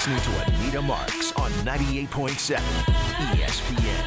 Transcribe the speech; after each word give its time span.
Listening 0.00 0.32
to 0.32 0.54
Anita 0.62 0.80
Marks 0.80 1.32
on 1.32 1.50
98.7 1.62 2.56
ESPN. 3.36 4.06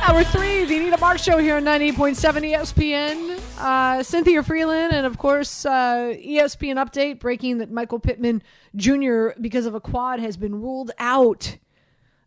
Hour 0.00 0.24
three, 0.24 0.64
the 0.64 0.78
Anita 0.78 0.96
Marks 0.96 1.22
Show 1.22 1.36
here 1.36 1.56
on 1.56 1.64
98.7 1.64 2.54
ESPN. 2.54 3.38
Uh, 3.58 4.02
Cynthia 4.02 4.42
Frelund, 4.42 4.94
and 4.94 5.04
of 5.04 5.18
course, 5.18 5.66
uh, 5.66 6.14
ESPN 6.16 6.76
update 6.76 7.18
breaking 7.18 7.58
that 7.58 7.70
Michael 7.70 7.98
Pittman 7.98 8.42
Jr., 8.74 9.38
because 9.38 9.66
of 9.66 9.74
a 9.74 9.80
quad, 9.80 10.20
has 10.20 10.38
been 10.38 10.54
ruled 10.54 10.90
out 10.98 11.58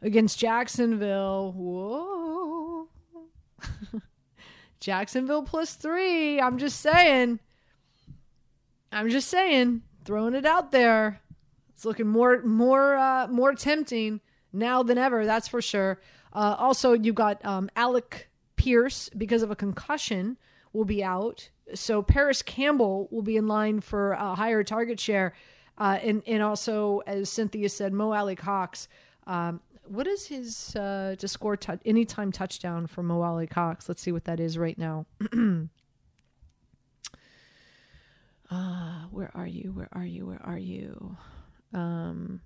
against 0.03 0.37
Jacksonville. 0.37 1.51
Whoa. 1.53 2.89
Jacksonville 4.79 5.41
plus 5.41 5.73
three. 5.73 6.39
I'm 6.39 6.59
just 6.59 6.79
saying. 6.79 7.39
I'm 8.93 9.09
just 9.09 9.29
saying. 9.29 9.81
Throwing 10.05 10.35
it 10.35 10.45
out 10.45 10.71
there. 10.71 11.21
It's 11.73 11.85
looking 11.85 12.07
more 12.07 12.41
more 12.43 12.95
uh, 12.95 13.27
more 13.27 13.53
tempting 13.55 14.21
now 14.51 14.83
than 14.83 14.97
ever. 14.97 15.25
That's 15.25 15.47
for 15.47 15.61
sure. 15.61 15.99
Uh, 16.31 16.55
also, 16.57 16.93
you've 16.93 17.15
got 17.15 17.43
um, 17.45 17.69
Alec 17.75 18.29
Pierce 18.55 19.09
because 19.09 19.43
of 19.43 19.51
a 19.51 19.55
concussion 19.55 20.37
will 20.73 20.85
be 20.85 21.03
out. 21.03 21.49
So 21.73 22.01
Parris 22.01 22.41
Campbell 22.41 23.07
will 23.11 23.21
be 23.21 23.37
in 23.37 23.47
line 23.47 23.79
for 23.79 24.13
a 24.13 24.35
higher 24.35 24.63
target 24.63 24.99
share, 24.99 25.33
uh, 25.77 25.99
and 26.01 26.21
and 26.27 26.43
also 26.43 27.01
as 27.07 27.29
Cynthia 27.29 27.69
said, 27.69 27.93
Mo 27.93 28.11
Alie-Cox. 28.13 28.87
Um, 29.25 29.61
what 29.85 30.07
is 30.07 30.27
his 30.27 30.75
uh, 30.75 31.15
to 31.17 31.27
score 31.27 31.57
t- 31.57 31.73
anytime 31.85 32.31
touchdown 32.31 32.87
for 32.87 33.03
Mo 33.03 33.21
Alie-Cox? 33.21 33.87
Let's 33.87 34.01
see 34.01 34.11
what 34.11 34.25
that 34.25 34.39
is 34.39 34.57
right 34.57 34.77
now. 34.77 35.05
uh, 38.49 39.03
where 39.11 39.31
are 39.35 39.47
you? 39.47 39.71
Where 39.71 39.89
are 39.93 40.05
you? 40.05 40.25
Where 40.27 40.41
are 40.43 40.57
you? 40.57 41.17
Um, 41.73 42.41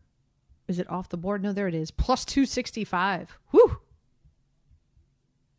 is 0.67 0.79
it 0.79 0.89
off 0.89 1.09
the 1.09 1.17
board? 1.17 1.41
No, 1.43 1.53
there 1.53 1.67
it 1.67 1.75
is. 1.75 1.91
Plus 1.91 2.25
265. 2.25 3.37
Whew. 3.51 3.77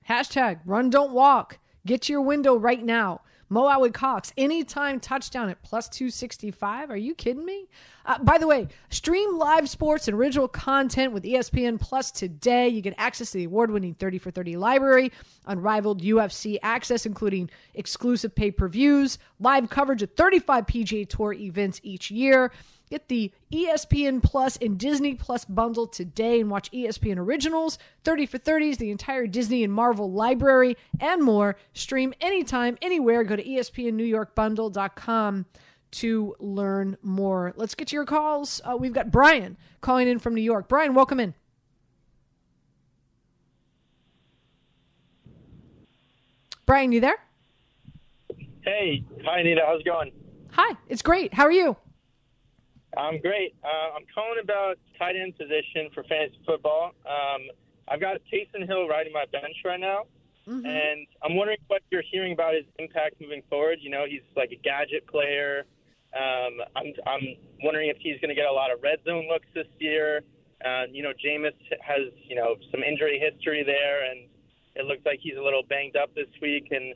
Hashtag 0.09 0.61
run, 0.64 0.91
don't 0.91 1.12
walk. 1.12 1.59
Get 1.86 2.03
to 2.03 2.12
your 2.12 2.22
window 2.22 2.56
right 2.56 2.83
now. 2.83 3.20
Mo 3.51 3.67
Alie-Cox, 3.67 4.33
anytime 4.37 5.01
touchdown 5.01 5.49
at 5.49 5.63
plus 5.63 5.89
265. 5.89 6.91
Are 6.91 6.97
you 6.97 7.15
kidding 7.15 7.45
me? 7.45 7.69
Uh, 8.05 8.19
by 8.19 8.37
the 8.37 8.47
way, 8.47 8.69
stream 8.91 9.39
live 9.39 9.69
sports 9.69 10.07
and 10.07 10.17
original 10.17 10.49
content 10.49 11.13
with 11.13 11.25
ESPN 11.25 11.81
Plus 11.81 12.11
today. 12.11 12.69
You 12.69 12.83
get 12.83 12.95
access 12.99 13.31
to 13.31 13.39
the 13.39 13.45
award 13.45 13.71
winning 13.71 13.95
30 13.95 14.19
for 14.19 14.31
30 14.31 14.57
library, 14.57 15.13
unrivaled 15.47 16.03
UFC 16.03 16.59
access, 16.63 17.07
including 17.07 17.49
exclusive 17.75 18.35
pay 18.35 18.51
per 18.51 18.69
views, 18.69 19.19
live 19.41 19.71
coverage 19.71 20.03
of 20.03 20.11
35 20.12 20.67
PGA 20.67 21.09
Tour 21.09 21.33
events 21.33 21.81
each 21.83 22.11
year. 22.11 22.53
Get 22.91 23.08
the 23.08 23.33
ESPN 23.53 24.22
Plus 24.22 24.56
and 24.56 24.78
Disney 24.78 25.15
Plus 25.15 25.44
bundle 25.44 25.87
today 25.87 26.41
and 26.41 26.50
watch 26.50 26.71
ESPN 26.72 27.19
Originals, 27.19 27.78
30 28.04 28.26
for 28.26 28.38
30s, 28.38 28.78
the 28.78 28.91
entire 28.91 29.26
Disney 29.26 29.65
and 29.65 29.72
Marvel 29.72 30.10
library, 30.10 30.76
and 31.00 31.22
more. 31.22 31.56
Stream 31.72 32.15
anytime, 32.21 32.78
anywhere. 32.81 33.25
Go 33.25 33.37
to 33.37 33.44
ESPNNewYorkBundle.com 33.44 35.47
to 35.91 36.37
learn 36.38 36.97
more. 37.03 37.53
Let's 37.56 37.75
get 37.75 37.88
to 37.88 37.97
your 37.97 38.04
calls. 38.04 38.60
Uh, 38.65 38.77
we've 38.77 38.93
got 38.93 39.10
Brian 39.10 39.56
calling 39.81 40.09
in 40.09 40.19
from 40.19 40.34
New 40.34 40.43
York. 40.43 40.69
Brian, 40.69 40.94
welcome 40.94 41.21
in. 41.21 41.34
Brian, 46.66 46.93
you 46.93 47.00
there? 47.00 47.16
Hey, 48.60 49.03
hi 49.25 49.41
Anita, 49.41 49.62
how's 49.66 49.81
it 49.81 49.87
going? 49.87 50.12
Hi, 50.50 50.77
it's 50.88 51.00
great. 51.00 51.32
How 51.32 51.44
are 51.44 51.53
you? 51.53 51.75
I'm 52.97 53.21
great. 53.21 53.54
Uh, 53.62 53.97
I'm 53.97 54.04
calling 54.15 54.38
about 54.43 54.78
tight 54.99 55.15
end 55.16 55.37
position 55.37 55.91
for 55.94 56.03
fantasy 56.04 56.38
football. 56.47 56.93
Um, 57.06 57.43
I've 57.88 58.00
got 58.00 58.16
Taysom 58.32 58.66
Hill 58.66 58.88
riding 58.88 59.12
my 59.12 59.25
bench 59.31 59.56
right 59.65 59.81
now, 59.81 60.04
and 60.65 61.06
I'm 61.22 61.37
wondering 61.37 61.59
what 61.69 61.82
you're 61.91 62.03
hearing 62.10 62.32
about 62.32 62.54
his 62.54 62.65
impact 62.78 63.21
moving 63.21 63.43
forward. 63.50 63.78
You 63.81 63.91
know, 63.91 64.04
he's 64.09 64.22
like 64.37 64.50
a 64.53 64.56
gadget 64.56 65.06
player. 65.06 65.65
Um, 66.16 66.60
I'm, 66.75 66.93
I'm 67.06 67.37
wondering 67.62 67.91
if 67.91 67.98
he's 68.00 68.19
going 68.21 68.31
to 68.31 68.34
get 68.34 68.47
a 68.47 68.53
lot 68.53 68.72
of 68.72 68.82
red 68.82 68.98
zone 69.04 69.28
looks 69.28 69.47
this 69.54 69.66
year. 69.78 70.22
Uh, 70.65 70.84
you 70.91 71.03
know, 71.03 71.12
Jameis 71.12 71.53
has 71.82 72.12
you 72.27 72.34
know 72.34 72.56
some 72.72 72.82
injury 72.82 73.21
history 73.21 73.62
there, 73.62 74.10
and 74.10 74.27
it 74.75 74.87
looks 74.87 75.03
like 75.04 75.21
he's 75.22 75.37
a 75.37 75.43
little 75.43 75.62
banged 75.62 75.97
up 75.97 76.15
this 76.15 76.28
week. 76.41 76.69
And 76.71 76.94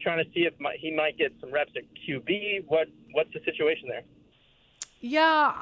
trying 0.00 0.24
to 0.24 0.30
see 0.32 0.40
if 0.40 0.54
my, 0.60 0.76
he 0.78 0.90
might 0.94 1.16
get 1.16 1.32
some 1.40 1.52
reps 1.52 1.72
at 1.76 1.84
QB. 2.08 2.64
What 2.68 2.88
what's 3.12 3.32
the 3.32 3.40
situation 3.44 3.88
there? 3.88 4.02
Yeah, 5.06 5.52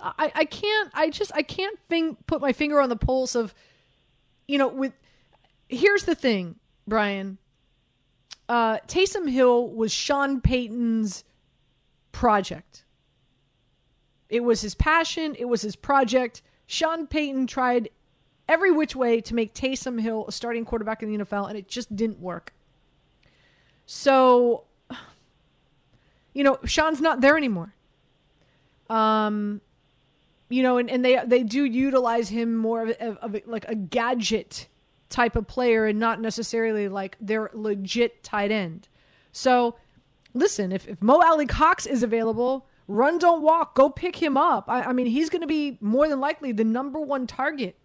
I, 0.00 0.32
I 0.34 0.44
can't. 0.46 0.90
I 0.94 1.08
just 1.08 1.30
I 1.32 1.42
can't 1.42 1.78
think, 1.88 2.26
put 2.26 2.40
my 2.40 2.52
finger 2.52 2.80
on 2.80 2.88
the 2.88 2.96
pulse 2.96 3.36
of, 3.36 3.54
you 4.48 4.58
know, 4.58 4.66
with. 4.66 4.92
Here's 5.68 6.06
the 6.06 6.16
thing, 6.16 6.56
Brian. 6.84 7.38
Uh, 8.48 8.78
Taysom 8.88 9.30
Hill 9.30 9.68
was 9.68 9.92
Sean 9.92 10.40
Payton's 10.40 11.22
project. 12.10 12.84
It 14.28 14.40
was 14.42 14.60
his 14.62 14.74
passion. 14.74 15.36
It 15.38 15.44
was 15.44 15.62
his 15.62 15.76
project. 15.76 16.42
Sean 16.66 17.06
Payton 17.06 17.46
tried 17.46 17.90
every 18.48 18.72
which 18.72 18.96
way 18.96 19.20
to 19.20 19.36
make 19.36 19.54
Taysom 19.54 20.00
Hill 20.00 20.24
a 20.26 20.32
starting 20.32 20.64
quarterback 20.64 21.00
in 21.00 21.16
the 21.16 21.24
NFL, 21.24 21.48
and 21.48 21.56
it 21.56 21.68
just 21.68 21.94
didn't 21.94 22.18
work. 22.18 22.52
So, 23.86 24.64
you 26.34 26.42
know, 26.42 26.58
Sean's 26.64 27.00
not 27.00 27.20
there 27.20 27.36
anymore. 27.36 27.72
Um, 28.94 29.60
you 30.48 30.62
know, 30.62 30.78
and, 30.78 30.88
and 30.88 31.04
they 31.04 31.20
they 31.26 31.42
do 31.42 31.64
utilize 31.64 32.28
him 32.28 32.56
more 32.56 32.82
of, 32.82 32.90
of 33.18 33.36
like 33.46 33.66
a 33.68 33.74
gadget 33.74 34.68
type 35.08 35.36
of 35.36 35.46
player, 35.46 35.86
and 35.86 35.98
not 35.98 36.20
necessarily 36.20 36.88
like 36.88 37.16
their 37.20 37.50
legit 37.54 38.22
tight 38.22 38.52
end. 38.52 38.88
So, 39.32 39.76
listen, 40.32 40.70
if 40.70 40.86
if 40.86 41.02
Mo 41.02 41.20
Alie-Cox 41.20 41.86
is 41.86 42.02
available, 42.04 42.68
run 42.86 43.18
don't 43.18 43.42
walk, 43.42 43.74
go 43.74 43.90
pick 43.90 44.16
him 44.16 44.36
up. 44.36 44.66
I, 44.68 44.82
I 44.82 44.92
mean, 44.92 45.06
he's 45.06 45.28
going 45.28 45.42
to 45.42 45.48
be 45.48 45.76
more 45.80 46.08
than 46.08 46.20
likely 46.20 46.52
the 46.52 46.64
number 46.64 47.00
one 47.00 47.26
target 47.26 47.76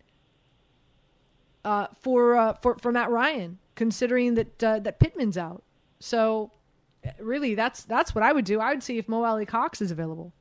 uh, 1.66 1.88
for 2.02 2.36
uh, 2.36 2.54
for 2.54 2.78
for 2.78 2.92
Matt 2.92 3.10
Ryan, 3.10 3.58
considering 3.74 4.36
that 4.36 4.64
uh, 4.64 4.80
that 4.80 5.00
Pittman's 5.00 5.38
out. 5.38 5.64
So, 6.00 6.52
really, 7.20 7.56
that's 7.56 7.84
that's 7.86 8.14
what 8.14 8.24
I 8.24 8.32
would 8.32 8.46
do. 8.46 8.60
I 8.60 8.74
would 8.74 8.84
see 8.84 9.00
if 9.00 9.10
Mo 9.10 9.24
Alie-Cox 9.24 9.82
is 9.82 9.90
available. 9.90 10.34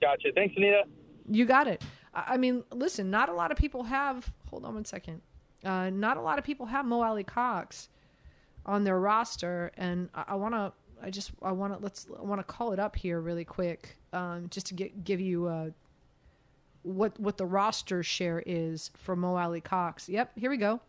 Gotcha. 0.00 0.32
Thanks, 0.34 0.54
Anita. 0.56 0.84
You 1.28 1.44
got 1.44 1.68
it. 1.68 1.82
I 2.14 2.36
mean, 2.36 2.64
listen, 2.72 3.10
not 3.10 3.28
a 3.28 3.32
lot 3.32 3.50
of 3.50 3.56
people 3.56 3.84
have. 3.84 4.32
Hold 4.50 4.64
on 4.64 4.74
one 4.74 4.84
second. 4.84 5.20
Uh, 5.64 5.90
not 5.90 6.16
a 6.16 6.20
lot 6.20 6.38
of 6.38 6.44
people 6.44 6.66
have 6.66 6.84
Mo 6.84 7.02
Alie-Cox 7.02 7.88
on 8.66 8.84
their 8.84 8.98
roster, 8.98 9.70
and 9.76 10.08
I, 10.14 10.24
I 10.28 10.34
want 10.34 10.54
to. 10.54 10.72
I 11.02 11.10
just 11.10 11.30
I 11.40 11.52
want 11.52 11.72
to 11.72 11.78
let's 11.82 12.06
I 12.18 12.22
want 12.22 12.40
to 12.40 12.44
call 12.44 12.72
it 12.72 12.78
up 12.78 12.96
here 12.96 13.20
really 13.20 13.44
quick, 13.44 13.96
um, 14.12 14.48
just 14.50 14.66
to 14.66 14.74
get 14.74 15.04
give 15.04 15.20
you 15.20 15.46
uh, 15.46 15.70
what 16.82 17.18
what 17.20 17.38
the 17.38 17.46
roster 17.46 18.02
share 18.02 18.42
is 18.44 18.90
for 18.96 19.14
Mo 19.14 19.36
Alie-Cox. 19.36 20.08
Yep, 20.08 20.32
here 20.36 20.50
we 20.50 20.56
go. 20.56 20.80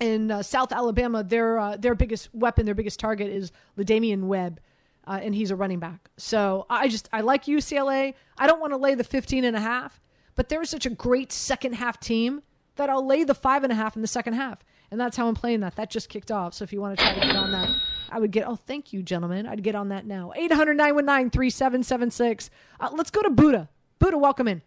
In 0.00 0.30
uh, 0.30 0.42
South 0.42 0.72
Alabama, 0.72 1.22
their 1.22 1.58
uh, 1.58 1.76
their 1.76 1.94
biggest 1.94 2.34
weapon, 2.34 2.64
their 2.64 2.74
biggest 2.74 2.98
target 2.98 3.28
is 3.28 3.52
La'Damian 3.76 4.24
Webb 4.24 4.60
uh, 5.06 5.20
and 5.22 5.34
he's 5.34 5.50
a 5.50 5.56
running 5.56 5.78
back. 5.78 6.10
So 6.16 6.66
I 6.70 6.88
just 6.88 7.08
I 7.12 7.20
like 7.22 7.44
UCLA. 7.44 8.14
I 8.38 8.46
don't 8.46 8.60
want 8.60 8.72
to 8.72 8.76
lay 8.76 8.94
the 8.94 9.04
15 9.04 9.44
and 9.44 9.56
a 9.56 9.60
half, 9.60 10.00
but 10.34 10.48
they're 10.48 10.64
such 10.64 10.86
a 10.86 10.90
great 10.90 11.32
second 11.32 11.74
half 11.74 11.98
team 12.00 12.42
that 12.76 12.88
I'll 12.88 13.06
lay 13.06 13.24
the 13.24 13.34
five 13.34 13.64
and 13.64 13.72
a 13.72 13.76
half 13.76 13.96
in 13.96 14.02
the 14.02 14.08
second 14.08 14.34
half. 14.34 14.64
And 14.90 15.00
that's 15.00 15.16
how 15.16 15.26
I'm 15.26 15.34
playing 15.34 15.60
that. 15.60 15.76
That 15.76 15.90
just 15.90 16.08
kicked 16.08 16.30
off. 16.30 16.54
So 16.54 16.64
if 16.64 16.72
you 16.72 16.80
want 16.80 16.98
to 16.98 17.04
try 17.04 17.14
to 17.14 17.20
get 17.20 17.36
on 17.36 17.52
that, 17.52 17.70
I 18.10 18.18
would 18.18 18.30
get, 18.30 18.46
oh, 18.46 18.56
thank 18.56 18.92
you, 18.92 19.02
gentlemen. 19.02 19.46
I'd 19.46 19.62
get 19.62 19.74
on 19.74 19.88
that 19.88 20.06
now. 20.06 20.32
800 20.34 20.76
919 20.76 21.30
3776. 21.30 22.50
Uh, 22.80 22.90
let's 22.92 23.10
go 23.10 23.22
to 23.22 23.30
Buddha. 23.30 23.68
Buddha, 23.98 24.18
welcome 24.18 24.48
in. 24.48 24.62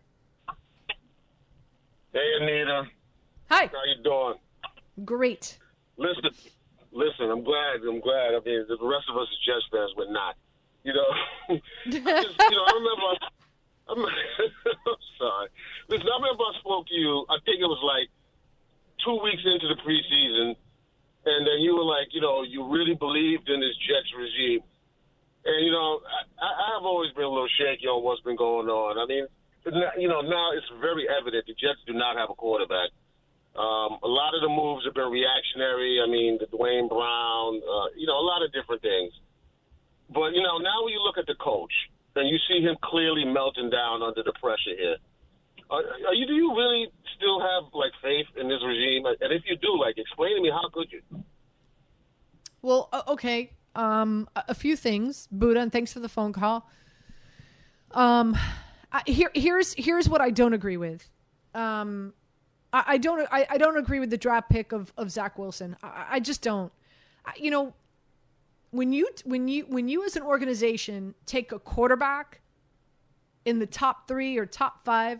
Hey, 2.14 2.32
Anita. 2.42 2.84
Hi. 3.50 3.68
How 3.68 3.84
you 3.86 4.04
doing? 4.04 4.36
Great. 5.04 5.58
Listen, 5.98 6.32
listen, 6.92 7.30
I'm 7.30 7.44
glad. 7.44 7.82
I'm 7.88 8.00
glad. 8.00 8.34
I 8.36 8.40
mean, 8.46 8.66
the 8.68 8.78
rest 8.82 9.06
of 9.10 9.18
us 9.18 9.28
just 9.46 9.68
as 9.74 9.96
were 9.98 10.12
not. 10.12 10.36
You 10.84 10.94
know, 10.94 11.10
I 11.50 11.62
just, 11.90 12.00
you 12.00 12.56
know, 12.56 12.64
I 12.64 12.74
remember. 12.76 13.20
I'm, 13.88 14.00
I'm 14.88 15.02
sorry. 15.20 15.50
Listen, 15.90 16.08
I 16.08 16.16
remember 16.22 16.44
I 16.44 16.60
spoke 16.60 16.88
to 16.88 16.96
you. 16.96 17.26
I 17.30 17.38
think 17.46 17.60
it 17.60 17.68
was 17.68 17.82
like 17.84 18.10
two 19.04 19.20
weeks 19.22 19.44
into 19.46 19.68
the 19.68 19.78
preseason, 19.82 20.56
and 21.26 21.46
then 21.46 21.60
you 21.60 21.76
were 21.76 21.84
like, 21.84 22.14
you 22.14 22.22
know, 22.22 22.44
you 22.44 22.70
really 22.70 22.94
believed 22.94 23.50
in 23.50 23.60
this 23.60 23.76
Jets 23.90 24.14
regime. 24.14 24.62
And 25.46 25.66
you 25.66 25.72
know, 25.72 26.02
I, 26.38 26.78
I've 26.78 26.86
always 26.86 27.12
been 27.14 27.26
a 27.26 27.30
little 27.30 27.50
shaky 27.58 27.86
on 27.88 28.04
what's 28.04 28.22
been 28.22 28.38
going 28.38 28.68
on. 28.70 28.98
I 28.98 29.06
mean, 29.06 29.26
you 29.98 30.08
know, 30.08 30.22
now 30.22 30.54
it's 30.54 30.70
very 30.82 31.10
evident 31.10 31.46
the 31.46 31.54
Jets 31.54 31.82
do 31.86 31.94
not 31.94 32.18
have 32.18 32.30
a 32.30 32.38
quarterback. 32.38 32.90
Um, 33.56 33.98
a 34.04 34.12
lot 34.12 34.36
of 34.36 34.42
the 34.42 34.52
moves 34.52 34.84
have 34.86 34.94
been 34.94 35.10
reactionary. 35.10 36.02
I 36.04 36.10
mean, 36.12 36.38
the 36.38 36.46
Duane 36.46 36.90
Brown, 36.90 37.62
uh, 37.64 37.88
you 37.96 38.06
know, 38.06 38.20
a 38.20 38.26
lot 38.26 38.44
of 38.44 38.52
different 38.52 38.82
things. 38.82 39.14
But 40.14 40.38
you 40.38 40.44
know, 40.44 40.58
now 40.60 40.84
when 40.84 40.94
you 40.94 41.02
look 41.02 41.18
at 41.18 41.26
the 41.26 41.40
coach 41.40 41.74
and 42.16 42.30
you 42.30 42.38
see 42.48 42.62
him 42.62 42.76
clearly 42.84 43.26
melting 43.26 43.70
down 43.70 44.04
under 44.04 44.22
the 44.22 44.34
pressure 44.38 44.78
here, 44.78 44.98
are, 45.70 45.82
are 46.08 46.14
you? 46.14 46.26
Do 46.28 46.34
you 46.34 46.56
really 46.56 46.88
still 47.16 47.40
have 47.40 47.74
like 47.74 47.92
faith 48.02 48.28
in 48.40 48.48
this 48.48 48.60
regime? 48.66 49.06
And 49.06 49.34
if 49.34 49.44
you 49.46 49.58
do, 49.58 49.80
like, 49.80 49.98
explain 49.98 50.36
to 50.36 50.42
me 50.42 50.50
how 50.50 50.70
could 50.70 50.88
you? 50.92 51.02
Well, 52.62 52.90
okay. 53.08 53.52
Um, 53.76 54.30
a 54.36 54.56
few 54.56 54.76
things, 54.76 55.28
Buddha, 55.32 55.60
and 55.60 55.72
thanks 55.72 55.92
for 55.92 56.00
the 56.00 56.10
phone 56.10 56.34
call. 56.34 56.70
Um, 57.92 58.38
here, 59.06 59.32
here's 59.34 59.74
here's 59.74 60.08
what 60.08 60.22
I 60.22 60.30
don't 60.30 60.54
agree 60.54 60.78
with. 60.78 61.10
Um, 61.54 62.14
I, 62.72 62.84
I 62.88 62.98
don't 62.98 63.28
I, 63.32 63.46
I, 63.50 63.58
don't 63.58 63.78
agree 63.78 64.00
with 64.00 64.10
the 64.10 64.18
draft 64.18 64.50
pick 64.50 64.72
of, 64.72 64.94
of 64.98 65.12
Zach 65.12 65.38
Wilson. 65.38 65.76
I, 65.84 66.06
I 66.12 66.20
just 66.20 66.42
don't. 66.42 66.72
you 67.38 67.52
know, 67.52 67.74
when 68.72 68.94
you 68.94 69.08
when 69.24 69.48
you 69.48 69.66
when 69.68 69.88
you 69.88 70.06
as 70.06 70.16
an 70.16 70.24
organization 70.24 71.16
take 71.26 71.52
a 71.52 71.60
quarterback 71.60 72.42
in 73.46 73.60
the 73.60 73.66
top 73.66 74.08
three 74.08 74.38
or 74.38 74.46
top 74.46 74.84
five, 74.84 75.20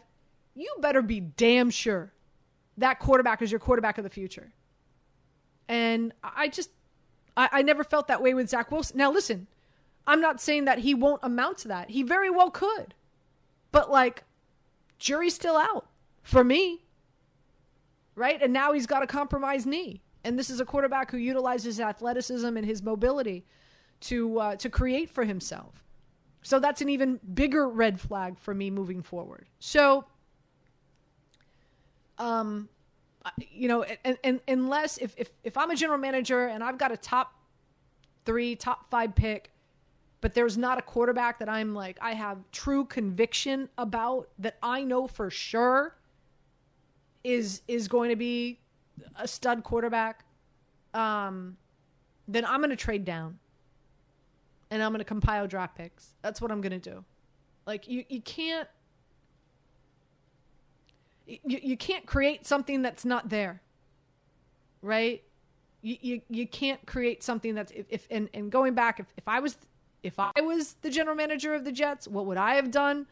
you 0.56 0.74
better 0.80 1.02
be 1.02 1.20
damn 1.20 1.70
sure 1.70 2.14
that 2.78 3.00
quarterback 3.00 3.42
is 3.42 3.52
your 3.52 3.60
quarterback 3.60 3.98
of 3.98 4.04
the 4.04 4.10
future. 4.10 4.52
And 5.68 6.14
I 6.24 6.48
just 6.48 6.72
I, 7.38 7.50
I 7.52 7.62
never 7.62 7.84
felt 7.84 8.08
that 8.08 8.22
way 8.22 8.34
with 8.34 8.50
Zach 8.50 8.72
Wilson. 8.72 8.98
Now 8.98 9.12
listen, 9.12 9.48
I'm 10.08 10.22
not 10.22 10.42
saying 10.42 10.66
that 10.66 10.80
he 10.80 10.94
won't 10.94 11.22
amount 11.24 11.60
to 11.60 11.68
that. 11.68 11.90
He 11.92 12.04
very 12.04 12.30
well 12.30 12.50
could. 12.50 12.94
But 13.72 13.92
like, 13.92 14.24
jury's 14.98 15.36
still 15.36 15.58
out 15.58 15.88
for 16.24 16.44
me 16.44 16.86
right? 18.16 18.42
And 18.42 18.54
now 18.54 18.72
he's 18.72 18.88
got 18.88 19.04
a 19.04 19.08
compromised 19.08 19.68
knee. 19.68 20.02
And 20.24 20.40
this 20.40 20.50
is 20.50 20.60
a 20.60 20.66
quarterback 20.66 21.12
who 21.12 21.18
utilizes 21.18 21.80
athleticism 21.80 22.58
and 22.58 22.66
his 22.66 22.82
mobility 22.82 23.46
to 24.02 24.40
uh, 24.40 24.56
to 24.58 24.70
create 24.70 25.10
for 25.10 25.24
himself. 25.24 25.84
So 26.42 26.60
that's 26.60 26.82
an 26.82 26.90
even 26.90 27.20
bigger 27.34 27.68
red 27.68 28.00
flag 28.00 28.38
for 28.38 28.54
me 28.54 28.70
moving 28.70 29.02
forward. 29.02 29.48
So, 29.60 30.06
um, 32.18 32.70
you 33.52 33.68
know, 33.68 33.84
and, 34.04 34.18
and 34.24 34.40
unless 34.48 34.98
if, 34.98 35.16
if 35.18 35.30
if 35.44 35.58
I'm 35.58 35.72
a 35.72 35.76
general 35.76 35.98
manager 35.98 36.48
and 36.48 36.64
I've 36.64 36.78
got 36.78 36.92
a 36.92 36.98
top 36.98 37.34
three, 38.26 38.56
top 38.56 38.90
five 38.90 39.16
pick, 39.16 39.52
but 40.22 40.34
there's 40.34 40.58
not 40.58 40.78
a 40.78 40.82
quarterback 40.82 41.40
that 41.40 41.50
I'm 41.50 41.74
like 41.74 41.98
I 42.02 42.14
have 42.14 42.38
true 42.52 42.86
conviction 42.86 43.70
about 43.78 44.30
that 44.40 44.58
I 44.62 44.84
know 44.84 45.08
for 45.08 45.30
sure 45.30 45.96
is 47.24 47.62
is 47.68 47.88
going 47.88 48.10
to 48.10 48.16
be 48.16 48.60
a 49.18 49.28
stud 49.28 49.64
quarterback, 49.64 50.24
um, 50.94 51.58
then 52.28 52.46
I'm 52.46 52.60
going 52.60 52.70
to 52.70 52.76
trade 52.76 53.04
down, 53.06 53.40
and 54.72 54.82
I'm 54.82 54.92
going 54.92 55.00
to 55.00 55.06
compile 55.06 55.48
draft 55.48 55.76
picks. 55.76 56.14
That's 56.22 56.42
what 56.42 56.52
I'm 56.52 56.62
going 56.62 56.80
to 56.80 56.90
do. 56.92 57.04
Like 57.66 57.88
you, 57.88 58.06
you 58.08 58.22
can't. 58.22 58.68
You, 61.26 61.40
you 61.46 61.78
can't 61.78 62.06
create 62.06 62.46
something 62.46 62.82
that's 62.82 63.06
not 63.06 63.30
there 63.30 63.62
right 64.82 65.24
you, 65.82 65.98
you, 66.02 66.22
you 66.30 66.48
can't 66.48 66.86
create 66.86 67.24
something 67.24 67.56
that's 67.56 67.72
if, 67.72 67.86
if 67.90 68.08
and, 68.12 68.30
and 68.34 68.52
going 68.52 68.76
back 68.76 69.00
if, 69.00 69.08
if 69.18 69.28
i 69.28 69.40
was 69.40 69.58
if 70.04 70.20
i 70.20 70.32
was 70.42 70.76
the 70.82 70.90
general 70.90 71.16
manager 71.16 71.56
of 71.56 71.64
the 71.64 71.72
jets 71.72 72.08
what 72.08 72.28
would 72.28 72.38
i 72.38 72.56
have 72.56 72.70
done 72.70 73.08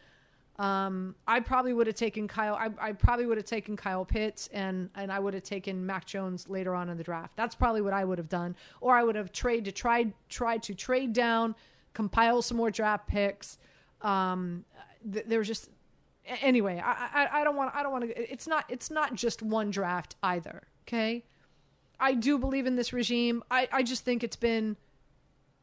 um, 0.60 1.16
I 1.28 1.40
probably 1.40 1.74
would 1.74 1.88
have 1.88 1.96
taken 1.96 2.28
Kyle. 2.28 2.56
I, 2.56 2.70
I 2.80 2.92
probably 2.92 3.26
would 3.26 3.38
have 3.38 3.46
taken 3.46 3.76
Kyle 3.76 4.06
Pitts, 4.06 4.50
and 4.54 4.90
and 4.94 5.12
I 5.12 5.18
would 5.18 5.34
have 5.34 5.44
taken 5.44 5.84
Mac 5.84 6.06
Jones 6.06 6.48
later 6.48 6.76
on 6.76 6.90
in 6.90 6.98
the 6.98 7.04
draft. 7.04 7.36
That's 7.36 7.56
probably 7.56 7.82
what 7.82 7.94
I 7.94 8.06
would 8.06 8.20
have 8.20 8.30
done, 8.30 8.56
or 8.80 8.96
I 8.96 9.04
would 9.04 9.16
have 9.16 9.32
trade 9.32 9.66
to 9.66 9.72
try 9.72 10.14
tried 10.30 10.62
to 10.64 10.76
trade 10.76 11.12
down, 11.12 11.56
compile 11.94 12.44
some 12.44 12.58
more 12.58 12.70
draft 12.70 13.08
picks. 13.08 13.58
Um, 14.02 14.64
th- 15.12 15.26
there 15.28 15.40
was 15.40 15.48
just 15.48 15.70
anyway. 16.42 16.82
I, 16.84 17.10
I 17.14 17.42
I 17.42 17.44
don't 17.44 17.56
want 17.56 17.76
I 17.76 17.84
don't 17.84 17.92
want 17.92 18.06
to. 18.06 18.32
It's 18.32 18.48
not 18.48 18.66
it's 18.70 18.92
not 18.92 19.16
just 19.16 19.42
one 19.42 19.72
draft 19.72 20.16
either. 20.24 20.64
Okay, 20.88 21.24
I 22.00 22.14
do 22.14 22.38
believe 22.38 22.66
in 22.66 22.76
this 22.76 22.94
regime. 22.94 23.44
I 23.50 23.68
I 23.72 23.84
just 23.84 24.06
think 24.06 24.24
it's 24.24 24.36
been 24.36 24.78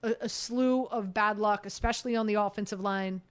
a, 0.03 0.15
a 0.23 0.29
slew 0.29 0.85
of 0.85 1.13
bad 1.13 1.39
luck, 1.39 1.67
especially 1.67 2.17
on 2.17 2.27
the 2.27 2.35
offensive 2.35 2.81
line 2.81 3.23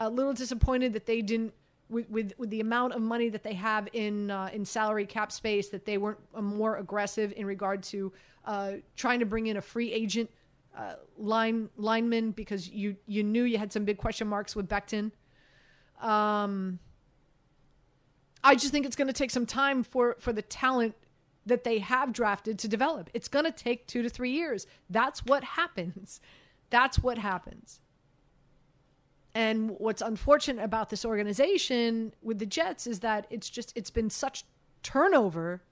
a 0.00 0.08
little 0.08 0.32
disappointed 0.32 0.94
that 0.94 1.06
they 1.06 1.20
didn't 1.22 1.52
with, 1.88 2.08
with, 2.08 2.32
with 2.38 2.50
the 2.50 2.60
amount 2.60 2.94
of 2.94 3.02
money 3.02 3.28
that 3.28 3.42
they 3.42 3.54
have 3.54 3.88
in 3.92 4.30
uh, 4.30 4.48
in 4.52 4.64
salary 4.64 5.06
cap 5.06 5.30
space 5.30 5.68
that 5.68 5.84
they 5.84 5.98
weren't 5.98 6.18
uh, 6.34 6.40
more 6.40 6.76
aggressive 6.76 7.32
in 7.36 7.46
regard 7.46 7.82
to 7.82 8.12
uh, 8.46 8.72
trying 8.96 9.20
to 9.20 9.26
bring 9.26 9.46
in 9.48 9.56
a 9.58 9.60
free 9.60 9.92
agent 9.92 10.30
uh, 10.76 10.94
line 11.18 11.68
lineman 11.76 12.30
because 12.30 12.68
you 12.68 12.96
you 13.06 13.22
knew 13.22 13.42
you 13.42 13.58
had 13.58 13.72
some 13.72 13.84
big 13.84 13.98
question 13.98 14.26
marks 14.26 14.56
with 14.56 14.68
Becton. 14.68 15.12
Um, 16.00 16.78
I 18.42 18.54
just 18.54 18.72
think 18.72 18.86
it's 18.86 18.96
going 18.96 19.08
to 19.08 19.14
take 19.14 19.30
some 19.30 19.46
time 19.46 19.82
for 19.82 20.16
for 20.18 20.32
the 20.32 20.42
talent 20.42 20.94
that 21.46 21.64
they 21.64 21.78
have 21.78 22.12
drafted 22.12 22.58
to 22.60 22.68
develop. 22.68 23.10
It's 23.14 23.28
going 23.28 23.44
to 23.44 23.52
take 23.52 23.86
two 23.86 24.02
to 24.02 24.08
three 24.08 24.30
years. 24.30 24.66
That's 24.88 25.24
what 25.24 25.44
happens. 25.44 26.20
That's 26.70 26.98
what 26.98 27.18
happens. 27.18 27.80
And 29.34 29.70
what's 29.78 30.02
unfortunate 30.02 30.62
about 30.62 30.90
this 30.90 31.04
organization 31.04 32.12
with 32.22 32.38
the 32.38 32.46
Jets 32.46 32.86
is 32.86 33.00
that 33.00 33.26
it's 33.30 33.48
just, 33.48 33.72
it's 33.76 33.90
been 33.90 34.10
such 34.10 34.44
turnover 34.82 35.62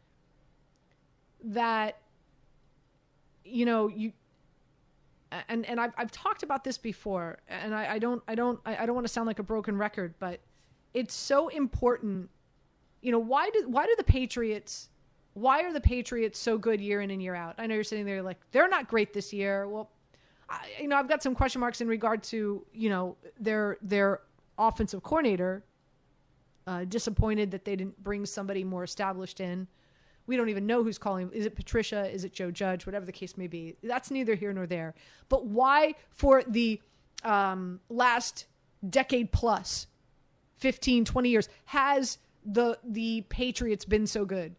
that, 1.42 1.99
you 3.44 3.64
know, 3.64 3.88
you, 3.88 4.12
and 5.49 5.66
and 5.66 5.80
I've 5.80 5.92
I've 5.97 6.11
talked 6.11 6.42
about 6.42 6.64
this 6.64 6.78
before, 6.78 7.38
and 7.49 7.75
I, 7.75 7.94
I 7.94 7.99
don't 7.99 8.23
I 8.28 8.35
don't 8.35 8.58
I, 8.64 8.87
don't 8.87 8.94
want 8.94 9.06
to 9.06 9.12
sound 9.12 9.26
like 9.26 9.38
a 9.38 9.42
broken 9.44 9.76
record, 9.76 10.14
but 10.18 10.40
it's 10.94 11.14
so 11.14 11.49
important. 11.49 12.30
You 13.02 13.12
know 13.12 13.18
why 13.18 13.50
do 13.50 13.64
why 13.68 13.87
do 13.87 13.94
the 13.97 14.04
Patriots 14.04 14.88
why 15.35 15.62
are 15.62 15.73
the 15.73 15.80
Patriots 15.80 16.38
so 16.38 16.58
good 16.58 16.80
year 16.80 17.00
in 17.00 17.11
and 17.11 17.23
year 17.23 17.35
out? 17.35 17.54
I 17.58 17.66
know 17.66 17.75
you're 17.75 17.85
sitting 17.85 18.04
there 18.04 18.23
like 18.23 18.38
they're 18.50 18.68
not 18.68 18.88
great 18.88 19.12
this 19.12 19.32
year. 19.32 19.68
Well, 19.68 19.90
I, 20.49 20.66
you 20.80 20.88
know 20.88 20.97
I've 20.97 21.08
got 21.08 21.23
some 21.23 21.35
question 21.35 21.61
marks 21.61 21.80
in 21.80 21.88
regard 21.88 22.23
to 22.25 22.64
you 22.73 22.88
know 22.88 23.16
their 23.38 23.78
their 23.82 24.20
offensive 24.58 25.02
coordinator. 25.02 25.64
Uh, 26.66 26.85
disappointed 26.85 27.50
that 27.50 27.64
they 27.64 27.75
didn't 27.76 28.02
bring 28.04 28.26
somebody 28.26 28.62
more 28.62 28.85
established 28.85 29.40
in. 29.40 29.66
We 30.28 30.37
don't 30.37 30.50
even 30.50 30.66
know 30.66 30.85
who's 30.85 30.99
calling. 30.99 31.30
Is 31.32 31.47
it 31.47 31.56
Patricia? 31.56 32.08
Is 32.08 32.23
it 32.23 32.32
Joe 32.32 32.50
Judge? 32.50 32.87
Whatever 32.87 33.06
the 33.06 33.12
case 33.12 33.37
may 33.37 33.47
be. 33.47 33.76
That's 33.82 34.11
neither 34.11 34.35
here 34.35 34.52
nor 34.52 34.66
there. 34.66 34.94
But 35.28 35.47
why, 35.47 35.94
for 36.11 36.42
the 36.47 36.80
um, 37.25 37.80
last 37.88 38.47
decade 38.88 39.32
plus, 39.32 39.87
15, 40.58 41.04
20 41.04 41.28
years, 41.28 41.49
has 41.64 42.18
the 42.44 42.78
the 42.85 43.23
Patriots 43.28 43.85
been 43.85 44.06
so 44.06 44.25
good? 44.25 44.54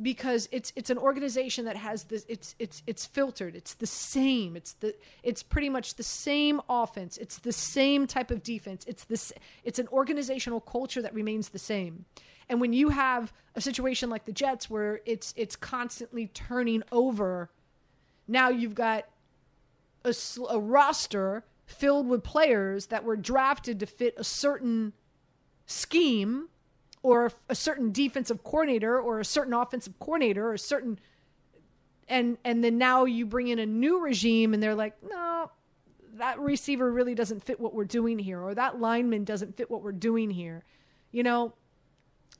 because 0.00 0.48
it's 0.52 0.72
it's 0.74 0.88
an 0.88 0.96
organization 0.96 1.66
that 1.66 1.76
has 1.76 2.04
this 2.04 2.24
it's 2.28 2.54
it's 2.58 2.82
it's 2.86 3.04
filtered 3.04 3.54
it's 3.54 3.74
the 3.74 3.86
same 3.86 4.56
it's 4.56 4.72
the 4.74 4.94
it's 5.22 5.42
pretty 5.42 5.68
much 5.68 5.96
the 5.96 6.02
same 6.02 6.60
offense 6.68 7.18
it's 7.18 7.38
the 7.40 7.52
same 7.52 8.06
type 8.06 8.30
of 8.30 8.42
defense 8.42 8.84
it's 8.88 9.04
this 9.04 9.32
it's 9.64 9.78
an 9.78 9.86
organizational 9.88 10.60
culture 10.60 11.02
that 11.02 11.12
remains 11.12 11.50
the 11.50 11.58
same 11.58 12.06
and 12.48 12.60
when 12.60 12.72
you 12.72 12.90
have 12.90 13.32
a 13.54 13.60
situation 13.60 14.10
like 14.10 14.24
the 14.24 14.32
Jets 14.32 14.68
where 14.68 15.00
it's 15.04 15.34
it's 15.36 15.56
constantly 15.56 16.28
turning 16.28 16.82
over 16.92 17.50
now 18.26 18.48
you've 18.48 18.74
got 18.74 19.06
a, 20.04 20.14
a 20.50 20.58
roster 20.58 21.44
filled 21.66 22.06
with 22.06 22.22
players 22.22 22.86
that 22.86 23.04
were 23.04 23.16
drafted 23.16 23.80
to 23.80 23.86
fit 23.86 24.14
a 24.16 24.24
certain 24.24 24.92
scheme 25.66 26.48
or 27.02 27.32
a 27.48 27.54
certain 27.54 27.92
defensive 27.92 28.44
coordinator 28.44 29.00
or 29.00 29.20
a 29.20 29.24
certain 29.24 29.54
offensive 29.54 29.98
coordinator 29.98 30.46
or 30.48 30.54
a 30.54 30.58
certain 30.58 30.98
and 32.08 32.38
and 32.44 32.62
then 32.62 32.78
now 32.78 33.04
you 33.04 33.26
bring 33.26 33.48
in 33.48 33.58
a 33.58 33.66
new 33.66 34.00
regime 34.00 34.54
and 34.54 34.62
they're 34.62 34.74
like 34.74 34.94
no 35.02 35.50
that 36.14 36.38
receiver 36.38 36.90
really 36.90 37.14
doesn't 37.14 37.42
fit 37.42 37.58
what 37.58 37.74
we're 37.74 37.84
doing 37.84 38.18
here 38.18 38.40
or 38.40 38.54
that 38.54 38.80
lineman 38.80 39.24
doesn't 39.24 39.56
fit 39.56 39.70
what 39.70 39.82
we're 39.82 39.92
doing 39.92 40.30
here. 40.30 40.62
You 41.10 41.22
know 41.22 41.54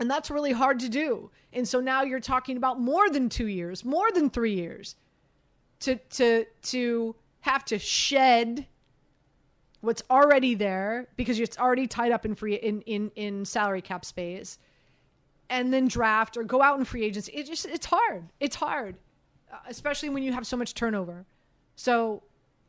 and 0.01 0.11
that's 0.11 0.31
really 0.31 0.53
hard 0.53 0.81
to 0.81 0.89
do. 0.89 1.31
And 1.53 1.67
so 1.69 1.81
now 1.81 2.03
you're 2.03 2.21
talking 2.21 2.57
about 2.57 2.81
more 2.81 3.11
than 3.11 3.29
2 3.29 3.47
years 3.47 3.85
more 3.85 4.11
than 4.13 4.31
3 4.31 4.55
years 4.55 4.97
to 5.81 5.97
to 5.97 6.47
to 6.63 7.15
have 7.41 7.65
to 7.67 7.79
shed 7.79 8.67
what's 9.81 10.03
already 10.11 10.55
there 10.55 11.09
because 11.17 11.39
it's 11.41 11.59
already 11.59 11.87
tied 11.87 12.13
up 12.13 12.25
in 12.25 12.35
free 12.35 12.55
in 12.55 12.81
in 12.83 13.11
in 13.17 13.45
salary 13.45 13.83
cap 13.83 14.05
space 14.05 14.59
and 15.51 15.73
then 15.73 15.89
draft 15.89 16.37
or 16.37 16.45
go 16.45 16.63
out 16.63 16.79
in 16.79 16.85
free 16.85 17.05
agency 17.05 17.33
it 17.33 17.47
just 17.47 17.67
it's 17.67 17.87
hard. 17.87 18.29
It's 18.41 18.57
hard 18.57 18.97
uh, 19.53 19.57
especially 19.69 20.09
when 20.09 20.23
you 20.23 20.33
have 20.33 20.47
so 20.47 20.57
much 20.57 20.75
turnover. 20.75 21.27
So 21.77 22.23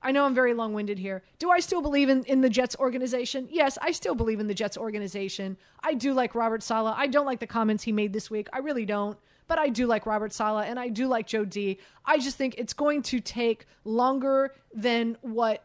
I 0.03 0.11
know 0.11 0.25
I'm 0.25 0.35
very 0.35 0.53
long 0.53 0.73
winded 0.73 0.99
here. 0.99 1.23
Do 1.39 1.49
I 1.49 1.59
still 1.61 1.81
believe 1.81 2.09
in, 2.09 2.23
in 2.25 2.41
the 2.41 2.49
Jets 2.49 2.75
organization? 2.77 3.47
Yes, 3.49 3.77
I 3.81 3.91
still 3.91 4.15
believe 4.15 4.39
in 4.39 4.47
the 4.47 4.53
Jets 4.53 4.77
organization. 4.77 5.57
I 5.81 5.93
do 5.93 6.13
like 6.13 6.35
Robert 6.35 6.61
Saleh. 6.61 6.93
I 6.95 7.07
don't 7.07 7.25
like 7.25 7.39
the 7.39 7.47
comments 7.47 7.83
he 7.83 7.93
made 7.93 8.11
this 8.11 8.29
week. 8.29 8.47
I 8.51 8.59
really 8.59 8.85
don't. 8.85 9.17
But 9.47 9.59
I 9.59 9.69
do 9.69 9.87
like 9.87 10.05
Robert 10.05 10.33
Saleh 10.33 10.65
and 10.67 10.79
I 10.79 10.89
do 10.89 11.07
like 11.07 11.27
Joe 11.27 11.45
D. 11.45 11.79
I 12.05 12.17
just 12.17 12.37
think 12.37 12.55
it's 12.57 12.73
going 12.73 13.01
to 13.03 13.19
take 13.19 13.65
longer 13.83 14.53
than 14.73 15.17
what 15.21 15.63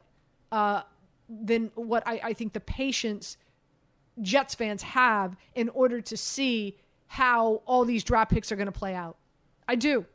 uh, 0.50 0.83
than 1.28 1.71
what 1.75 2.02
I, 2.07 2.21
I 2.25 2.33
think 2.33 2.52
the 2.52 2.61
patience 2.61 3.37
Jets 4.21 4.54
fans 4.54 4.83
have 4.83 5.37
in 5.54 5.68
order 5.71 6.00
to 6.00 6.16
see 6.16 6.76
how 7.07 7.62
all 7.66 7.85
these 7.85 8.04
draft 8.04 8.30
picks 8.30 8.50
are 8.50 8.57
going 8.57 8.66
to 8.66 8.73
play 8.73 8.95
out. 8.95 9.16
I 9.66 9.75
do. 9.75 10.07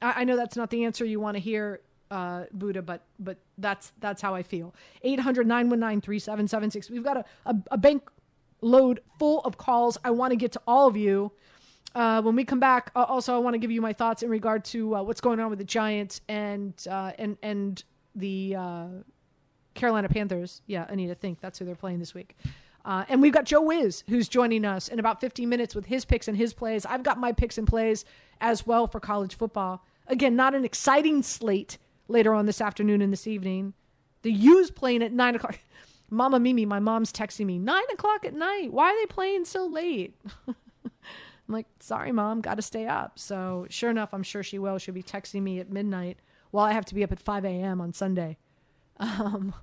I, 0.00 0.20
I 0.20 0.24
know 0.24 0.36
that's 0.36 0.56
not 0.56 0.70
the 0.70 0.84
answer 0.84 1.04
you 1.04 1.20
want 1.20 1.36
to 1.36 1.40
hear, 1.40 1.80
uh, 2.10 2.44
Buddha, 2.52 2.82
but 2.82 3.04
but 3.18 3.38
that's 3.58 3.92
that's 4.00 4.20
how 4.20 4.34
I 4.34 4.42
feel. 4.42 4.74
800 5.02 5.46
919 5.46 6.00
3776. 6.00 6.90
We've 6.90 7.04
got 7.04 7.18
a, 7.18 7.24
a, 7.46 7.56
a, 7.72 7.78
bank 7.78 8.08
load 8.60 9.00
full 9.18 9.40
of 9.40 9.56
calls. 9.56 9.98
I 10.04 10.10
want 10.10 10.32
to 10.32 10.36
get 10.36 10.52
to 10.52 10.60
all 10.66 10.86
of 10.86 10.96
you. 10.96 11.32
Uh, 11.94 12.22
when 12.22 12.36
we 12.36 12.44
come 12.44 12.60
back, 12.60 12.90
uh, 12.94 13.02
also 13.02 13.34
I 13.34 13.38
want 13.38 13.54
to 13.54 13.58
give 13.58 13.70
you 13.70 13.80
my 13.80 13.92
thoughts 13.92 14.22
in 14.22 14.30
regard 14.30 14.64
to 14.66 14.96
uh, 14.96 15.02
what's 15.02 15.20
going 15.20 15.40
on 15.40 15.50
with 15.50 15.58
the 15.58 15.64
Giants 15.64 16.20
and 16.28 16.74
uh, 16.88 17.12
and 17.18 17.36
and 17.42 17.82
the 18.14 18.56
uh, 18.56 18.86
Carolina 19.74 20.08
Panthers. 20.08 20.62
Yeah, 20.66 20.84
to 20.84 21.14
think. 21.14 21.40
That's 21.40 21.58
who 21.58 21.64
they're 21.64 21.74
playing 21.74 21.98
this 21.98 22.14
week. 22.14 22.36
Uh, 22.84 23.04
and 23.08 23.20
we've 23.20 23.32
got 23.32 23.44
Joe 23.44 23.60
Wiz, 23.60 24.04
who's 24.08 24.26
joining 24.28 24.64
us 24.64 24.88
in 24.88 24.98
about 24.98 25.20
15 25.20 25.48
minutes 25.48 25.74
with 25.74 25.86
his 25.86 26.06
picks 26.06 26.28
and 26.28 26.36
his 26.36 26.54
plays. 26.54 26.86
I've 26.86 27.02
got 27.02 27.18
my 27.18 27.32
picks 27.32 27.58
and 27.58 27.66
plays 27.66 28.06
as 28.40 28.66
well 28.66 28.86
for 28.86 29.00
college 29.00 29.34
football. 29.34 29.84
Again, 30.06 30.34
not 30.34 30.54
an 30.54 30.64
exciting 30.64 31.22
slate 31.22 31.76
later 32.10 32.34
on 32.34 32.46
this 32.46 32.60
afternoon 32.60 33.02
and 33.02 33.12
this 33.12 33.26
evening. 33.26 33.74
The 34.22 34.32
U's 34.32 34.70
playing 34.70 35.02
at 35.02 35.12
9 35.12 35.36
o'clock. 35.36 35.58
Mama 36.10 36.40
Mimi, 36.40 36.66
my 36.66 36.80
mom's 36.80 37.12
texting 37.12 37.46
me, 37.46 37.58
9 37.58 37.82
o'clock 37.92 38.24
at 38.24 38.34
night. 38.34 38.72
Why 38.72 38.90
are 38.90 39.00
they 39.00 39.06
playing 39.06 39.44
so 39.44 39.66
late? 39.66 40.16
I'm 41.50 41.54
like, 41.54 41.66
sorry, 41.78 42.10
mom, 42.10 42.40
got 42.40 42.56
to 42.56 42.62
stay 42.62 42.86
up. 42.86 43.18
So, 43.18 43.66
sure 43.70 43.90
enough, 43.90 44.12
I'm 44.12 44.24
sure 44.24 44.42
she 44.42 44.58
will. 44.58 44.78
She'll 44.78 44.94
be 44.94 45.02
texting 45.02 45.42
me 45.42 45.60
at 45.60 45.70
midnight 45.70 46.18
while 46.50 46.64
I 46.64 46.72
have 46.72 46.84
to 46.86 46.94
be 46.94 47.04
up 47.04 47.12
at 47.12 47.20
5 47.20 47.44
a.m. 47.44 47.80
on 47.80 47.92
Sunday. 47.92 48.38
Um, 49.02 49.54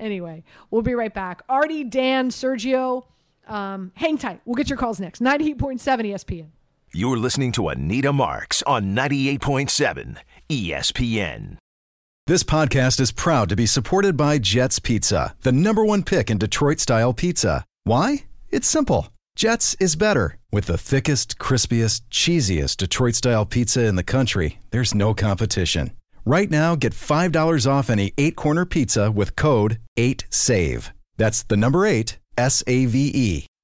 anyway, 0.00 0.44
we'll 0.70 0.80
be 0.80 0.94
right 0.94 1.12
back. 1.12 1.42
Artie, 1.46 1.84
Dan, 1.84 2.30
Sergio, 2.30 3.04
um, 3.46 3.92
hang 3.96 4.16
tight. 4.16 4.40
We'll 4.46 4.54
get 4.54 4.70
your 4.70 4.78
calls 4.78 4.98
next. 4.98 5.20
98.7 5.20 5.78
ESPN. 5.78 6.48
You're 6.96 7.18
listening 7.18 7.50
to 7.52 7.70
Anita 7.70 8.12
Marks 8.12 8.62
on 8.62 8.94
98.7 8.94 10.18
ESPN. 10.48 11.56
This 12.28 12.44
podcast 12.44 13.00
is 13.00 13.10
proud 13.10 13.48
to 13.48 13.56
be 13.56 13.66
supported 13.66 14.16
by 14.16 14.38
Jets 14.38 14.78
Pizza, 14.78 15.34
the 15.40 15.50
number 15.50 15.84
one 15.84 16.04
pick 16.04 16.30
in 16.30 16.38
Detroit 16.38 16.78
style 16.78 17.12
pizza. 17.12 17.64
Why? 17.82 18.26
It's 18.50 18.68
simple. 18.68 19.08
Jets 19.34 19.74
is 19.80 19.96
better. 19.96 20.38
With 20.52 20.66
the 20.66 20.78
thickest, 20.78 21.38
crispiest, 21.38 22.02
cheesiest 22.12 22.76
Detroit 22.76 23.16
style 23.16 23.44
pizza 23.44 23.86
in 23.86 23.96
the 23.96 24.04
country, 24.04 24.60
there's 24.70 24.94
no 24.94 25.14
competition. 25.14 25.90
Right 26.24 26.48
now, 26.48 26.76
get 26.76 26.92
$5 26.92 27.66
off 27.68 27.90
any 27.90 28.12
eight 28.18 28.36
corner 28.36 28.64
pizza 28.64 29.10
with 29.10 29.34
code 29.34 29.80
8SAVE. 29.98 30.92
That's 31.16 31.42
the 31.42 31.56
number 31.56 31.86
eight, 31.86 32.18
S 32.38 32.62
A 32.68 32.86
V 32.86 33.10
E. 33.12 33.46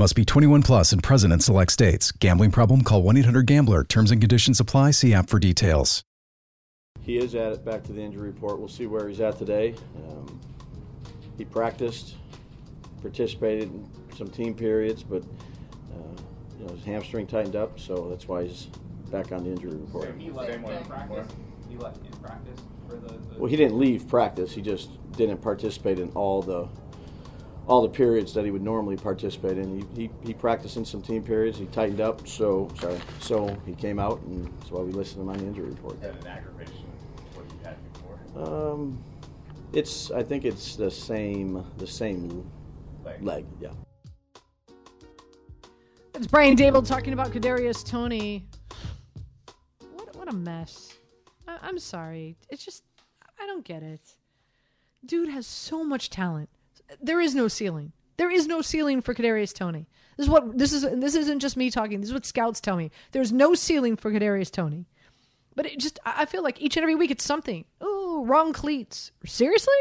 Must 0.00 0.16
be 0.16 0.24
21 0.24 0.62
plus 0.62 0.92
and 0.92 1.02
present 1.02 1.30
in 1.30 1.40
select 1.40 1.70
states. 1.70 2.10
Gambling 2.10 2.52
problem? 2.52 2.80
Call 2.80 3.02
1 3.02 3.18
800 3.18 3.44
GAMBLER. 3.44 3.84
Terms 3.84 4.10
and 4.10 4.18
conditions 4.18 4.58
apply. 4.58 4.92
See 4.92 5.12
app 5.12 5.28
for 5.28 5.38
details. 5.38 6.02
He 7.02 7.18
is 7.18 7.34
at 7.34 7.52
it. 7.52 7.66
Back 7.66 7.84
to 7.84 7.92
the 7.92 8.00
injury 8.00 8.28
report. 8.28 8.58
We'll 8.58 8.68
see 8.70 8.86
where 8.86 9.06
he's 9.10 9.20
at 9.20 9.36
today. 9.36 9.74
Um, 9.96 10.40
he 11.36 11.44
practiced, 11.44 12.14
participated 13.02 13.64
in 13.64 13.86
some 14.16 14.28
team 14.28 14.54
periods, 14.54 15.02
but 15.02 15.22
uh, 15.22 16.22
you 16.58 16.64
know 16.64 16.72
his 16.72 16.82
hamstring 16.82 17.26
tightened 17.26 17.56
up, 17.56 17.78
so 17.78 18.08
that's 18.08 18.26
why 18.26 18.44
he's 18.44 18.68
back 19.10 19.32
on 19.32 19.44
the 19.44 19.50
injury 19.50 19.76
report. 19.76 20.14
He 20.18 20.30
left 20.30 20.60
more, 20.60 21.06
more. 21.08 21.26
He 21.68 21.76
left 21.76 21.98
in 22.06 22.12
practice 22.20 22.58
for 22.88 22.96
the? 22.96 23.08
the 23.08 23.38
Well, 23.38 23.50
he 23.50 23.56
didn't 23.56 23.78
leave 23.78 24.08
practice. 24.08 24.52
He 24.52 24.62
just 24.62 24.92
didn't 25.12 25.42
participate 25.42 25.98
in 25.98 26.08
all 26.12 26.40
the 26.40 26.70
all 27.70 27.82
the 27.82 27.88
periods 27.88 28.34
that 28.34 28.44
he 28.44 28.50
would 28.50 28.62
normally 28.62 28.96
participate 28.96 29.56
in. 29.56 29.86
He, 29.94 30.02
he, 30.02 30.10
he 30.24 30.34
practiced 30.34 30.76
in 30.76 30.84
some 30.84 31.00
team 31.00 31.22
periods. 31.22 31.56
He 31.56 31.66
tightened 31.66 32.00
up, 32.00 32.26
so 32.26 32.68
sorry. 32.80 32.98
So 33.20 33.56
he 33.64 33.76
came 33.76 34.00
out, 34.00 34.20
and 34.22 34.52
that's 34.58 34.72
why 34.72 34.80
we 34.80 34.90
listed 34.90 35.20
him 35.20 35.28
on 35.28 35.38
the 35.38 35.44
injury 35.44 35.68
report. 35.68 35.94
Is 35.94 36.00
that 36.00 36.20
an 36.20 36.26
aggravation? 36.26 36.84
What 37.34 37.46
you 37.48 37.58
had 37.64 37.76
before? 37.92 38.72
Um, 38.72 38.98
it's 39.72 40.10
I 40.10 40.24
think 40.24 40.44
it's 40.44 40.74
the 40.74 40.90
same 40.90 41.64
the 41.78 41.86
same 41.86 42.50
Leg. 43.04 43.22
leg. 43.22 43.46
Yeah. 43.60 43.70
It's 46.14 46.26
Brian 46.26 46.56
Daboll 46.56 46.84
talking 46.84 47.12
about 47.12 47.30
Kadarius 47.30 47.88
Toney. 47.88 48.48
What 49.94 50.16
what 50.16 50.28
a 50.28 50.34
mess. 50.34 50.92
I, 51.46 51.58
I'm 51.62 51.78
sorry. 51.78 52.36
It's 52.48 52.64
just 52.64 52.82
I 53.40 53.46
don't 53.46 53.64
get 53.64 53.84
it. 53.84 54.00
Dude 55.06 55.28
has 55.28 55.46
so 55.46 55.84
much 55.84 56.10
talent. 56.10 56.48
There 57.00 57.20
is 57.20 57.34
no 57.34 57.48
ceiling. 57.48 57.92
There 58.16 58.30
is 58.30 58.46
no 58.46 58.60
ceiling 58.60 59.00
for 59.00 59.14
Kadarius 59.14 59.54
Toney. 59.54 59.88
This 60.16 60.26
is 60.26 60.30
what 60.30 60.58
this 60.58 60.72
is. 60.72 60.82
This 60.82 61.14
isn't 61.14 61.40
just 61.40 61.56
me 61.56 61.70
talking. 61.70 62.00
This 62.00 62.10
is 62.10 62.14
what 62.14 62.26
scouts 62.26 62.60
tell 62.60 62.76
me. 62.76 62.90
There's 63.12 63.32
no 63.32 63.54
ceiling 63.54 63.96
for 63.96 64.12
Kadarius 64.12 64.50
Toney. 64.50 64.86
But 65.54 65.66
it 65.66 65.78
just 65.78 65.98
I 66.04 66.26
feel 66.26 66.42
like 66.42 66.60
each 66.60 66.76
and 66.76 66.82
every 66.82 66.94
week 66.94 67.10
it's 67.10 67.24
something. 67.24 67.64
Oh, 67.80 68.24
wrong 68.26 68.52
cleats. 68.52 69.12
Seriously? 69.24 69.72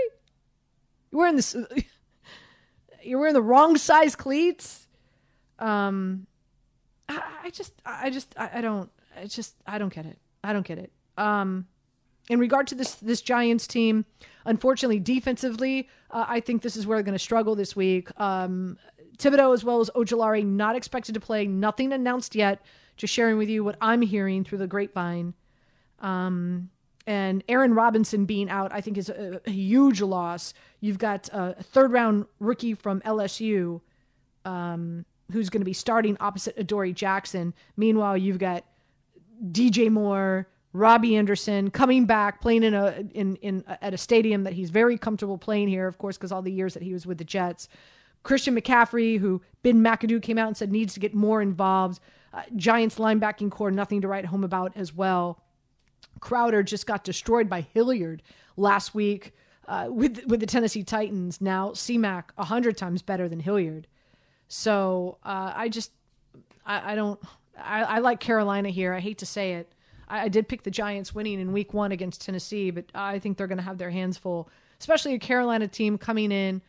You're 1.12 1.20
wearing 1.20 1.36
this. 1.36 1.56
You're 3.04 3.20
wearing 3.20 3.34
the 3.34 3.42
wrong 3.42 3.78
size 3.78 4.16
cleats. 4.16 4.88
Um, 5.58 6.28
I, 7.08 7.22
I 7.44 7.50
just, 7.50 7.74
I 7.86 8.10
just, 8.10 8.34
I, 8.38 8.50
I 8.56 8.62
don't, 8.62 8.90
I 9.18 9.26
just, 9.26 9.56
I 9.66 9.78
don't 9.78 9.94
get 9.94 10.06
it. 10.06 10.18
I 10.44 10.54
don't 10.54 10.66
get 10.66 10.78
it. 10.78 10.92
Um, 11.18 11.68
in 12.30 12.40
regard 12.40 12.68
to 12.68 12.76
this 12.76 12.96
this 12.96 13.22
Giants 13.22 13.68
team, 13.68 14.06
unfortunately, 14.46 15.00
defensively, 15.00 15.90
uh, 16.12 16.26
I 16.28 16.40
think 16.40 16.62
this 16.62 16.76
is 16.76 16.88
where 16.88 16.98
they're 16.98 17.04
going 17.04 17.18
to 17.18 17.20
struggle 17.20 17.56
this 17.56 17.76
week. 17.76 18.10
Um, 18.20 18.78
Thibodeaux 19.18 19.54
as 19.54 19.66
well 19.66 19.82
as 19.82 19.90
Ojulari 19.96 20.46
not 20.46 20.76
expected 20.76 21.14
to 21.16 21.20
play. 21.20 21.46
Nothing 21.46 21.92
announced 21.92 22.36
yet. 22.36 22.62
Just 22.96 23.14
sharing 23.14 23.38
with 23.38 23.50
you 23.50 23.64
what 23.64 23.76
I'm 23.82 24.02
hearing 24.02 24.44
through 24.44 24.60
the 24.60 24.68
grapevine. 24.68 25.34
Um, 26.00 26.70
and 27.06 27.44
Aaron 27.50 27.74
Robinson 27.74 28.26
being 28.26 28.50
out, 28.50 28.72
I 28.72 28.82
think, 28.82 28.98
is 28.98 29.10
a, 29.10 29.42
a 29.46 29.50
huge 29.50 30.02
loss. 30.02 30.54
You've 30.80 31.00
got 31.00 31.28
a 31.34 31.56
third 31.62 31.92
round 31.92 32.26
rookie 32.40 32.76
from 32.76 33.02
LSU 33.02 33.82
um, 34.46 35.06
who's 35.32 35.50
going 35.50 35.62
to 35.62 35.66
be 35.66 35.74
starting 35.74 36.18
opposite 36.20 36.56
Adoree 36.58 36.94
Jackson. 36.94 37.54
Meanwhile, 37.76 38.18
you've 38.18 38.38
got 38.38 38.64
DJ 39.52 39.90
Moore, 39.90 40.48
Robbie 40.80 41.18
Anderson 41.18 41.70
coming 41.70 42.06
back, 42.06 42.42
playing 42.42 42.64
in 42.64 42.74
a 42.74 43.04
in 43.14 43.36
in 43.38 43.64
at 43.82 43.94
a 43.94 43.98
stadium 43.98 44.44
that 44.46 44.54
he's 44.54 44.70
very 44.70 44.98
comfortable 44.98 45.38
playing 45.38 45.68
here, 45.68 45.88
of 45.88 45.98
course, 45.98 46.18
because 46.18 46.32
all 46.32 46.42
the 46.42 46.52
years 46.52 46.74
that 46.74 46.84
he 46.84 46.94
was 46.94 47.06
with 47.06 47.18
the 47.18 47.24
Jets. 47.24 47.68
Christian 48.24 48.56
McCaffrey, 48.56 49.18
who 49.20 49.42
Ben 49.62 49.82
McAdoo 49.82 50.22
came 50.22 50.38
out 50.38 50.48
and 50.48 50.58
said 50.58 50.72
needs 50.72 50.94
to 50.94 51.00
get 51.00 51.14
more 51.14 51.42
involved. 51.42 52.00
Uh, 52.34 52.44
Giants 52.56 52.96
linebacking 52.98 53.52
core, 53.52 53.72
nothing 53.72 54.02
to 54.02 54.08
write 54.08 54.26
home 54.26 54.44
about 54.44 54.72
as 54.76 54.94
well. 54.94 55.42
Crowder 56.20 56.64
just 56.64 56.86
got 56.86 57.04
destroyed 57.04 57.50
by 57.50 57.62
Hilliard 57.62 58.22
last 58.58 58.94
week 58.94 59.34
uh, 59.68 59.88
with 59.90 60.26
with 60.28 60.40
the 60.40 60.46
Tennessee 60.46 60.84
Titans. 60.84 61.42
Now 61.42 61.72
CMAC 61.72 62.26
a 62.38 62.46
hundred 62.46 62.78
times 62.78 63.02
better 63.02 63.28
than 63.28 63.40
Hilliard. 63.40 63.88
So 64.48 65.18
uh, 65.24 65.52
I 65.56 65.70
just 65.70 65.92
I, 66.66 66.94
I 66.94 66.96
don't 66.96 67.20
I, 67.58 67.84
I 67.84 68.00
like 68.00 68.20
Carolina 68.20 68.70
here. 68.70 68.94
I 68.94 69.00
hate 69.00 69.18
to 69.20 69.26
say 69.26 69.54
it. 69.54 69.74
I, 70.10 70.22
I 70.22 70.28
did 70.28 70.48
pick 70.48 70.64
the 70.64 70.72
Giants 70.72 71.14
winning 71.14 71.40
in 71.40 71.52
Week 71.52 71.74
One 71.74 71.92
against 71.92 72.22
Tennessee, 72.22 72.72
but 72.72 72.86
I 72.94 73.20
think 73.20 73.38
they're 73.38 73.48
going 73.48 73.58
to 73.58 73.64
have 73.64 73.78
their 73.78 73.92
hands 73.92 74.18
full, 74.18 74.50
especially 74.80 75.14
a 75.14 75.20
Carolina 75.20 75.68
team 75.68 75.98
coming 75.98 76.32
in 76.32 76.62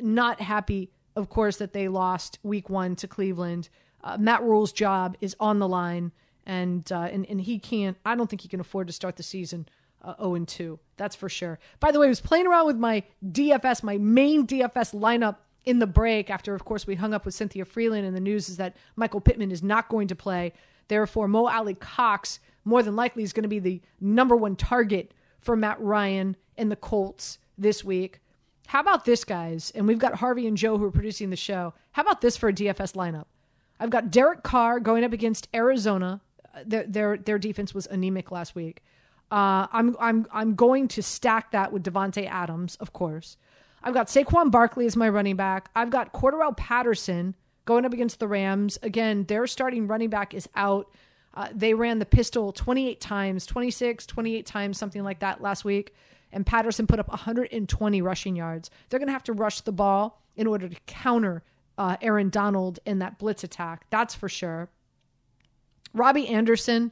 not 0.00 0.40
happy, 0.40 0.90
of 1.14 1.28
course, 1.28 1.56
that 1.56 1.72
they 1.72 1.88
lost 1.88 2.38
Week 2.42 2.68
One 2.68 2.96
to 2.96 3.08
Cleveland. 3.08 3.68
Uh, 4.02 4.16
Matt 4.18 4.42
Rhule's 4.42 4.72
job 4.72 5.16
is 5.20 5.36
on 5.40 5.58
the 5.58 5.68
line, 5.68 6.12
and 6.44 6.90
uh, 6.92 7.08
and 7.12 7.26
and 7.28 7.40
he 7.40 7.58
can't. 7.58 7.96
I 8.04 8.14
don't 8.14 8.28
think 8.28 8.42
he 8.42 8.48
can 8.48 8.60
afford 8.60 8.86
to 8.86 8.92
start 8.92 9.16
the 9.16 9.22
season 9.22 9.68
uh, 10.02 10.14
0 10.18 10.34
and 10.36 10.48
2. 10.48 10.78
That's 10.96 11.16
for 11.16 11.28
sure. 11.28 11.58
By 11.80 11.90
the 11.90 11.98
way, 11.98 12.06
I 12.06 12.08
was 12.08 12.20
playing 12.20 12.46
around 12.46 12.66
with 12.66 12.76
my 12.76 13.02
DFS, 13.24 13.82
my 13.82 13.98
main 13.98 14.46
DFS 14.46 14.94
lineup 14.94 15.36
in 15.64 15.80
the 15.80 15.86
break 15.86 16.30
after, 16.30 16.54
of 16.54 16.64
course, 16.64 16.86
we 16.86 16.94
hung 16.94 17.12
up 17.12 17.24
with 17.24 17.34
Cynthia 17.34 17.64
Frelund, 17.64 18.06
and 18.06 18.14
the 18.14 18.20
news 18.20 18.48
is 18.48 18.56
that 18.58 18.76
Michael 18.94 19.20
Pittman 19.20 19.50
is 19.50 19.64
not 19.64 19.88
going 19.88 20.06
to 20.08 20.14
play. 20.14 20.52
Therefore, 20.86 21.26
Mo 21.26 21.48
Alie-Cox 21.48 22.38
more 22.66 22.82
than 22.82 22.96
likely 22.96 23.22
is 23.22 23.32
going 23.32 23.44
to 23.44 23.48
be 23.48 23.60
the 23.60 23.80
number 24.00 24.36
one 24.36 24.56
target 24.56 25.14
for 25.38 25.56
Matt 25.56 25.80
Ryan 25.80 26.36
and 26.58 26.70
the 26.70 26.76
Colts 26.76 27.38
this 27.56 27.82
week. 27.84 28.20
How 28.66 28.80
about 28.80 29.04
this, 29.04 29.24
guys? 29.24 29.70
And 29.74 29.86
we've 29.86 29.98
got 29.98 30.16
Harvey 30.16 30.46
and 30.46 30.56
Joe 30.56 30.76
who 30.76 30.84
are 30.84 30.90
producing 30.90 31.30
the 31.30 31.36
show. 31.36 31.72
How 31.92 32.02
about 32.02 32.20
this 32.20 32.36
for 32.36 32.48
a 32.48 32.52
DFS 32.52 32.94
lineup? 32.94 33.26
I've 33.78 33.90
got 33.90 34.10
Derek 34.10 34.42
Carr 34.42 34.80
going 34.80 35.04
up 35.04 35.12
against 35.12 35.48
Arizona. 35.54 36.20
Uh, 36.54 36.60
Their 36.66 36.84
their, 36.86 37.16
their 37.16 37.38
defense 37.38 37.72
was 37.72 37.86
anemic 37.86 38.30
last 38.32 38.54
week. 38.54 38.82
Uh, 39.30 39.66
I'm 39.72 39.96
I'm 40.00 40.26
I'm 40.32 40.54
going 40.54 40.88
to 40.88 41.02
stack 41.02 41.52
that 41.52 41.72
with 41.72 41.84
Davante 41.84 42.26
Adams, 42.28 42.76
of 42.76 42.92
course. 42.92 43.36
I've 43.82 43.94
got 43.94 44.08
Saquon 44.08 44.50
Barkley 44.50 44.86
as 44.86 44.96
my 44.96 45.08
running 45.08 45.36
back. 45.36 45.70
I've 45.76 45.90
got 45.90 46.12
Cordarrelle 46.12 46.56
Patterson 46.56 47.34
going 47.66 47.84
up 47.84 47.92
against 47.92 48.18
the 48.18 48.26
Rams. 48.26 48.78
Again, 48.82 49.24
their 49.24 49.46
starting 49.46 49.86
running 49.86 50.10
back 50.10 50.34
is 50.34 50.48
out. 50.56 50.88
Uh, 51.36 51.48
they 51.54 51.74
ran 51.74 51.98
the 51.98 52.06
pistol 52.06 52.50
28 52.50 53.00
times, 53.00 53.44
26, 53.46 54.06
28 54.06 54.46
times, 54.46 54.78
something 54.78 55.04
like 55.04 55.20
that 55.20 55.42
last 55.42 55.64
week. 55.64 55.94
And 56.32 56.44
Patterson 56.44 56.86
put 56.86 56.98
up 56.98 57.08
120 57.08 58.02
rushing 58.02 58.34
yards. 58.34 58.70
They're 58.88 58.98
going 58.98 59.08
to 59.08 59.12
have 59.12 59.24
to 59.24 59.32
rush 59.32 59.60
the 59.60 59.72
ball 59.72 60.22
in 60.34 60.46
order 60.46 60.68
to 60.68 60.76
counter 60.86 61.42
uh, 61.78 61.96
Aaron 62.00 62.30
Donald 62.30 62.78
in 62.86 62.98
that 63.00 63.18
blitz 63.18 63.44
attack. 63.44 63.84
That's 63.90 64.14
for 64.14 64.28
sure. 64.28 64.70
Robbie 65.92 66.28
Anderson 66.28 66.90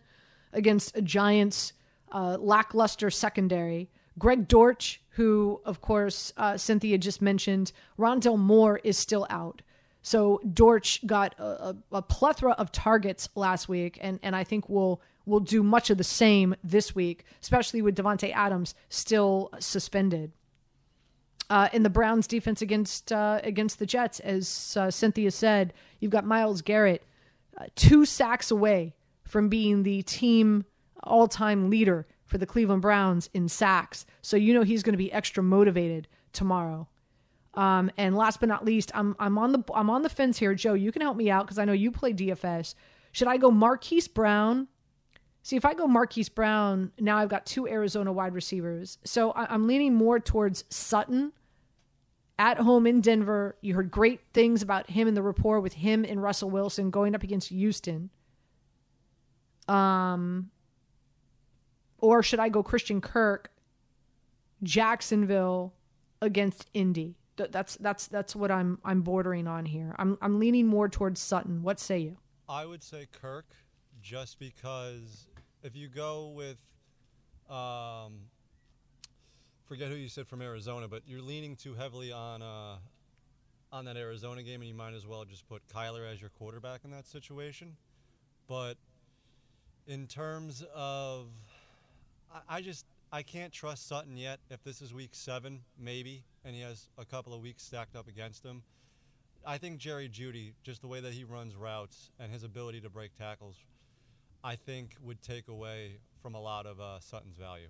against 0.53 0.97
a 0.97 1.03
Giants 1.03 1.73
uh, 2.13 2.37
lackluster 2.39 3.11
secondary. 3.11 3.91
Greg 4.19 4.47
Dortch, 4.47 5.03
who, 5.11 5.61
of 5.65 5.81
course, 5.81 6.33
uh, 6.37 6.57
Cynthia 6.57 6.99
just 6.99 7.21
mentioned, 7.21 7.73
Rondale 7.99 8.39
Moore 8.39 8.81
is 8.85 8.97
still 8.97 9.27
out. 9.31 9.63
So 10.05 10.39
Dortch 10.53 11.01
got 11.07 11.35
a, 11.39 11.75
a, 11.91 12.03
plethora 12.03 12.53
of 12.53 12.71
targets 12.71 13.27
last 13.35 13.71
week, 13.71 13.99
and, 14.03 14.21
and 14.23 14.37
I 14.37 14.45
think 14.45 14.69
will 14.69 15.01
will 15.25 15.41
do 15.41 15.63
much 15.63 15.89
of 15.89 15.97
the 15.97 16.05
same 16.05 16.55
this 16.63 16.95
week, 16.95 17.25
especially 17.41 17.81
with 17.81 17.97
Davante 17.97 18.31
Adams 18.35 18.75
still 18.91 19.49
suspended. 19.59 20.33
Uh, 21.49 21.71
in 21.73 21.85
the 21.85 21.91
Browns' 21.91 22.27
defense 22.27 22.61
against 22.61 23.13
uh, 23.13 23.41
against 23.43 23.79
the 23.79 23.87
Jets, 23.87 24.21
as 24.21 24.77
uh, 24.79 24.91
Cynthia 24.91 25.31
said, 25.31 25.73
you've 26.01 26.13
got 26.13 26.27
Myles 26.27 26.61
Garrett 26.61 27.03
uh, 27.57 27.65
two 27.75 28.05
sacks 28.05 28.51
away 28.51 28.93
from 29.23 29.49
being 29.49 29.85
the 29.85 30.03
team 30.03 30.67
all 31.03 31.29
time 31.29 31.71
leader 31.71 32.07
for 32.27 32.37
the 32.37 32.47
Cleveland 32.47 32.83
Browns 32.83 33.31
in 33.33 33.49
sacks. 33.49 34.05
So 34.21 34.37
you 34.37 34.53
know 34.53 34.65
he's 34.65 34.83
going 34.83 34.93
to 34.93 34.99
be 34.99 35.11
extra 35.11 35.43
motivated 35.43 36.09
tomorrow. 36.35 36.89
Um, 37.55 37.91
and 37.97 38.17
last 38.17 38.41
but 38.41 38.49
not 38.49 38.65
least, 38.65 38.91
I'm 38.95 39.15
I'm 39.19 39.39
on 39.39 39.53
the 39.53 39.63
I'm 39.75 39.91
on 39.91 40.03
the 40.03 40.09
fence 40.09 40.39
here, 40.39 40.55
Joe. 40.55 40.75
You 40.75 40.91
can 40.93 41.03
help 41.03 41.17
me 41.17 41.31
out 41.31 41.47
because 41.47 41.59
I 41.59 41.65
know 41.65 41.73
you 41.73 41.91
play 41.91 42.13
DFS. 42.13 42.75
Should 43.13 43.29
I 43.29 43.37
go 43.37 43.51
Marquise 43.51 44.09
Brown? 44.09 44.67
See, 45.43 45.57
if 45.57 45.65
I 45.65 45.75
go 45.75 45.87
Marquise 45.87 46.31
Brown, 46.31 46.91
now 46.99 47.19
I've 47.19 47.29
got 47.29 47.47
two 47.47 47.69
Arizona 47.69 48.13
wide 48.13 48.35
receivers. 48.35 48.99
So 49.05 49.31
I, 49.33 49.53
I'm 49.53 49.67
leaning 49.67 49.95
more 49.95 50.19
towards 50.19 50.65
Sutton 50.71 51.33
at 52.39 52.59
home 52.59 52.87
in 52.87 53.01
Denver. 53.01 53.57
You 53.61 53.75
heard 53.75 53.91
great 53.91 54.21
things 54.33 54.63
about 54.63 54.91
him 54.91 55.07
and 55.07 55.17
the 55.17 55.23
rapport 55.23 55.61
with 55.61 55.75
him 55.75 56.05
and 56.05 56.23
Russell 56.23 56.51
Wilson 56.51 56.91
going 56.91 57.15
up 57.15 57.23
against 57.23 57.51
Houston. 57.51 58.11
Um, 59.69 60.51
or 61.99 62.23
should 62.23 62.41
I 62.41 62.49
go 62.49 62.63
Christian 62.63 63.01
Kirk, 63.01 63.51
Jacksonville 64.63 65.75
against 66.21 66.69
Indy? 66.75 67.17
Th- 67.37 67.51
That's 67.51 67.77
that's 67.77 68.07
that's 68.07 68.37
what 68.37 68.51
I'm 68.51 68.79
I'm 68.85 69.03
bordering 69.03 69.47
on 69.47 69.65
here. 69.67 69.95
I'm 69.99 70.17
I'm 70.23 70.39
leaning 70.39 70.67
more 70.67 70.89
towards 70.89 71.21
Sutton. 71.21 71.63
What 71.63 71.81
say 71.81 71.99
you? 71.99 72.17
I 72.49 72.65
would 72.67 72.83
say 72.83 73.09
Kirk, 73.11 73.47
just 74.03 74.39
because 74.39 75.27
if 75.63 75.75
you 75.75 75.89
go 75.89 76.29
with, 76.29 76.59
um, 77.49 78.13
forget 79.65 79.89
who 79.89 79.95
you 79.97 80.09
said 80.09 80.29
from 80.29 80.43
Arizona, 80.43 80.87
but 80.87 81.03
you're 81.07 81.23
leaning 81.23 81.57
too 81.57 81.75
heavily 81.75 82.13
on 82.13 82.43
uh, 82.43 82.77
on 83.73 83.85
that 83.87 83.97
Arizona 83.97 84.43
game, 84.43 84.61
and 84.61 84.69
you 84.69 84.75
might 84.75 84.95
as 84.95 85.07
well 85.07 85.25
just 85.25 85.49
put 85.49 85.63
Kyler 85.75 86.09
as 86.11 86.21
your 86.21 86.31
quarterback 86.31 86.83
in 86.85 86.91
that 86.93 87.07
situation. 87.07 87.77
But 88.47 88.77
in 89.87 90.07
terms 90.07 90.63
of, 90.75 91.29
I, 92.33 92.59
I 92.59 92.61
just 92.61 92.85
I 93.15 93.23
can't 93.23 93.53
trust 93.53 93.87
Sutton 93.87 94.17
yet. 94.17 94.41
If 94.51 94.65
this 94.65 94.83
is 94.83 94.93
week 94.93 95.11
seven, 95.13 95.61
maybe, 95.79 96.25
and 96.45 96.53
he 96.53 96.63
has 96.63 96.89
a 96.99 97.05
couple 97.05 97.33
of 97.33 97.41
weeks 97.41 97.63
stacked 97.63 97.95
up 97.95 98.09
against 98.09 98.45
him. 98.45 98.65
I 99.47 99.57
think 99.57 99.79
Jerry 99.79 100.09
Jeudy, 100.09 100.55
just 100.65 100.81
the 100.81 100.89
way 100.89 100.99
that 100.99 101.13
he 101.13 101.23
runs 101.23 101.55
routes 101.55 102.11
and 102.19 102.33
his 102.33 102.43
ability 102.43 102.81
to 102.81 102.91
break 102.91 103.17
tackles, 103.17 103.55
I 104.43 104.57
think 104.57 104.97
would 105.01 105.23
take 105.23 105.47
away 105.47 105.99
from 106.21 106.35
a 106.35 106.41
lot 106.41 106.67
of 106.67 106.81
uh, 106.81 106.99
Sutton's 106.99 107.37
value. 107.37 107.69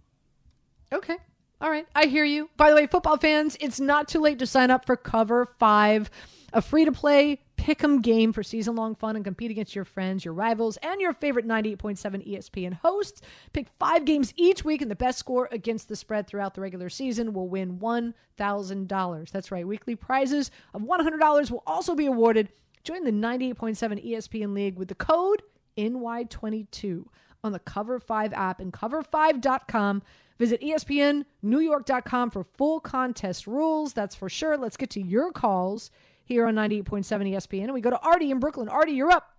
Okay. 0.91 1.19
All 1.61 1.69
right. 1.69 1.87
I 1.95 2.07
hear 2.07 2.25
you. 2.25 2.49
By 2.57 2.71
the 2.71 2.77
way, 2.77 2.87
football 2.87 3.19
fans, 3.19 3.55
it's 3.61 3.79
not 3.79 4.09
too 4.09 4.21
late 4.21 4.39
to 4.39 4.47
sign 4.47 4.71
up 4.71 4.87
for 4.87 4.97
Cover 4.97 5.53
5, 5.59 6.11
a 6.55 6.63
free 6.63 6.87
to 6.87 6.93
play 6.93 7.44
pick 7.65 7.83
'em 7.83 8.03
game 8.03 8.31
for 8.31 8.43
season 8.43 8.77
long 8.77 8.95
fun 8.95 9.17
and 9.17 9.25
compete 9.25 9.51
against 9.51 9.75
your 9.75 9.87
friends, 9.87 10.23
your 10.23 10.35
rivals, 10.35 10.77
and 10.83 11.01
your 11.01 11.15
favorite 11.15 11.47
98.7 11.47 12.21
ESPN 12.21 12.75
hosts. 12.75 13.23
Pick 13.55 13.69
five 13.79 14.05
games 14.05 14.35
each 14.37 14.67
week, 14.67 14.83
and 14.83 14.91
the 14.91 14.95
best 14.95 15.19
score 15.19 15.49
against 15.51 15.89
the 15.89 15.97
spread 15.97 16.27
throughout 16.27 16.53
the 16.53 16.61
regular 16.61 16.91
season 16.91 17.33
will 17.33 17.49
win 17.49 17.79
$1,000. 17.79 19.31
That's 19.31 19.51
right. 19.51 19.67
Weekly 19.67 19.97
prizes 19.97 20.51
of 20.75 20.83
$100 20.83 21.51
will 21.51 21.63
also 21.67 21.95
be 21.95 22.05
awarded. 22.05 22.51
Join 22.83 23.05
the 23.05 23.11
98.7 23.11 23.99
ESPN 23.99 24.53
League 24.53 24.77
with 24.77 24.89
the 24.89 24.95
code 24.95 25.41
NY22 25.79 27.07
on 27.43 27.53
the 27.53 27.59
Cover 27.61 27.99
5 27.99 28.35
app 28.35 28.61
and 28.61 28.75
cover5.com. 28.75 30.03
Visit 30.39 30.61
ESPNNewYork.com 30.61 32.31
for 32.31 32.45
full 32.45 32.81
contest 32.81 33.47
rules. 33.47 33.95
That's 33.95 34.15
for 34.15 34.29
sure. 34.29 34.59
Let's 34.59 34.77
get 34.77 34.91
to 34.91 35.01
your 35.01 35.33
calls 35.33 35.91
here 36.25 36.47
on 36.47 36.55
98.7 36.55 37.05
ESPN. 37.33 37.65
And 37.65 37.75
we 37.75 37.81
go 37.81 37.91
to 37.91 37.99
Artie 38.01 38.31
in 38.31 38.39
Brooklyn. 38.41 38.69
Artie, 38.69 38.93
you're 38.93 39.11
up. 39.11 39.31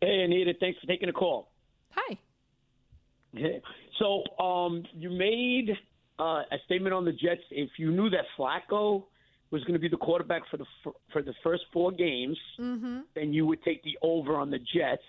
Hey, 0.00 0.22
Anita, 0.24 0.52
thanks 0.58 0.78
for 0.80 0.86
taking 0.86 1.06
the 1.06 1.12
call. 1.12 1.50
Hi. 1.92 2.18
Okay. 3.36 3.60
So, 3.98 4.24
um, 4.44 4.84
you 4.94 5.10
made 5.10 5.70
uh, 6.18 6.42
a 6.50 6.56
statement 6.64 6.92
on 6.94 7.04
the 7.04 7.12
Jets. 7.12 7.40
If 7.50 7.70
you 7.78 7.90
knew 7.92 8.10
that 8.10 8.24
Flacco 8.38 9.04
was 9.50 9.62
going 9.64 9.74
to 9.74 9.78
be 9.78 9.88
the 9.88 9.96
quarterback 9.96 10.42
for 10.50 10.56
the 10.56 10.64
for 11.12 11.22
the 11.22 11.34
first 11.42 11.62
four 11.72 11.92
games, 11.92 12.38
Mm-hmm. 12.58 13.00
then 13.14 13.32
you 13.32 13.46
would 13.46 13.62
take 13.62 13.82
the 13.84 13.96
over 14.02 14.36
on 14.36 14.50
the 14.50 14.58
Jets. 14.58 15.02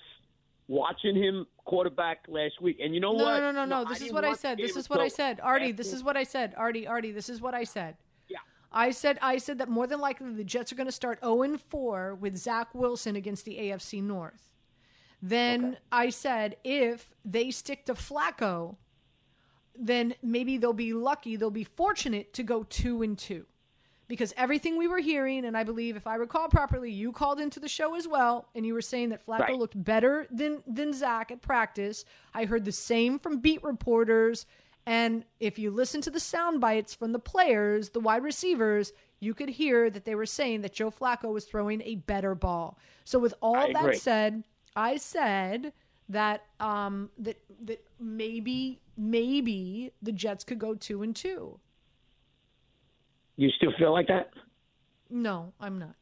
Watching 0.69 1.13
him 1.15 1.45
quarterback 1.65 2.19
last 2.30 2.62
week, 2.62 2.78
and 2.82 2.93
you 2.95 3.02
know 3.02 3.12
No, 3.12 3.26
what? 3.26 3.39
no, 3.41 3.52
no, 3.52 3.65
no, 3.65 3.84
no. 3.84 3.86
I 3.86 3.93
This 3.93 4.02
is 4.02 4.13
what 4.13 4.23
I 4.23 4.34
said. 4.34 4.58
This 4.58 4.78
is 4.78 4.89
what 4.89 5.02
I 5.02 5.10
said. 5.10 5.41
Artie, 5.43 5.73
this 5.73 5.91
is 5.91 6.04
what 6.06 6.15
I 6.15 6.23
said. 6.23 6.54
Artie, 6.56 6.88
Artie, 6.88 7.12
this 7.12 7.28
is 7.28 7.41
what 7.41 7.54
I 7.54 7.65
said. 7.65 7.97
I 8.73 8.91
said 8.91 9.19
I 9.21 9.38
said 9.38 9.59
that 9.59 9.69
more 9.69 9.88
than 9.88 9.99
likely 9.99 10.31
the 10.33 10.43
Jets 10.43 10.71
are 10.71 10.75
going 10.75 10.88
to 10.88 10.91
start 10.91 11.19
0 11.21 11.43
and 11.43 11.62
4 11.62 12.15
with 12.15 12.36
Zach 12.38 12.73
Wilson 12.73 13.15
against 13.15 13.45
the 13.45 13.57
AFC 13.57 14.01
North. 14.01 14.49
Then 15.21 15.77
I 15.91 16.09
said 16.09 16.57
if 16.63 17.13
they 17.23 17.51
stick 17.51 17.86
to 17.86 17.93
Flacco, 17.93 18.75
then 19.77 20.15
maybe 20.21 20.57
they'll 20.57 20.73
be 20.73 20.93
lucky, 20.93 21.36
they'll 21.36 21.49
be 21.51 21.63
fortunate 21.63 22.33
to 22.33 22.43
go 22.43 22.63
2 22.63 23.01
and 23.03 23.17
2. 23.17 23.45
Because 24.09 24.33
everything 24.36 24.77
we 24.77 24.88
were 24.88 24.99
hearing, 24.99 25.45
and 25.45 25.55
I 25.55 25.63
believe 25.63 25.95
if 25.95 26.05
I 26.05 26.15
recall 26.15 26.49
properly, 26.49 26.91
you 26.91 27.13
called 27.13 27.39
into 27.39 27.59
the 27.62 27.69
show 27.69 27.95
as 27.95 28.05
well, 28.05 28.49
and 28.53 28.65
you 28.65 28.73
were 28.73 28.81
saying 28.81 29.09
that 29.09 29.25
Flacco 29.25 29.39
Right. 29.39 29.57
looked 29.57 29.81
better 29.81 30.27
than 30.29 30.62
than 30.67 30.91
Zach 30.93 31.31
at 31.31 31.41
practice. 31.41 32.03
I 32.33 32.43
heard 32.45 32.65
the 32.65 32.71
same 32.73 33.17
from 33.17 33.39
beat 33.39 33.63
reporters, 33.63 34.45
and 34.86 35.24
if 35.39 35.58
you 35.58 35.72
listen 35.72 36.02
to 36.02 36.10
the 36.10 36.19
sound 36.19 36.60
bites 36.60 36.93
from 36.93 37.13
the 37.13 37.19
players, 37.19 37.89
the 37.89 38.00
wide 38.00 38.24
receivers, 38.24 38.91
you 39.19 39.34
could 39.34 39.50
hear 39.50 39.89
that 39.89 40.04
they 40.04 40.15
were 40.15 40.26
saying 40.26 40.62
that 40.62 40.74
Joe 40.74 40.91
Flacco 40.91 41.32
was 41.32 41.46
throwing 41.46 41.82
a 41.82 41.96
better 41.96 42.36
ball. 42.36 42.78
So 43.06 43.19
with 43.19 43.34
all 43.41 43.56
I 43.56 43.74
that 43.74 43.86
agree. 43.86 43.98
said, 43.98 44.43
I 44.76 44.98
said 44.98 45.74
that 46.10 46.43
um 46.60 47.10
that 47.17 47.38
that 47.63 47.86
maybe 48.00 48.82
maybe 48.98 49.93
the 50.02 50.12
Jets 50.12 50.43
could 50.43 50.60
go 50.60 50.76
two 50.76 51.02
and 51.04 51.15
two. 51.15 51.60
You 53.38 53.50
still 53.58 53.72
feel 53.80 53.93
like 53.93 54.08
that? 54.08 54.30
No, 55.10 55.54
I'm 55.60 55.80
not. 55.80 55.96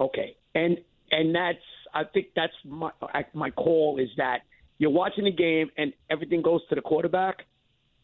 Okay, 0.00 0.36
and 0.54 0.78
and 1.10 1.34
that's 1.34 1.58
I 1.94 2.04
think 2.04 2.26
that's 2.36 2.52
my 2.64 2.90
my 3.32 3.50
call 3.50 3.98
is 3.98 4.08
that 4.18 4.40
you're 4.78 4.90
watching 4.90 5.24
the 5.24 5.32
game 5.32 5.70
and 5.78 5.92
everything 6.10 6.42
goes 6.42 6.60
to 6.68 6.74
the 6.74 6.80
quarterback, 6.80 7.46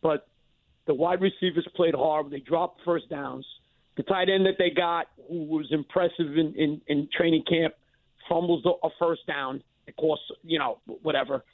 but 0.03 0.27
the 0.87 0.95
wide 0.95 1.21
receivers 1.21 1.67
played 1.77 1.95
hard. 1.95 2.31
They 2.31 2.41
dropped 2.41 2.81
first 2.85 3.09
downs. 3.09 3.47
The 3.97 4.03
tight 4.05 4.29
end 4.29 4.47
that 4.47 4.55
they 4.59 4.71
got, 4.71 5.07
who 5.29 5.45
was 5.45 5.67
impressive 5.71 6.37
in 6.37 6.55
in, 6.57 6.81
in 6.87 7.09
training 7.17 7.45
camp, 7.49 7.75
fumbles 8.29 8.65
a 8.65 8.89
first 8.99 9.27
down. 9.27 9.63
It 9.87 9.97
costs 9.97 10.25
you 10.43 10.59
know 10.59 10.79
whatever. 11.03 11.45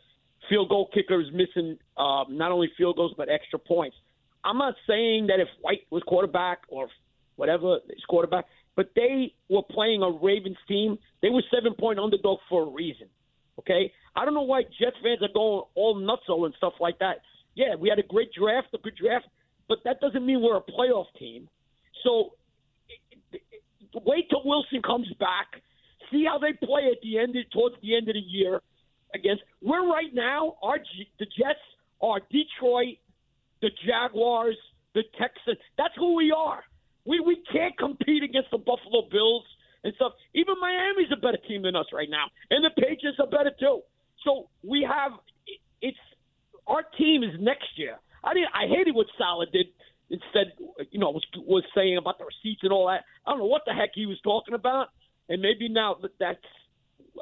Field 0.49 0.69
goal 0.69 0.89
kicker 0.95 1.21
is 1.21 1.29
missing 1.33 1.79
uh, 1.97 2.25
not 2.29 2.53
only 2.53 2.71
field 2.77 2.97
goals 2.97 3.15
but 3.17 3.29
extra 3.29 3.59
points. 3.59 3.97
I'm 4.45 4.59
not 4.59 4.75
saying 4.87 5.27
that 5.27 5.41
if 5.41 5.49
White 5.61 5.81
was 5.91 6.03
quarterback 6.07 6.61
or 6.69 6.89
whatever 7.35 7.79
is 7.91 8.05
quarterback, 8.09 8.45
but 8.77 8.91
they 8.95 9.35
were 9.49 9.63
playing 9.63 10.03
a 10.03 10.11
Ravens 10.11 10.59
team. 10.69 10.99
They 11.23 11.31
were 11.31 11.43
seven 11.53 11.75
point 11.75 11.99
underdog 11.99 12.39
for 12.49 12.63
a 12.63 12.71
reason. 12.71 13.09
Okay, 13.59 13.93
I 14.15 14.25
don't 14.25 14.35
know 14.35 14.43
why 14.43 14.63
Jets 14.63 14.97
fans 15.03 15.23
are 15.23 15.33
going 15.33 15.63
all 15.75 15.97
nutso 15.97 16.45
and 16.45 16.55
stuff 16.57 16.75
like 16.79 16.99
that. 17.01 17.23
Yeah, 17.57 17.75
we 17.75 17.89
had 17.89 17.99
a 17.99 18.07
great 18.07 18.33
draft, 18.33 18.69
a 18.75 18.79
good 18.79 18.97
draft, 18.97 19.27
but 19.69 19.79
that 19.85 20.01
doesn't 20.01 20.25
mean 20.25 20.43
we're 20.43 20.59
a 20.59 20.63
playoff 20.63 21.07
team. 21.19 21.49
So 22.05 22.35
wait 24.05 24.29
till 24.31 24.43
Wilson 24.45 24.83
comes 24.83 25.09
back. 25.19 25.47
See 26.13 26.25
how 26.25 26.39
they 26.39 26.53
play 26.53 26.91
at 26.93 27.01
the 27.03 27.19
end, 27.19 27.35
towards 27.53 27.77
the 27.83 27.97
end 27.97 28.09
of 28.09 28.15
the 28.15 28.21
year. 28.21 28.61
Against 29.15 29.43
we're 29.63 29.89
right 29.91 30.13
now. 30.13 30.57
Our 30.63 30.79
the 31.19 31.25
Jets 31.25 31.65
are 32.03 32.21
Detroit, 32.31 32.99
the 33.63 33.71
Jaguars, 33.87 34.57
the 34.95 35.03
Texans. 35.19 35.57
That's 35.79 35.95
who 35.97 36.15
we 36.15 36.33
are. 36.37 36.63
We 37.07 37.21
we 37.21 37.43
can't 37.51 37.77
compete 37.79 38.23
against 38.23 38.51
the 38.51 38.59
Buffalo 38.59 39.09
Bills 39.11 39.45
and 39.85 39.95
stuff. 39.95 40.13
Even 40.35 40.57
Miami's 40.61 41.11
a 41.13 41.17
better 41.17 41.39
team 41.49 41.63
than 41.63 41.77
us 41.77 41.87
right 41.93 42.11
now, 42.11 42.27
and 42.51 42.65
the 42.65 42.71
Patriots 42.71 43.19
are 43.19 43.27
better 43.27 43.53
too. 43.59 43.81
So 44.25 44.51
we 44.63 44.83
have 44.83 45.13
it's 45.81 45.99
our 46.67 46.83
team 46.99 47.23
is 47.23 47.31
next 47.41 47.69
year. 47.77 47.97
I 48.25 48.35
didn't. 48.35 48.51
I 48.55 48.67
hated 48.67 48.95
what 48.95 49.07
Saleh 49.19 49.51
did. 49.53 49.67
Instead, 50.09 50.53
you 50.91 51.01
know, 51.01 51.11
was 51.11 51.25
was 51.37 51.65
saying 51.75 51.97
about 51.97 52.19
the 52.19 52.25
receipts 52.25 52.63
and 52.63 52.73
all 52.73 52.87
that. 52.87 53.05
I 53.27 53.31
don't 53.31 53.39
know 53.39 53.47
what 53.47 53.63
the 53.67 53.73
heck 53.73 53.91
he 53.95 54.07
was 54.07 54.19
talking 54.23 54.55
about, 54.55 54.89
and 55.29 55.43
maybe 55.43 55.69
now 55.69 55.97
that 56.03 56.13
that's 56.21 56.39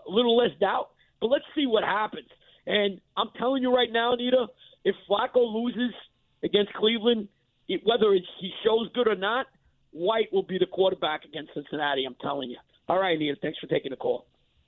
a 0.06 0.10
little 0.10 0.36
less 0.36 0.50
doubt. 0.60 0.90
But 1.20 1.28
let's 1.28 1.44
see 1.54 1.66
what 1.66 1.82
happens. 1.82 2.28
And 2.66 3.00
I'm 3.16 3.28
telling 3.38 3.62
you 3.62 3.74
right 3.74 3.90
now, 3.90 4.12
Anita, 4.12 4.46
if 4.84 4.94
Flacco 5.08 5.52
loses 5.52 5.94
against 6.42 6.72
Cleveland, 6.74 7.28
it, 7.68 7.80
whether 7.84 8.12
it's, 8.12 8.26
he 8.40 8.50
shows 8.64 8.88
good 8.94 9.08
or 9.08 9.14
not, 9.14 9.46
White 9.92 10.32
will 10.32 10.42
be 10.42 10.58
the 10.58 10.66
quarterback 10.66 11.24
against 11.24 11.54
Cincinnati. 11.54 12.04
I'm 12.04 12.16
telling 12.20 12.50
you. 12.50 12.56
All 12.88 12.98
right, 12.98 13.16
Anita. 13.16 13.36
Thanks 13.40 13.58
for 13.58 13.66
taking 13.66 13.90
the 13.90 13.96
call. 13.96 14.26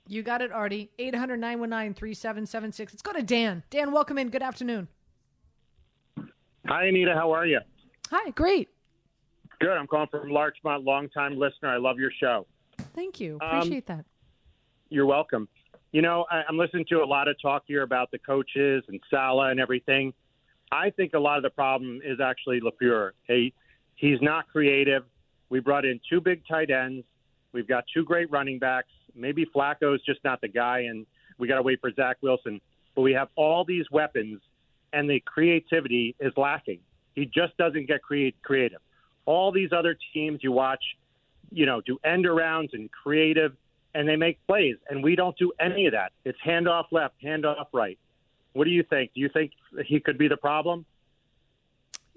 You 0.09 0.23
got 0.23 0.41
it, 0.41 0.51
Artie. 0.51 0.89
800 0.99 1.37
919 1.37 1.93
3776. 1.93 2.93
Let's 2.93 3.01
go 3.01 3.11
to 3.13 3.23
Dan. 3.23 3.63
Dan, 3.69 3.91
welcome 3.91 4.17
in. 4.17 4.29
Good 4.29 4.41
afternoon. 4.41 4.87
Hi, 6.65 6.85
Anita. 6.85 7.13
How 7.13 7.31
are 7.31 7.45
you? 7.45 7.59
Hi, 8.09 8.29
great. 8.31 8.69
Good. 9.59 9.71
I'm 9.71 9.87
calling 9.87 10.07
from 10.09 10.29
Larchmont, 10.29 10.83
longtime 10.83 11.37
listener. 11.37 11.69
I 11.69 11.77
love 11.77 11.97
your 11.97 12.11
show. 12.19 12.45
Thank 12.95 13.19
you. 13.19 13.37
Um, 13.41 13.57
Appreciate 13.57 13.87
that. 13.87 14.05
You're 14.89 15.05
welcome. 15.05 15.49
You 15.91 16.01
know, 16.01 16.25
I, 16.31 16.43
I'm 16.47 16.57
listening 16.57 16.85
to 16.89 17.01
a 17.01 17.05
lot 17.05 17.27
of 17.27 17.35
talk 17.41 17.63
here 17.65 17.83
about 17.83 18.11
the 18.11 18.19
coaches 18.19 18.83
and 18.87 18.99
Saleh 19.09 19.51
and 19.51 19.59
everything. 19.59 20.13
I 20.71 20.89
think 20.89 21.13
a 21.13 21.19
lot 21.19 21.37
of 21.37 21.43
the 21.43 21.49
problem 21.49 21.99
is 22.03 22.19
actually 22.21 22.61
Lafleur. 22.61 23.11
He 23.27 23.53
he's 23.95 24.21
not 24.21 24.47
creative. 24.49 25.03
We 25.49 25.59
brought 25.59 25.85
in 25.85 25.99
two 26.09 26.21
big 26.21 26.43
tight 26.47 26.69
ends. 26.69 27.05
We've 27.53 27.67
got 27.67 27.85
two 27.93 28.03
great 28.03 28.29
running 28.31 28.59
backs. 28.59 28.89
Maybe 29.15 29.45
Flacco's 29.45 30.03
just 30.05 30.23
not 30.23 30.41
the 30.41 30.47
guy, 30.47 30.81
and 30.81 31.05
we 31.37 31.47
got 31.47 31.55
to 31.55 31.61
wait 31.61 31.79
for 31.81 31.91
Zach 31.93 32.17
Wilson. 32.21 32.61
But 32.95 33.01
we 33.01 33.13
have 33.13 33.29
all 33.35 33.63
these 33.65 33.85
weapons, 33.91 34.41
and 34.93 35.09
the 35.09 35.19
creativity 35.21 36.15
is 36.19 36.33
lacking. 36.37 36.79
He 37.15 37.25
just 37.25 37.57
doesn't 37.57 37.87
get 37.87 38.01
create, 38.01 38.35
creative. 38.43 38.79
All 39.25 39.51
these 39.51 39.69
other 39.71 39.97
teams 40.13 40.39
you 40.43 40.51
watch, 40.51 40.83
you 41.51 41.65
know, 41.65 41.81
do 41.81 41.97
end 42.03 42.25
arounds 42.25 42.73
and 42.73 42.89
creative, 42.91 43.53
and 43.95 44.07
they 44.07 44.15
make 44.15 44.37
plays, 44.47 44.75
and 44.89 45.03
we 45.03 45.15
don't 45.15 45.37
do 45.37 45.51
any 45.59 45.87
of 45.87 45.93
that. 45.93 46.11
It's 46.25 46.37
handoff 46.45 46.85
left, 46.91 47.15
handoff 47.23 47.65
right. 47.73 47.97
What 48.53 48.65
do 48.65 48.71
you 48.71 48.83
think? 48.83 49.11
Do 49.13 49.21
you 49.21 49.29
think 49.29 49.51
he 49.85 49.99
could 49.99 50.17
be 50.17 50.27
the 50.27 50.37
problem? 50.37 50.85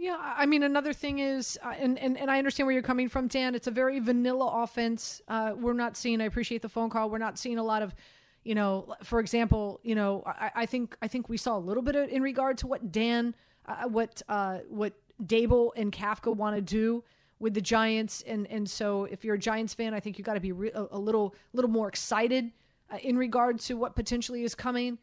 Yeah, 0.00 0.16
I 0.18 0.46
mean, 0.46 0.62
another 0.62 0.94
thing 0.94 1.18
is, 1.18 1.58
uh, 1.62 1.74
and, 1.78 1.98
and, 1.98 2.16
and 2.16 2.30
I 2.30 2.38
understand 2.38 2.66
where 2.66 2.72
you're 2.72 2.82
coming 2.82 3.10
from, 3.10 3.28
Dan. 3.28 3.54
It's 3.54 3.66
a 3.66 3.70
very 3.70 4.00
vanilla 4.00 4.62
offense. 4.62 5.20
Uh, 5.28 5.52
we're 5.54 5.74
not 5.74 5.94
seeing. 5.94 6.22
I 6.22 6.24
appreciate 6.24 6.62
the 6.62 6.70
phone 6.70 6.88
call. 6.88 7.10
We're 7.10 7.18
not 7.18 7.38
seeing 7.38 7.58
a 7.58 7.62
lot 7.62 7.82
of, 7.82 7.94
you 8.42 8.54
know, 8.54 8.94
for 9.04 9.20
example, 9.20 9.78
you 9.82 9.94
know, 9.94 10.22
I, 10.24 10.50
I 10.54 10.64
think 10.64 10.96
I 11.02 11.08
think 11.08 11.28
we 11.28 11.36
saw 11.36 11.58
a 11.58 11.60
little 11.60 11.82
bit 11.82 11.96
of, 11.96 12.08
in 12.08 12.22
regard 12.22 12.56
to 12.58 12.66
what 12.66 12.90
Dan, 12.90 13.34
uh, 13.66 13.88
what 13.88 14.22
uh, 14.26 14.60
what 14.70 14.94
Daboll 15.22 15.72
and 15.76 15.92
Kafka 15.92 16.34
want 16.34 16.56
to 16.56 16.62
do 16.62 17.04
with 17.38 17.52
the 17.52 17.60
Giants, 17.60 18.22
and 18.26 18.46
and 18.46 18.66
so 18.70 19.04
if 19.04 19.22
you're 19.22 19.34
a 19.34 19.38
Giants 19.38 19.74
fan, 19.74 19.92
I 19.92 20.00
think 20.00 20.16
you 20.16 20.24
got 20.24 20.34
to 20.34 20.40
be 20.40 20.52
re- 20.52 20.72
a, 20.74 20.86
a 20.92 20.98
little 20.98 21.34
little 21.52 21.70
more 21.70 21.88
excited 21.88 22.52
uh, 22.90 22.96
in 23.02 23.18
regard 23.18 23.58
to 23.60 23.74
what 23.74 23.94
potentially 23.94 24.44
is 24.44 24.54
coming 24.54 24.96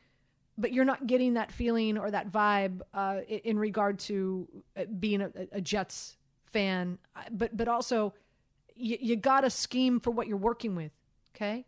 but 0.57 0.73
you're 0.73 0.85
not 0.85 1.07
getting 1.07 1.35
that 1.35 1.51
feeling 1.51 1.97
or 1.97 2.09
that 2.11 2.31
vibe 2.31 2.81
uh, 2.93 3.21
in 3.27 3.59
regard 3.59 3.99
to 3.99 4.47
uh, 4.75 4.85
being 4.99 5.21
a, 5.21 5.31
a 5.51 5.61
Jets 5.61 6.17
fan. 6.45 6.97
But 7.31 7.55
but 7.55 7.67
also, 7.67 8.13
you, 8.75 8.97
you 8.99 9.15
got 9.15 9.41
to 9.41 9.49
scheme 9.49 9.99
for 9.99 10.11
what 10.11 10.27
you're 10.27 10.37
working 10.37 10.75
with. 10.75 10.91
Okay, 11.35 11.65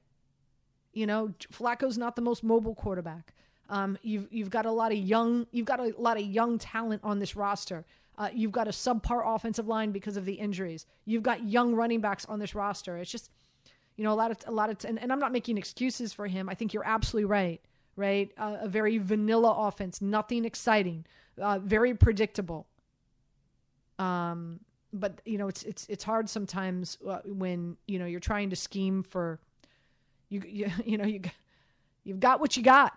you 0.93 1.06
know 1.06 1.34
Flacco's 1.52 1.97
not 1.97 2.15
the 2.15 2.21
most 2.21 2.43
mobile 2.43 2.75
quarterback. 2.75 3.34
Um, 3.69 3.97
you've 4.02 4.28
you've 4.32 4.49
got 4.49 4.65
a 4.65 4.71
lot 4.71 4.91
of 4.91 4.97
young 4.97 5.45
you've 5.52 5.67
got 5.67 5.80
a 5.80 5.93
lot 5.97 6.17
of 6.17 6.23
young 6.23 6.58
talent 6.58 7.02
on 7.04 7.19
this 7.19 7.36
roster. 7.36 7.86
Uh, 8.17 8.30
you've 8.34 8.52
got 8.52 8.67
a 8.67 8.71
subpar 8.71 9.21
offensive 9.23 9.67
line 9.67 9.91
because 9.91 10.17
of 10.17 10.25
the 10.25 10.34
injuries. 10.34 10.86
You've 11.06 11.23
got 11.23 11.47
young 11.47 11.73
running 11.73 12.02
backs 12.02 12.25
on 12.25 12.39
this 12.39 12.54
roster. 12.54 12.97
It's 12.97 13.12
just 13.12 13.30
you 13.95 14.04
know 14.04 14.12
a 14.12 14.15
lot 14.15 14.32
of 14.32 14.38
a 14.47 14.52
lot 14.52 14.69
of 14.69 14.84
and, 14.86 14.99
and 14.99 15.12
I'm 15.12 15.19
not 15.19 15.32
making 15.32 15.58
excuses 15.58 16.12
for 16.12 16.28
him. 16.28 16.49
I 16.49 16.56
think 16.56 16.73
you're 16.73 16.86
absolutely 16.86 17.25
right. 17.25 17.62
Right, 17.99 18.31
a 18.38 18.69
very 18.69 18.97
vanilla 18.97 19.53
offense, 19.67 20.01
nothing 20.01 20.45
exciting, 20.45 21.05
uh, 21.38 21.59
very 21.59 21.93
predictable. 21.93 22.65
Um, 23.97 24.62
but 24.93 25.21
you 25.25 25.38
know 25.38 25.49
it's 25.49 25.63
it's 25.63 25.85
it's 25.89 26.05
hard 26.05 26.29
sometimes 26.29 26.97
uh, 27.05 27.19
when 27.25 27.75
you 27.88 27.99
know 27.99 28.05
you're 28.05 28.21
trying 28.21 28.51
to 28.51 28.55
scheme 28.55 29.03
for 29.03 29.41
you 30.29 30.41
you, 30.47 30.71
you 30.85 30.97
know 30.97 31.03
you 31.03 31.19
you've 32.05 32.21
got 32.21 32.39
what 32.39 32.55
you 32.55 32.63
got. 32.63 32.93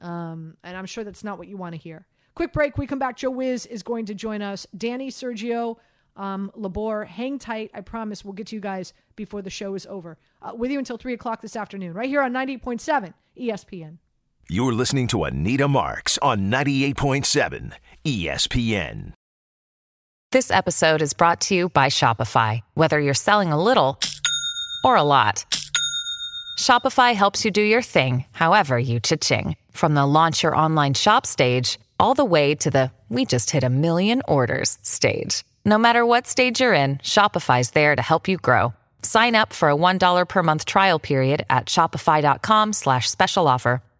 Um, 0.00 0.56
and 0.62 0.76
i'm 0.76 0.86
sure 0.86 1.04
that's 1.04 1.24
not 1.24 1.38
what 1.38 1.48
you 1.48 1.56
want 1.56 1.74
to 1.74 1.80
hear. 1.80 2.06
Quick 2.36 2.52
break 2.52 2.78
we 2.78 2.86
come 2.86 3.00
back. 3.00 3.16
Joe 3.16 3.30
wiz 3.30 3.66
is 3.66 3.82
going 3.82 4.06
to 4.06 4.14
join 4.14 4.42
us. 4.42 4.64
Danny 4.76 5.10
sergio 5.10 5.76
um, 6.16 6.52
labor 6.54 7.04
hang 7.04 7.38
tight. 7.38 7.72
I 7.74 7.80
promise 7.80 8.24
we'll 8.24 8.34
get 8.34 8.46
to 8.48 8.56
you 8.56 8.60
guys 8.60 8.92
before 9.16 9.42
the 9.42 9.50
show 9.50 9.74
is 9.74 9.86
over. 9.86 10.18
Uh, 10.40 10.52
with 10.54 10.70
you 10.70 10.78
until 10.78 10.96
3 10.96 11.14
o'clock 11.14 11.40
this 11.40 11.56
afternoon 11.56 11.92
right 11.92 12.08
here 12.08 12.22
on 12.22 12.32
98.7 12.32 13.12
espn 13.36 13.98
You're 14.50 14.74
listening 14.74 15.06
to 15.06 15.24
Anita 15.24 15.66
Marks 15.66 16.18
on 16.18 16.50
98.7 16.50 17.72
ESPN. 18.04 19.14
This 20.32 20.50
episode 20.50 21.00
is 21.00 21.14
brought 21.14 21.40
to 21.42 21.54
you 21.54 21.70
by 21.70 21.86
Shopify. 21.86 22.60
Whether 22.74 23.00
you're 23.00 23.14
selling 23.14 23.52
a 23.52 23.62
little 23.62 23.98
or 24.84 24.96
a 24.96 25.02
lot, 25.02 25.46
Shopify 26.58 27.14
helps 27.14 27.46
you 27.46 27.50
do 27.50 27.62
your 27.62 27.80
thing, 27.80 28.26
however 28.32 28.78
you 28.78 29.00
cha-ching. 29.00 29.56
From 29.70 29.94
the 29.94 30.04
launch 30.04 30.42
your 30.42 30.54
online 30.54 30.92
shop 30.92 31.24
stage, 31.24 31.78
all 31.98 32.12
the 32.12 32.26
way 32.26 32.54
to 32.56 32.70
the 32.70 32.90
we 33.08 33.24
just 33.24 33.50
hit 33.50 33.64
a 33.64 33.70
million 33.70 34.20
orders 34.28 34.76
stage. 34.82 35.42
No 35.64 35.78
matter 35.78 36.04
what 36.04 36.26
stage 36.26 36.60
you're 36.60 36.74
in, 36.74 36.96
Shopify's 36.98 37.70
there 37.70 37.96
to 37.96 38.02
help 38.02 38.28
you 38.28 38.36
grow. 38.36 38.74
Sign 39.00 39.34
up 39.34 39.54
for 39.54 39.70
a 39.70 39.76
$1 39.76 40.28
per 40.28 40.42
month 40.42 40.66
trial 40.66 40.98
period 40.98 41.46
at 41.48 41.66
shopify.com 41.66 42.72
slash 42.74 43.10
special 43.10 43.48
offer, 43.48 43.82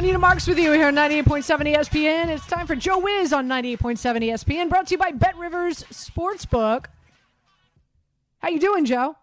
Anita 0.00 0.18
Marks 0.18 0.46
with 0.46 0.58
you 0.58 0.72
here 0.72 0.86
on 0.86 0.94
98.7 0.94 1.76
ESPN. 1.76 2.28
It's 2.28 2.46
time 2.46 2.66
for 2.66 2.74
Joe 2.74 2.98
Wiz 3.00 3.34
on 3.34 3.46
98.7 3.46 4.30
ESPN, 4.30 4.70
brought 4.70 4.86
to 4.86 4.94
you 4.94 4.98
by 4.98 5.10
Bet 5.10 5.36
Rivers 5.36 5.82
Sportsbook. 5.92 6.86
How 8.38 8.48
you 8.48 8.58
doing, 8.58 8.86
Joe? 8.86 9.14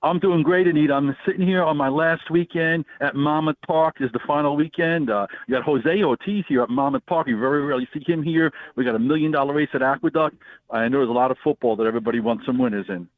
I'm 0.00 0.20
doing 0.20 0.44
great, 0.44 0.68
Anita. 0.68 0.94
I'm 0.94 1.16
sitting 1.26 1.44
here 1.44 1.64
on 1.64 1.76
my 1.76 1.88
last 1.88 2.30
weekend 2.30 2.84
at 3.00 3.16
Monmouth 3.16 3.56
Park. 3.66 3.96
This 3.98 4.06
is 4.06 4.12
the 4.12 4.20
final 4.28 4.54
weekend. 4.54 5.10
Uh, 5.10 5.26
you 5.48 5.56
got 5.56 5.64
Jose 5.64 6.04
Ortiz 6.04 6.44
here 6.48 6.62
at 6.62 6.70
Monmouth 6.70 7.06
Park. 7.06 7.26
You 7.26 7.36
very 7.36 7.66
rarely 7.66 7.88
see 7.92 8.04
him 8.06 8.22
here. 8.22 8.52
We 8.76 8.84
got 8.84 8.94
a 8.94 9.00
million 9.00 9.32
dollar 9.32 9.54
race 9.54 9.70
at 9.74 9.82
Aqueduct. 9.82 10.36
I 10.70 10.86
know 10.86 10.98
there's 10.98 11.08
a 11.08 11.12
lot 11.12 11.32
of 11.32 11.36
football 11.42 11.74
that 11.74 11.84
everybody 11.84 12.20
wants 12.20 12.46
some 12.46 12.58
winners 12.58 12.86
in. 12.88 13.08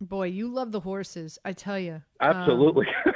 Boy, 0.00 0.26
you 0.26 0.48
love 0.48 0.72
the 0.72 0.80
horses, 0.80 1.38
I 1.44 1.52
tell 1.52 1.78
you. 1.78 2.02
Absolutely. 2.20 2.86
Um, 3.06 3.12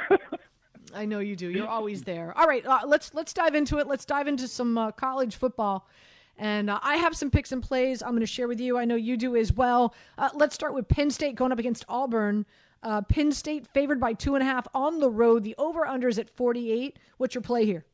I 0.95 1.05
know 1.05 1.19
you 1.19 1.35
do. 1.35 1.49
You're 1.49 1.67
always 1.67 2.03
there. 2.03 2.37
All 2.37 2.47
right, 2.47 2.65
uh, 2.65 2.81
let's 2.85 3.13
let's 3.13 3.33
dive 3.33 3.55
into 3.55 3.77
it. 3.79 3.87
Let's 3.87 4.05
dive 4.05 4.27
into 4.27 4.47
some 4.47 4.77
uh, 4.77 4.91
college 4.91 5.35
football. 5.35 5.87
And 6.37 6.69
uh, 6.69 6.79
I 6.81 6.95
have 6.95 7.15
some 7.15 7.29
picks 7.29 7.51
and 7.51 7.61
plays 7.61 8.01
I'm 8.01 8.11
going 8.11 8.21
to 8.21 8.25
share 8.25 8.47
with 8.47 8.59
you. 8.59 8.77
I 8.77 8.85
know 8.85 8.95
you 8.95 9.15
do 9.17 9.35
as 9.35 9.53
well. 9.53 9.93
Uh, 10.17 10.29
let's 10.33 10.55
start 10.55 10.73
with 10.73 10.87
Penn 10.87 11.11
State 11.11 11.35
going 11.35 11.51
up 11.51 11.59
against 11.59 11.85
Auburn. 11.87 12.45
Uh, 12.81 13.01
Penn 13.01 13.31
State 13.31 13.67
favored 13.67 13.99
by 13.99 14.13
two 14.13 14.35
and 14.35 14.41
a 14.41 14.45
half 14.45 14.67
on 14.73 14.99
the 14.99 15.09
road. 15.09 15.43
The 15.43 15.53
over 15.57 15.85
under 15.85 16.07
is 16.07 16.17
at 16.17 16.29
48. 16.29 16.97
What's 17.17 17.35
your 17.35 17.43
play 17.43 17.65
here? 17.65 17.85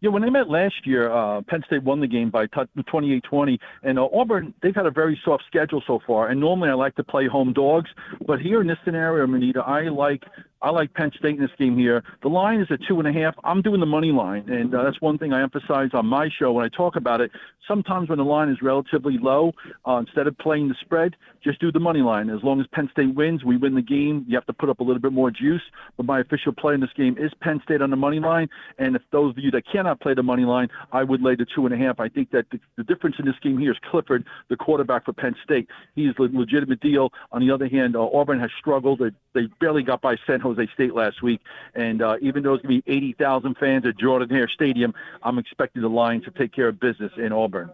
Yeah, 0.00 0.10
when 0.10 0.22
they 0.22 0.30
met 0.30 0.48
last 0.48 0.86
year, 0.86 1.10
uh, 1.10 1.42
Penn 1.42 1.64
State 1.66 1.82
won 1.82 2.00
the 2.00 2.06
game 2.06 2.30
by 2.30 2.46
28-20, 2.46 3.58
and 3.82 3.98
uh, 3.98 4.08
Auburn 4.14 4.54
they've 4.62 4.74
had 4.74 4.86
a 4.86 4.92
very 4.92 5.20
soft 5.24 5.42
schedule 5.48 5.82
so 5.86 5.98
far. 6.06 6.28
And 6.28 6.38
normally 6.38 6.70
I 6.70 6.74
like 6.74 6.94
to 6.96 7.04
play 7.04 7.26
home 7.26 7.52
dogs, 7.52 7.90
but 8.24 8.40
here 8.40 8.60
in 8.60 8.68
this 8.68 8.78
scenario, 8.84 9.26
Manita, 9.26 9.60
I 9.60 9.88
like 9.88 10.22
I 10.60 10.70
like 10.70 10.92
Penn 10.94 11.12
State 11.16 11.36
in 11.36 11.40
this 11.40 11.50
game 11.56 11.78
here. 11.78 12.02
The 12.22 12.28
line 12.28 12.60
is 12.60 12.66
at 12.70 12.80
two 12.88 12.98
and 12.98 13.06
a 13.06 13.12
half. 13.12 13.34
I'm 13.44 13.62
doing 13.62 13.78
the 13.78 13.86
money 13.86 14.10
line, 14.10 14.48
and 14.50 14.74
uh, 14.74 14.82
that's 14.82 15.00
one 15.00 15.16
thing 15.16 15.32
I 15.32 15.40
emphasize 15.40 15.90
on 15.92 16.06
my 16.06 16.28
show 16.36 16.52
when 16.52 16.64
I 16.64 16.68
talk 16.68 16.96
about 16.96 17.20
it. 17.20 17.30
Sometimes 17.68 18.08
when 18.08 18.18
the 18.18 18.24
line 18.24 18.48
is 18.48 18.56
relatively 18.62 19.18
low, 19.18 19.52
uh, 19.86 19.98
instead 19.98 20.26
of 20.26 20.36
playing 20.38 20.68
the 20.68 20.74
spread, 20.80 21.14
just 21.44 21.60
do 21.60 21.70
the 21.70 21.78
money 21.78 22.00
line. 22.00 22.30
As 22.30 22.42
long 22.42 22.60
as 22.60 22.66
Penn 22.72 22.88
State 22.90 23.14
wins, 23.14 23.44
we 23.44 23.56
win 23.56 23.74
the 23.74 23.82
game. 23.82 24.24
You 24.26 24.36
have 24.36 24.46
to 24.46 24.52
put 24.52 24.68
up 24.68 24.80
a 24.80 24.82
little 24.82 25.00
bit 25.00 25.12
more 25.12 25.30
juice. 25.30 25.62
But 25.96 26.06
my 26.06 26.20
official 26.20 26.52
play 26.52 26.74
in 26.74 26.80
this 26.80 26.90
game 26.96 27.16
is 27.18 27.30
Penn 27.40 27.60
State 27.62 27.82
on 27.82 27.90
the 27.90 27.96
money 27.96 28.18
line. 28.18 28.48
And 28.78 28.96
if 28.96 29.02
those 29.12 29.32
of 29.32 29.38
you 29.38 29.50
that 29.52 29.64
cannot 29.70 30.00
play 30.00 30.14
the 30.14 30.22
money 30.22 30.44
line, 30.44 30.68
I 30.92 31.04
would 31.04 31.22
lay 31.22 31.36
the 31.36 31.46
two 31.54 31.66
and 31.66 31.74
a 31.74 31.78
half. 31.78 32.00
I 32.00 32.08
think 32.08 32.30
that 32.30 32.46
the, 32.50 32.58
the 32.76 32.84
difference 32.84 33.16
in 33.18 33.26
this 33.26 33.36
game 33.42 33.58
here 33.58 33.72
is 33.72 33.78
Clifford, 33.90 34.24
the 34.48 34.56
quarterback 34.56 35.04
for 35.04 35.12
Penn 35.12 35.36
State. 35.44 35.68
He's 35.94 36.14
a 36.18 36.22
legitimate 36.22 36.80
deal. 36.80 37.10
On 37.32 37.46
the 37.46 37.52
other 37.52 37.68
hand, 37.68 37.96
uh, 37.96 38.08
Auburn 38.12 38.40
has 38.40 38.50
struggled. 38.58 39.00
They, 39.00 39.10
they 39.34 39.46
barely 39.60 39.82
got 39.82 40.00
by 40.00 40.16
San 40.26 40.40
Jose 40.40 40.47
State 40.74 40.94
last 40.94 41.22
week. 41.22 41.40
And 41.74 42.02
uh, 42.02 42.16
even 42.20 42.42
though 42.42 42.54
it's 42.54 42.62
going 42.62 42.80
to 42.80 42.82
be 42.84 42.92
80,000 42.92 43.56
fans 43.58 43.86
at 43.86 43.98
Jordan 43.98 44.30
Hare 44.30 44.48
Stadium, 44.48 44.94
I'm 45.22 45.38
expecting 45.38 45.82
the 45.82 45.88
Lions 45.88 46.24
to 46.24 46.30
take 46.30 46.52
care 46.52 46.68
of 46.68 46.78
business 46.80 47.12
in 47.16 47.32
Auburn. 47.32 47.70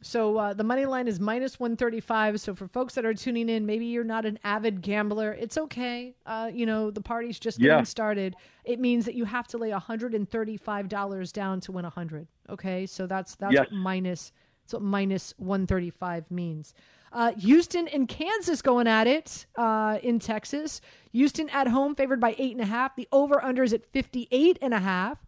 So 0.00 0.36
uh, 0.36 0.54
the 0.54 0.62
money 0.62 0.86
line 0.86 1.08
is 1.08 1.18
minus 1.18 1.58
135. 1.58 2.40
So 2.40 2.54
for 2.54 2.68
folks 2.68 2.94
that 2.94 3.04
are 3.04 3.14
tuning 3.14 3.48
in, 3.48 3.66
maybe 3.66 3.86
you're 3.86 4.04
not 4.04 4.24
an 4.24 4.38
avid 4.44 4.80
gambler. 4.80 5.32
It's 5.32 5.58
okay. 5.58 6.14
Uh, 6.24 6.50
you 6.54 6.66
know, 6.66 6.92
the 6.92 7.00
party's 7.00 7.40
just 7.40 7.58
getting 7.58 7.78
Yeah. 7.78 7.82
started. 7.82 8.36
It 8.64 8.78
means 8.78 9.06
that 9.06 9.14
you 9.16 9.24
have 9.24 9.48
to 9.48 9.58
lay 9.58 9.70
$135 9.72 11.32
down 11.32 11.60
to 11.62 11.72
win 11.72 11.84
100. 11.84 12.28
Okay. 12.48 12.86
So 12.86 13.06
that's, 13.08 13.34
that's 13.36 13.54
Yes. 13.54 13.66
minus, 13.72 14.32
that's 14.68 14.74
what 14.74 14.82
minus 14.82 15.32
135 15.38 16.30
means. 16.30 16.74
Uh, 17.10 17.32
Houston 17.38 17.88
and 17.88 18.06
Kansas 18.06 18.60
going 18.60 18.86
at 18.86 19.06
it 19.06 19.46
uh, 19.56 19.98
in 20.02 20.18
Texas. 20.18 20.82
Houston 21.12 21.48
at 21.48 21.68
home 21.68 21.94
favored 21.94 22.20
by 22.20 22.34
eight 22.36 22.52
and 22.52 22.60
a 22.60 22.66
half. 22.66 22.94
The 22.94 23.08
over 23.10 23.42
under 23.42 23.62
is 23.62 23.72
at 23.72 23.86
58 23.86 24.58
and 24.60 24.74
a 24.74 24.78
half. 24.78 25.24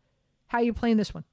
How 0.49 0.61
you 0.61 0.75
playing 0.75 0.99
this 0.99 1.15
one? 1.15 1.25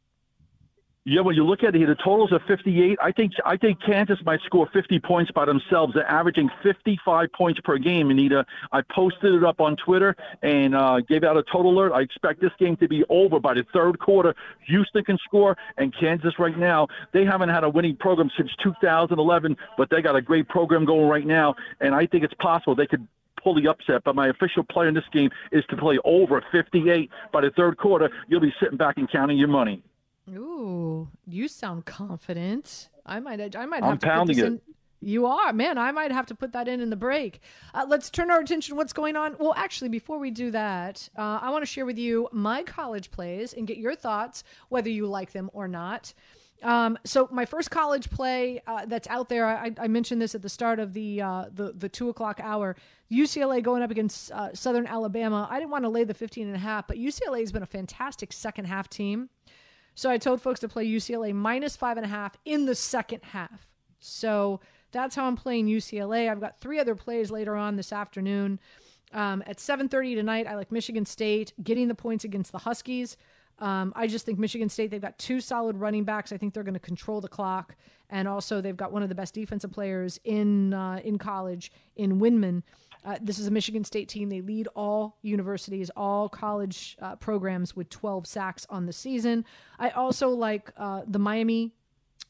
Yeah, 1.09 1.21
when 1.21 1.37
you 1.37 1.45
look 1.45 1.63
at 1.63 1.73
it, 1.73 1.77
here, 1.77 1.87
the 1.87 1.95
totals 1.95 2.33
are 2.33 2.41
58. 2.49 2.99
I 3.01 3.13
think 3.13 3.31
I 3.45 3.55
think 3.55 3.81
Kansas 3.81 4.19
might 4.25 4.41
score 4.41 4.67
50 4.73 4.99
points 4.99 5.31
by 5.31 5.45
themselves. 5.45 5.93
They're 5.93 6.05
averaging 6.11 6.49
55 6.63 7.31
points 7.31 7.61
per 7.61 7.77
game. 7.77 8.11
Anita, 8.11 8.45
I 8.73 8.81
posted 8.81 9.33
it 9.33 9.41
up 9.45 9.61
on 9.61 9.77
Twitter 9.77 10.17
and 10.41 10.75
uh, 10.75 10.99
gave 10.99 11.23
out 11.23 11.37
a 11.37 11.43
total 11.43 11.71
alert. 11.71 11.93
I 11.93 12.01
expect 12.01 12.41
this 12.41 12.51
game 12.59 12.75
to 12.77 12.89
be 12.89 13.05
over 13.07 13.39
by 13.39 13.53
the 13.53 13.63
third 13.71 13.99
quarter. 13.99 14.35
Houston 14.65 15.05
can 15.05 15.17
score, 15.19 15.55
and 15.77 15.95
Kansas 15.97 16.37
right 16.39 16.57
now 16.57 16.89
they 17.13 17.23
haven't 17.23 17.47
had 17.47 17.63
a 17.63 17.69
winning 17.69 17.95
program 17.95 18.29
since 18.35 18.51
2011, 18.61 19.55
but 19.77 19.89
they 19.89 20.01
got 20.01 20.17
a 20.17 20.21
great 20.21 20.49
program 20.49 20.83
going 20.83 21.07
right 21.07 21.25
now, 21.25 21.55
and 21.79 21.95
I 21.95 22.05
think 22.05 22.25
it's 22.25 22.33
possible 22.33 22.75
they 22.75 22.85
could 22.85 23.07
pull 23.41 23.55
the 23.55 23.69
upset. 23.69 24.03
But 24.03 24.15
my 24.15 24.27
official 24.27 24.65
play 24.65 24.89
in 24.89 24.93
this 24.93 25.07
game 25.13 25.29
is 25.53 25.63
to 25.69 25.77
play 25.77 25.99
over 26.03 26.43
58 26.51 27.09
by 27.31 27.39
the 27.39 27.51
third 27.51 27.77
quarter. 27.77 28.09
You'll 28.27 28.41
be 28.41 28.53
sitting 28.61 28.77
back 28.77 28.97
and 28.97 29.09
counting 29.09 29.37
your 29.37 29.47
money. 29.47 29.81
Ooh, 30.29 31.07
you 31.25 31.47
sound 31.47 31.85
confident. 31.85 32.89
I 33.05 33.19
might. 33.19 33.55
I 33.55 33.65
might 33.65 33.83
I'm 33.83 33.91
have 33.91 33.99
to 33.99 34.07
put 34.07 34.13
pounding 34.13 34.35
this 34.35 34.43
it. 34.43 34.47
in. 34.47 34.61
You 34.99 35.27
are. 35.27 35.53
Man, 35.53 35.77
I 35.77 35.91
might 35.91 36.11
have 36.11 36.25
to 36.27 36.35
put 36.35 36.53
that 36.53 36.67
in 36.67 36.81
in 36.81 36.89
the 36.89 36.95
break. 36.95 37.39
Uh, 37.73 37.85
let's 37.87 38.09
turn 38.09 38.31
our 38.31 38.39
attention 38.39 38.73
to 38.73 38.75
what's 38.75 38.93
going 38.93 39.15
on. 39.15 39.35
Well, 39.39 39.53
actually, 39.55 39.89
before 39.89 40.17
we 40.17 40.31
do 40.31 40.51
that, 40.51 41.07
uh, 41.15 41.39
I 41.41 41.51
want 41.51 41.61
to 41.61 41.67
share 41.67 41.85
with 41.85 41.99
you 41.99 42.27
my 42.31 42.63
college 42.63 43.11
plays 43.11 43.53
and 43.53 43.67
get 43.67 43.77
your 43.77 43.95
thoughts, 43.95 44.43
whether 44.69 44.89
you 44.89 45.07
like 45.07 45.31
them 45.33 45.51
or 45.53 45.67
not. 45.67 46.13
Um, 46.63 46.97
so 47.03 47.29
my 47.31 47.45
first 47.45 47.69
college 47.69 48.09
play 48.09 48.61
uh, 48.65 48.87
that's 48.87 49.07
out 49.07 49.29
there, 49.29 49.45
I, 49.45 49.71
I, 49.79 49.87
mentioned 49.87 50.19
this 50.19 50.33
at 50.33 50.41
the 50.41 50.49
start 50.49 50.79
of 50.79 50.91
the 50.93 51.21
uh, 51.21 51.45
the, 51.53 51.73
the 51.73 51.87
two 51.87 52.09
o'clock 52.09 52.39
hour. 52.41 52.75
UCLA 53.11 53.61
going 53.61 53.83
up 53.83 53.91
against 53.91 54.31
uh, 54.31 54.53
Southern 54.55 54.87
Alabama. 54.87 55.47
I 55.51 55.59
didn't 55.59 55.71
want 55.71 55.83
to 55.83 55.89
lay 55.89 56.03
the 56.03 56.15
15 56.15 56.47
and 56.47 56.55
a 56.55 56.59
half, 56.59 56.87
but 56.87 56.97
UCLA 56.97 57.41
has 57.41 57.51
been 57.51 57.61
a 57.61 57.67
fantastic 57.67 58.33
second 58.33 58.65
half 58.65 58.89
team. 58.89 59.29
So 59.97 60.11
I 60.11 60.19
told 60.19 60.43
folks 60.43 60.59
to 60.59 60.67
play 60.67 60.85
UCLA 60.85 61.33
minus 61.33 61.75
five 61.75 61.97
and 61.97 62.05
a 62.05 62.09
half 62.09 62.37
in 62.45 62.67
the 62.67 62.75
second 62.75 63.23
half. 63.23 63.67
So 63.99 64.59
that's 64.91 65.15
how 65.15 65.25
I'm 65.25 65.35
playing 65.35 65.65
UCLA. 65.65 66.29
I've 66.29 66.39
got 66.39 66.61
three 66.61 66.79
other 66.79 66.93
plays 66.93 67.31
later 67.31 67.55
on 67.55 67.77
this 67.77 67.91
afternoon. 67.91 68.59
Um, 69.11 69.43
at 69.47 69.57
7:30 69.57 70.13
tonight, 70.13 70.45
I 70.45 70.53
like 70.53 70.71
Michigan 70.71 71.07
State 71.07 71.51
getting 71.63 71.87
the 71.87 71.95
points 71.95 72.23
against 72.23 72.51
the 72.51 72.59
Huskies. 72.59 73.17
Um, 73.59 73.91
I 73.95 74.07
just 74.07 74.25
think 74.25 74.37
Michigan 74.37 74.69
State, 74.69 74.91
they've 74.91 75.01
got 75.01 75.17
two 75.17 75.41
solid 75.41 75.77
running 75.77 76.03
backs. 76.03 76.31
I 76.31 76.37
think 76.37 76.53
they're 76.53 76.63
going 76.63 76.73
to 76.73 76.79
control 76.79 77.21
the 77.21 77.27
clock. 77.27 77.75
And 78.09 78.27
also, 78.27 78.61
they've 78.61 78.77
got 78.77 78.91
one 78.91 79.03
of 79.03 79.09
the 79.09 79.15
best 79.15 79.33
defensive 79.33 79.71
players 79.71 80.19
in, 80.23 80.73
uh, 80.73 81.01
in 81.03 81.17
college 81.17 81.71
in 81.95 82.19
Windmon. 82.19 82.63
Uh, 83.03 83.17
this 83.21 83.39
is 83.39 83.47
a 83.47 83.51
Michigan 83.51 83.83
State 83.83 84.09
team. 84.09 84.29
They 84.29 84.41
lead 84.41 84.67
all 84.75 85.17
universities, 85.21 85.89
all 85.95 86.29
college 86.29 86.97
uh, 87.01 87.15
programs 87.15 87.75
with 87.75 87.89
12 87.89 88.27
sacks 88.27 88.65
on 88.69 88.85
the 88.85 88.93
season. 88.93 89.45
I 89.79 89.89
also 89.89 90.29
like 90.29 90.71
uh, 90.77 91.01
the 91.07 91.19
Miami 91.19 91.73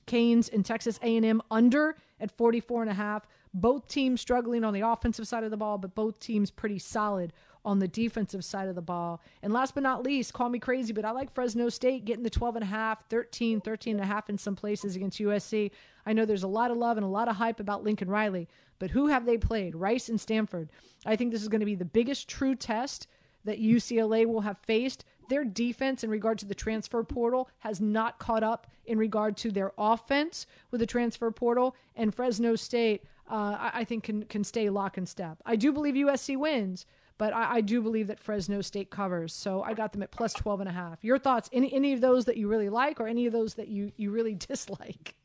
Canes 0.06 0.50
and 0.50 0.66
Texas 0.66 1.00
A&M 1.04 1.42
under 1.52 1.98
at 2.20 2.32
44 2.38 2.82
and 2.84 2.92
a 2.92 2.94
half. 2.94 3.28
Both 3.54 3.88
teams 3.88 4.22
struggling 4.22 4.64
on 4.64 4.74
the 4.74 4.82
offensive 4.82 5.28
side 5.28 5.44
of 5.44 5.52
the 5.52 5.58
ball, 5.58 5.78
but 5.78 5.96
both 5.96 6.20
teams 6.20 6.52
pretty 6.52 6.80
solid 6.80 7.34
on 7.68 7.80
the 7.80 7.88
defensive 7.88 8.46
side 8.46 8.70
of 8.70 8.76
the 8.76 8.82
ball. 8.82 9.22
And 9.44 9.52
last 9.52 9.76
but 9.76 9.84
not 9.84 10.02
least, 10.02 10.32
call 10.32 10.48
me 10.48 10.58
crazy, 10.58 10.94
but 10.94 11.04
I 11.04 11.12
like 11.12 11.34
Fresno 11.34 11.68
State 11.68 12.06
getting 12.06 12.24
the 12.24 12.30
12 12.30 12.56
and 12.56 12.64
a 12.64 12.68
half, 12.68 13.06
13, 13.10 13.60
13 13.60 13.98
and 13.98 14.04
a 14.04 14.08
half 14.08 14.30
in 14.30 14.38
some 14.38 14.56
places 14.56 14.96
against 14.96 15.20
USC. 15.20 15.72
I 16.06 16.14
know 16.14 16.24
there's 16.24 16.44
a 16.44 16.48
lot 16.48 16.72
of 16.72 16.78
love 16.78 16.96
and 16.96 17.04
a 17.04 17.10
lot 17.10 17.28
of 17.28 17.36
hype 17.36 17.60
about 17.60 17.84
Lincoln 17.84 18.10
Riley, 18.10 18.48
but 18.80 18.92
who 18.92 19.08
have 19.08 19.26
they 19.26 19.38
played? 19.38 19.76
Rice 19.76 20.08
and 20.08 20.20
Stanford. 20.20 20.70
I 21.06 21.18
think 21.18 21.34
this 21.34 21.42
is 21.42 21.50
going 21.50 21.60
to 21.60 21.66
be 21.66 21.76
the 21.76 21.84
biggest 21.84 22.30
true 22.30 22.56
test 22.56 23.08
that 23.44 23.60
UCLA 23.60 24.26
will 24.26 24.42
have 24.42 24.60
faced. 24.60 25.04
Their 25.28 25.44
defense 25.44 26.06
in 26.06 26.10
regard 26.10 26.38
to 26.40 26.46
the 26.46 26.56
transfer 26.56 27.04
portal 27.04 27.50
has 27.60 27.82
not 27.82 28.18
caught 28.18 28.44
up 28.44 28.68
in 28.86 28.98
regard 28.98 29.36
to 29.38 29.52
their 29.52 29.74
offense 29.78 30.48
with 30.72 30.80
the 30.80 30.88
transfer 30.88 31.32
portal. 31.32 31.76
And 31.98 32.16
Fresno 32.16 32.56
State, 32.56 33.04
uh, 33.30 33.72
I 33.74 33.84
think, 33.84 34.06
can, 34.06 34.24
can 34.24 34.46
stay 34.46 34.70
lock 34.70 34.96
and 34.96 35.08
step. 35.08 35.40
I 35.46 35.58
do 35.58 35.74
believe 35.74 35.96
USC 35.96 36.38
wins, 36.38 36.86
but 37.18 37.34
I, 37.34 37.56
I, 37.56 37.62
do 37.62 37.82
believe 37.82 38.08
that 38.08 38.20
Fresno 38.20 38.62
State 38.62 38.90
covers. 38.90 39.34
So 39.34 39.64
I 39.64 39.74
got 39.74 39.92
them 39.94 40.04
at 40.04 40.12
plus 40.12 40.34
12 40.34 40.62
and 40.62 40.70
a 40.70 40.72
half. 40.72 41.04
Your 41.04 41.18
thoughts? 41.18 41.50
Any 41.52 41.74
any 41.74 41.94
of 41.94 42.02
those 42.02 42.26
that 42.26 42.38
you 42.38 42.48
really 42.48 42.70
like 42.70 43.00
or 43.00 43.08
any 43.08 43.26
of 43.26 43.34
those 43.34 43.56
that 43.56 43.68
you, 43.68 43.92
you 43.98 44.12
really 44.12 44.36
dislike? 44.50 45.16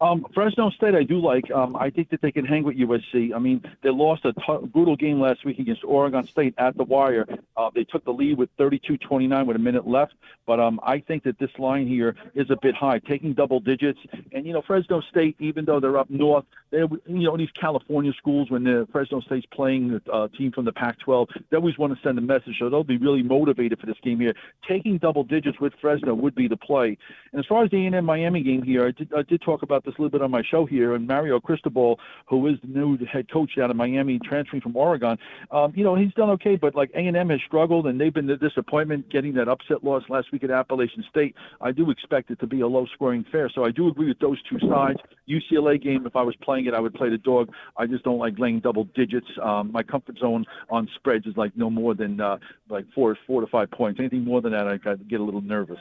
Um, 0.00 0.26
Fresno 0.32 0.70
State, 0.70 0.94
I 0.94 1.02
do 1.02 1.18
like. 1.18 1.50
Um, 1.50 1.74
I 1.74 1.90
think 1.90 2.10
that 2.10 2.22
they 2.22 2.30
can 2.30 2.44
hang 2.44 2.62
with 2.62 2.76
USC. 2.76 3.34
I 3.34 3.38
mean, 3.40 3.62
they 3.82 3.90
lost 3.90 4.24
a 4.24 4.32
t- 4.32 4.66
brutal 4.66 4.94
game 4.94 5.20
last 5.20 5.44
week 5.44 5.58
against 5.58 5.82
Oregon 5.82 6.24
State 6.26 6.54
at 6.56 6.76
the 6.76 6.84
wire. 6.84 7.26
Uh, 7.56 7.70
they 7.74 7.82
took 7.82 8.04
the 8.04 8.12
lead 8.12 8.38
with 8.38 8.56
32-29 8.58 9.46
with 9.46 9.56
a 9.56 9.58
minute 9.58 9.88
left. 9.88 10.14
But 10.46 10.60
um, 10.60 10.78
I 10.84 11.00
think 11.00 11.24
that 11.24 11.38
this 11.40 11.50
line 11.58 11.88
here 11.88 12.14
is 12.34 12.48
a 12.50 12.56
bit 12.62 12.76
high, 12.76 13.00
taking 13.00 13.32
double 13.34 13.58
digits. 13.58 13.98
And 14.32 14.46
you 14.46 14.52
know, 14.52 14.62
Fresno 14.62 15.00
State, 15.00 15.34
even 15.40 15.64
though 15.64 15.80
they're 15.80 15.98
up 15.98 16.08
north, 16.10 16.44
they 16.70 16.78
you 16.78 17.00
know 17.06 17.36
these 17.36 17.50
California 17.60 18.12
schools 18.16 18.50
when 18.50 18.62
the 18.62 18.86
Fresno 18.92 19.20
State's 19.20 19.46
playing 19.46 20.00
a 20.06 20.12
uh, 20.12 20.28
team 20.28 20.52
from 20.52 20.64
the 20.64 20.72
Pac-12, 20.72 21.26
they 21.50 21.56
always 21.56 21.76
want 21.76 21.94
to 21.94 22.00
send 22.02 22.18
a 22.18 22.20
message. 22.20 22.56
So 22.60 22.70
they'll 22.70 22.84
be 22.84 22.98
really 22.98 23.22
motivated 23.22 23.80
for 23.80 23.86
this 23.86 23.96
game 24.02 24.20
here. 24.20 24.34
Taking 24.66 24.98
double 24.98 25.24
digits 25.24 25.58
with 25.58 25.72
Fresno 25.80 26.14
would 26.14 26.36
be 26.36 26.46
the 26.46 26.56
play. 26.56 26.96
And 27.32 27.40
as 27.40 27.46
far 27.46 27.64
as 27.64 27.70
the 27.70 27.84
A&M 27.86 28.04
Miami 28.04 28.42
game 28.42 28.62
here, 28.62 28.86
I 28.86 28.92
did, 28.92 29.12
I 29.12 29.22
did 29.22 29.42
talk 29.42 29.62
about 29.62 29.84
this 29.88 29.98
a 29.98 30.02
little 30.02 30.10
bit 30.10 30.22
on 30.22 30.30
my 30.30 30.42
show 30.48 30.66
here, 30.66 30.94
and 30.94 31.06
Mario 31.06 31.40
Cristobal, 31.40 31.98
who 32.26 32.46
is 32.46 32.56
the 32.60 32.68
new 32.68 32.98
head 33.06 33.30
coach 33.30 33.56
down 33.56 33.70
in 33.70 33.76
Miami, 33.76 34.18
transferring 34.18 34.60
from 34.60 34.76
Oregon, 34.76 35.18
um, 35.50 35.72
you 35.74 35.84
know, 35.84 35.94
he's 35.94 36.12
done 36.14 36.30
okay, 36.30 36.56
but 36.56 36.74
like 36.74 36.90
A&M 36.94 37.30
has 37.30 37.40
struggled, 37.46 37.86
and 37.86 38.00
they've 38.00 38.12
been 38.12 38.26
the 38.26 38.36
disappointment 38.36 39.10
getting 39.10 39.34
that 39.34 39.48
upset 39.48 39.82
loss 39.82 40.02
last 40.08 40.30
week 40.32 40.44
at 40.44 40.50
Appalachian 40.50 41.04
State. 41.08 41.34
I 41.60 41.72
do 41.72 41.90
expect 41.90 42.30
it 42.30 42.38
to 42.40 42.46
be 42.46 42.60
a 42.60 42.66
low-scoring 42.66 43.24
affair, 43.26 43.50
so 43.54 43.64
I 43.64 43.70
do 43.70 43.88
agree 43.88 44.08
with 44.08 44.18
those 44.18 44.38
two 44.48 44.58
sides. 44.68 44.98
UCLA 45.28 45.82
game, 45.82 46.06
if 46.06 46.16
I 46.16 46.22
was 46.22 46.36
playing 46.42 46.66
it, 46.66 46.74
I 46.74 46.80
would 46.80 46.94
play 46.94 47.08
the 47.08 47.18
dog. 47.18 47.50
I 47.76 47.86
just 47.86 48.04
don't 48.04 48.18
like 48.18 48.38
laying 48.38 48.60
double 48.60 48.84
digits. 48.94 49.26
Um, 49.42 49.72
my 49.72 49.82
comfort 49.82 50.18
zone 50.18 50.44
on 50.70 50.88
spreads 50.94 51.26
is 51.26 51.36
like 51.36 51.56
no 51.56 51.70
more 51.70 51.94
than 51.94 52.20
uh, 52.20 52.38
like 52.68 52.84
four, 52.94 53.16
four 53.26 53.40
to 53.40 53.46
five 53.46 53.70
points. 53.70 54.00
Anything 54.00 54.24
more 54.24 54.40
than 54.40 54.52
that, 54.52 54.66
I 54.68 54.76
get 55.08 55.20
a 55.20 55.24
little 55.24 55.40
nervous. 55.40 55.80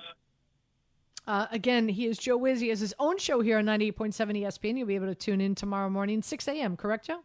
Uh, 1.28 1.46
again, 1.52 1.90
he 1.90 2.06
is 2.06 2.18
Joe 2.18 2.38
Wiz. 2.38 2.62
He 2.62 2.70
has 2.70 2.80
his 2.80 2.94
own 3.00 3.18
show 3.18 3.42
here 3.42 3.58
on 3.58 3.66
98.7 3.66 4.42
ESPN. 4.42 4.78
You'll 4.78 4.88
be 4.88 4.96
able 4.96 5.08
to 5.08 5.16
tune 5.16 5.42
in 5.42 5.56
tomorrow 5.56 5.90
morning, 5.90 6.22
6 6.22 6.48
a.m., 6.48 6.78
correct, 6.78 7.08
Joe? 7.08 7.20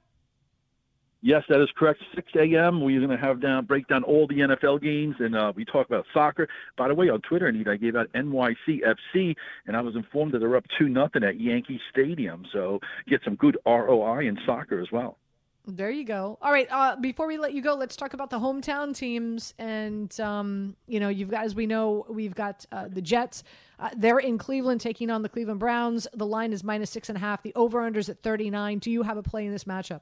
Yes, 1.25 1.45
that 1.49 1.62
is 1.62 1.69
correct. 1.79 2.01
6 2.17 2.33
a.m. 2.35 2.81
We're 2.81 2.99
going 2.99 3.17
to 3.17 3.25
have 3.25 3.41
down 3.41 3.65
break 3.65 3.87
down 3.87 4.03
all 4.03 4.27
the 4.27 4.41
NFL 4.41 4.83
games, 4.83 5.15
and 5.21 5.37
uh, 5.37 5.53
we 5.55 5.65
talk 5.65 5.87
about 5.87 6.05
soccer. 6.12 6.49
By 6.77 6.88
the 6.88 6.97
way, 6.97 7.11
on 7.11 7.21
Twitter, 7.21 7.47
Anita, 7.47 7.71
I 7.71 7.77
gave 7.77 7.95
out 7.95 8.12
NYCFC, 8.12 9.37
and 9.69 9.77
I 9.77 9.81
was 9.83 9.95
informed 9.95 10.33
that 10.33 10.41
they're 10.41 10.57
up 10.57 10.65
two 10.77 10.88
nothing 10.88 11.23
at 11.23 11.41
Yankee 11.41 11.81
Stadium. 11.93 12.45
So 12.53 12.81
get 13.09 13.21
some 13.25 13.37
good 13.37 13.57
ROI 13.65 14.27
in 14.27 14.37
soccer 14.45 14.81
as 14.81 14.91
well. 14.91 15.17
There 15.64 15.90
you 15.90 16.05
go. 16.05 16.38
All 16.42 16.51
right. 16.51 16.66
Uh, 16.70 16.96
before 16.96 17.29
we 17.29 17.38
let 17.38 17.53
you 17.53 17.62
go, 17.62 17.75
let's 17.75 17.94
talk 17.94 18.14
about 18.14 18.31
the 18.31 18.38
hometown 18.40 18.96
teams. 18.96 19.55
And 19.59 20.18
um, 20.18 20.75
you 20.88 20.98
know, 20.98 21.09
you've 21.09 21.31
got, 21.31 21.44
as 21.44 21.55
we 21.55 21.66
know, 21.66 22.05
we've 22.09 22.35
got 22.35 22.66
uh, 22.72 22.88
the 22.88 23.01
Jets. 23.01 23.44
Uh, 23.79 23.90
they're 23.96 24.18
in 24.18 24.38
Cleveland 24.38 24.81
taking 24.81 25.09
on 25.09 25.22
the 25.22 25.29
Cleveland 25.29 25.61
Browns. 25.61 26.09
The 26.14 26.27
line 26.27 26.53
is 26.53 26.64
minus 26.64 26.90
six 26.90 27.09
and 27.09 27.16
a 27.16 27.20
half. 27.20 27.42
The 27.42 27.55
over 27.55 27.79
unders 27.79 28.09
at 28.09 28.22
thirty 28.22 28.51
nine. 28.51 28.79
Do 28.79 28.90
you 28.90 29.03
have 29.05 29.16
a 29.16 29.22
play 29.22 29.46
in 29.46 29.53
this 29.53 29.64
matchup? 29.64 30.01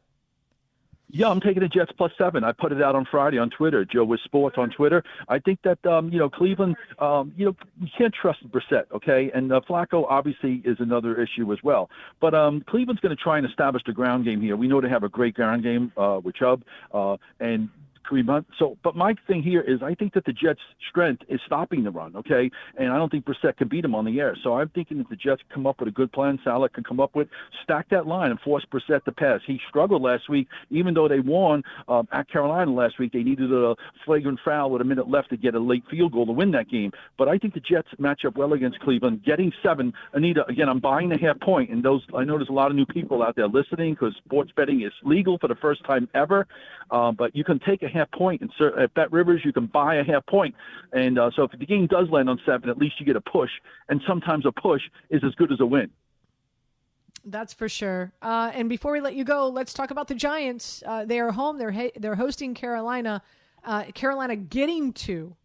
Yeah, 1.13 1.29
I'm 1.29 1.41
taking 1.41 1.63
the 1.63 1.69
Jets 1.69 1.91
plus 1.97 2.13
seven. 2.17 2.45
I 2.45 2.53
put 2.53 2.73
it 2.73 2.81
out 2.81 2.95
on 2.95 3.05
Friday 3.11 3.39
on 3.39 3.51
Twitter, 3.51 3.85
Joe 3.85 4.05
with 4.05 4.21
Sports 4.21 4.57
on 4.59 4.71
Twitter. 4.71 5.03
I 5.29 5.39
think 5.39 5.61
that 5.63 5.85
um, 5.85 6.11
you 6.13 6.19
know 6.19 6.31
Cleveland, 6.31 6.77
um, 6.99 7.33
you 7.37 7.47
know, 7.47 7.57
you 7.81 7.89
can't 7.97 8.15
trust 8.15 8.41
Brissett, 8.49 8.85
okay? 8.95 9.31
And 9.35 9.53
uh, 9.53 9.61
Flacco 9.69 10.07
obviously 10.09 10.63
is 10.65 10.77
another 10.79 11.21
issue 11.21 11.53
as 11.53 11.59
well. 11.63 11.91
But 12.21 12.35
um, 12.35 12.63
Cleveland's 12.69 13.01
going 13.01 13.17
to 13.17 13.23
try 13.23 13.39
and 13.39 13.47
establish 13.47 13.83
the 13.85 13.93
ground 13.93 14.25
game 14.25 14.41
here. 14.41 14.57
We 14.57 14.69
know 14.69 14.81
they 14.81 14.89
have 14.89 15.03
a 15.03 15.09
great 15.09 15.35
ground 15.35 15.63
game 15.63 15.93
uh, 15.97 16.21
with 16.23 16.37
Chubb, 16.37 16.63
uh, 16.95 17.17
and 17.41 17.69
Kareem 18.09 18.45
So, 18.59 18.77
but 18.83 18.97
my 18.97 19.15
thing 19.27 19.43
here 19.43 19.61
is 19.61 19.83
I 19.83 19.95
think 19.95 20.15
that 20.15 20.25
the 20.25 20.33
Jets' 20.33 20.61
strength 20.89 21.23
is 21.29 21.41
stopping 21.47 21.85
the 21.85 21.91
run, 21.91 22.17
okay? 22.17 22.51
And 22.77 22.93
I 22.93 22.97
don't 22.97 23.11
think 23.11 23.25
Brissett 23.25 23.57
can 23.57 23.69
beat 23.69 23.85
him 23.85 23.95
on 23.95 24.05
the 24.05 24.21
air. 24.21 24.37
So 24.43 24.55
I'm 24.55 24.69
thinking 24.71 24.99
that 24.99 25.09
the 25.09 25.17
Jets 25.17 25.43
come 25.53 25.67
up 25.67 25.81
with 25.81 25.89
a 25.89 25.93
good 25.93 26.13
plan. 26.13 26.39
Saleh 26.45 26.73
can 26.73 26.85
come 26.85 27.01
up 27.01 27.15
with 27.15 27.29
stack 27.63 27.89
that 27.91 28.07
line 28.07 28.31
and 28.31 28.41
force 28.41 28.65
Brissett 28.73 29.05
to 29.05 29.13
pass. 29.13 29.41
He 29.47 29.61
struggled 29.69 30.03
last 30.03 30.29
week, 30.29 30.49
even 30.71 30.95
though 30.95 31.09
they 31.09 31.21
won 31.21 31.63
um, 31.89 32.09
at 32.13 32.29
Carolina 32.29 32.73
last 32.73 32.99
week. 32.99 33.13
They 33.13 33.23
needed 33.23 33.53
a 33.53 33.75
flagrant 34.05 34.41
foul 34.45 34.71
with 34.71 34.83
a 34.83 34.85
minute 34.85 35.09
left 35.09 35.31
to 35.31 35.37
get 35.37 35.55
a 35.55 35.61
late 35.61 35.85
field 35.91 36.13
goal 36.13 36.27
to 36.27 36.33
win 36.33 36.51
that 36.53 36.69
game. 36.69 36.93
But 37.19 37.29
I 37.29 37.39
think 37.39 37.55
the 37.55 37.61
Jets 37.61 37.89
match 37.99 38.25
up 38.25 38.37
well 38.37 38.53
against 38.53 38.81
Cleveland. 38.81 39.23
Getting 39.25 39.53
seven, 39.63 39.93
Anita. 40.13 40.47
Again, 40.49 40.69
I'm 40.69 40.81
buying 40.81 41.09
the 41.09 41.19
half 41.19 41.41
point, 41.41 41.71
and 41.71 41.83
those 41.83 42.03
I 42.17 42.25
know 42.25 42.37
there's 42.37 42.49
a 42.49 42.53
lot 42.53 42.71
of 42.71 42.77
new 42.77 42.87
people 42.87 43.23
out 43.23 43.37
there 43.37 43.49
listening 43.49 43.95
because 43.95 44.15
sports 44.25 44.51
betting 44.57 44.83
is 44.83 44.93
legal 45.05 45.39
for 45.39 45.49
the 45.49 45.55
first 45.55 45.85
time 45.85 46.09
ever. 46.15 46.47
Uh, 46.91 47.13
but 47.13 47.35
you 47.37 47.45
can 47.45 47.59
take 47.61 47.83
a 47.83 47.89
half 47.91 48.11
point 48.13 48.41
and 48.41 48.51
at 48.79 48.95
Bet 48.95 49.13
Rivers 49.13 49.43
you 49.45 49.53
can 49.53 49.67
buy 49.67 49.97
a 49.97 50.05
half 50.05 50.25
point. 50.27 50.55
And 50.93 51.19
uh, 51.19 51.31
so 51.35 51.45
if 51.45 51.53
the 51.59 51.67
game 51.67 51.87
does 51.87 52.09
land 52.11 52.29
on 52.31 52.41
seven, 52.47 52.71
at 52.71 52.79
least 52.79 52.99
you 52.99 53.07
get 53.07 53.17
a 53.17 53.21
push. 53.21 53.51
And 53.89 54.01
sometimes 54.07 54.47
a 54.47 54.53
push 54.53 54.83
is 55.11 55.23
as 55.25 55.35
good 55.35 55.53
as 55.53 55.61
a 55.61 55.67
win. 55.67 55.91
That's 57.25 57.53
for 57.53 57.69
sure. 57.69 58.13
Uh, 58.23 58.51
and 58.55 58.69
before 58.69 58.93
we 58.93 59.01
let 59.01 59.15
you 59.15 59.25
go, 59.25 59.49
let's 59.49 59.75
talk 59.75 59.91
about 59.91 60.09
the 60.09 60.15
Giants. 60.15 60.83
Uh, 60.87 61.05
they 61.05 61.21
are 61.21 61.33
home. 61.33 61.59
They're 61.59 61.73
ha- 61.73 61.93
they're 61.97 62.15
hosting 62.15 62.55
Carolina. 62.55 63.23
Uh, 63.63 63.85
Carolina 63.93 64.37
getting 64.37 64.93
to. 64.95 65.37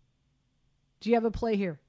Do 1.02 1.10
you 1.10 1.16
have 1.16 1.26
a 1.26 1.32
play 1.32 1.58
here? 1.58 1.80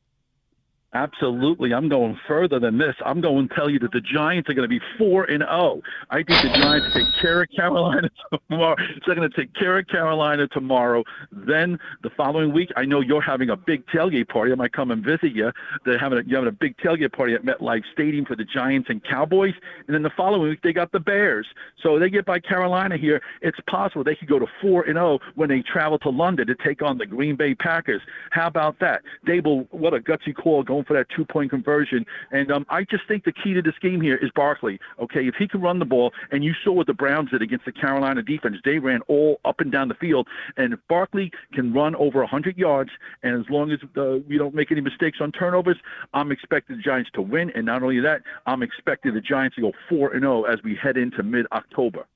Absolutely. 0.96 1.74
I'm 1.74 1.90
going 1.90 2.18
further 2.26 2.58
than 2.58 2.78
this. 2.78 2.94
I'm 3.04 3.20
going 3.20 3.48
to 3.48 3.54
tell 3.54 3.68
you 3.68 3.78
that 3.80 3.92
the 3.92 4.00
Giants 4.00 4.48
are 4.48 4.54
going 4.54 4.68
to 4.68 4.68
be 4.68 4.80
4 4.96 5.24
and 5.24 5.42
0. 5.42 5.82
I 6.08 6.22
think 6.22 6.28
the 6.28 6.58
Giants 6.58 6.86
take 6.94 7.20
care 7.20 7.42
of 7.42 7.48
Carolina 7.54 8.08
tomorrow. 8.48 8.76
They're 9.04 9.14
going 9.14 9.30
to 9.30 9.36
take 9.36 9.52
care 9.54 9.78
of 9.78 9.86
Carolina 9.88 10.48
tomorrow. 10.48 11.04
Then 11.30 11.78
the 12.02 12.08
following 12.16 12.50
week, 12.50 12.70
I 12.76 12.86
know 12.86 13.00
you're 13.00 13.20
having 13.20 13.50
a 13.50 13.56
big 13.56 13.86
tailgate 13.88 14.30
party. 14.30 14.52
I 14.52 14.54
might 14.54 14.72
come 14.72 14.90
and 14.90 15.04
visit 15.04 15.32
you. 15.32 15.52
They're 15.84 15.98
having 15.98 16.20
a, 16.20 16.22
you're 16.22 16.38
having 16.38 16.48
a 16.48 16.56
big 16.58 16.74
tailgate 16.78 17.12
party 17.12 17.34
at 17.34 17.44
MetLife 17.44 17.82
Stadium 17.92 18.24
for 18.24 18.34
the 18.34 18.44
Giants 18.44 18.88
and 18.88 19.04
Cowboys. 19.04 19.54
And 19.86 19.94
then 19.94 20.02
the 20.02 20.12
following 20.16 20.48
week, 20.48 20.62
they 20.62 20.72
got 20.72 20.92
the 20.92 21.00
Bears. 21.00 21.46
So 21.82 21.98
they 21.98 22.08
get 22.08 22.24
by 22.24 22.40
Carolina 22.40 22.96
here. 22.96 23.20
It's 23.42 23.58
possible 23.68 24.02
they 24.02 24.16
could 24.16 24.28
go 24.28 24.38
to 24.38 24.46
4 24.62 24.84
and 24.84 24.96
0 24.96 25.18
when 25.34 25.50
they 25.50 25.60
travel 25.60 25.98
to 25.98 26.08
London 26.08 26.46
to 26.46 26.54
take 26.54 26.80
on 26.80 26.96
the 26.96 27.04
Green 27.04 27.36
Bay 27.36 27.54
Packers. 27.54 28.00
How 28.30 28.46
about 28.46 28.78
that? 28.80 29.02
Daboll, 29.26 29.66
what 29.72 29.92
a 29.92 29.98
gutsy 29.98 30.34
call 30.34 30.62
going 30.62 30.85
for 30.86 30.94
that 30.94 31.08
two 31.14 31.24
point 31.24 31.50
conversion. 31.50 32.06
And 32.30 32.50
um, 32.50 32.66
I 32.68 32.84
just 32.84 33.06
think 33.08 33.24
the 33.24 33.32
key 33.32 33.54
to 33.54 33.62
this 33.62 33.74
game 33.80 34.00
here 34.00 34.16
is 34.16 34.30
Barkley. 34.34 34.78
Okay, 35.00 35.26
if 35.26 35.34
he 35.36 35.48
can 35.48 35.60
run 35.60 35.78
the 35.78 35.84
ball, 35.84 36.12
and 36.30 36.44
you 36.44 36.52
saw 36.64 36.72
what 36.72 36.86
the 36.86 36.94
Browns 36.94 37.30
did 37.30 37.42
against 37.42 37.64
the 37.64 37.72
Carolina 37.72 38.22
defense, 38.22 38.56
they 38.64 38.78
ran 38.78 39.00
all 39.08 39.40
up 39.44 39.60
and 39.60 39.70
down 39.72 39.88
the 39.88 39.94
field. 39.94 40.28
And 40.56 40.72
if 40.72 40.80
Barkley 40.88 41.32
can 41.52 41.72
run 41.72 41.94
over 41.96 42.20
100 42.20 42.56
yards, 42.56 42.90
and 43.22 43.38
as 43.38 43.48
long 43.50 43.70
as 43.70 43.78
uh, 43.96 44.18
we 44.28 44.38
don't 44.38 44.54
make 44.54 44.70
any 44.70 44.80
mistakes 44.80 45.18
on 45.20 45.32
turnovers, 45.32 45.76
I'm 46.14 46.30
expecting 46.32 46.76
the 46.76 46.82
Giants 46.82 47.10
to 47.14 47.22
win. 47.22 47.50
And 47.54 47.66
not 47.66 47.82
only 47.82 48.00
that, 48.00 48.22
I'm 48.46 48.62
expecting 48.62 49.14
the 49.14 49.20
Giants 49.20 49.56
to 49.56 49.62
go 49.62 49.72
4 49.88 50.12
and 50.12 50.22
0 50.22 50.44
as 50.44 50.62
we 50.62 50.74
head 50.74 50.96
into 50.96 51.22
mid 51.22 51.46
October. 51.52 52.06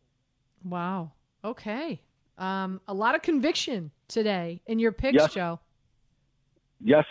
Wow. 0.65 1.13
Okay. 1.45 2.01
Um, 2.39 2.81
a 2.89 2.95
lot 2.95 3.15
of 3.15 3.23
conviction 3.23 3.91
today 4.09 4.63
in 4.67 4.79
your 4.79 4.93
picks, 4.93 5.15
Yes. 5.17 5.35
Joe. 5.35 5.61
Yes, 6.83 7.05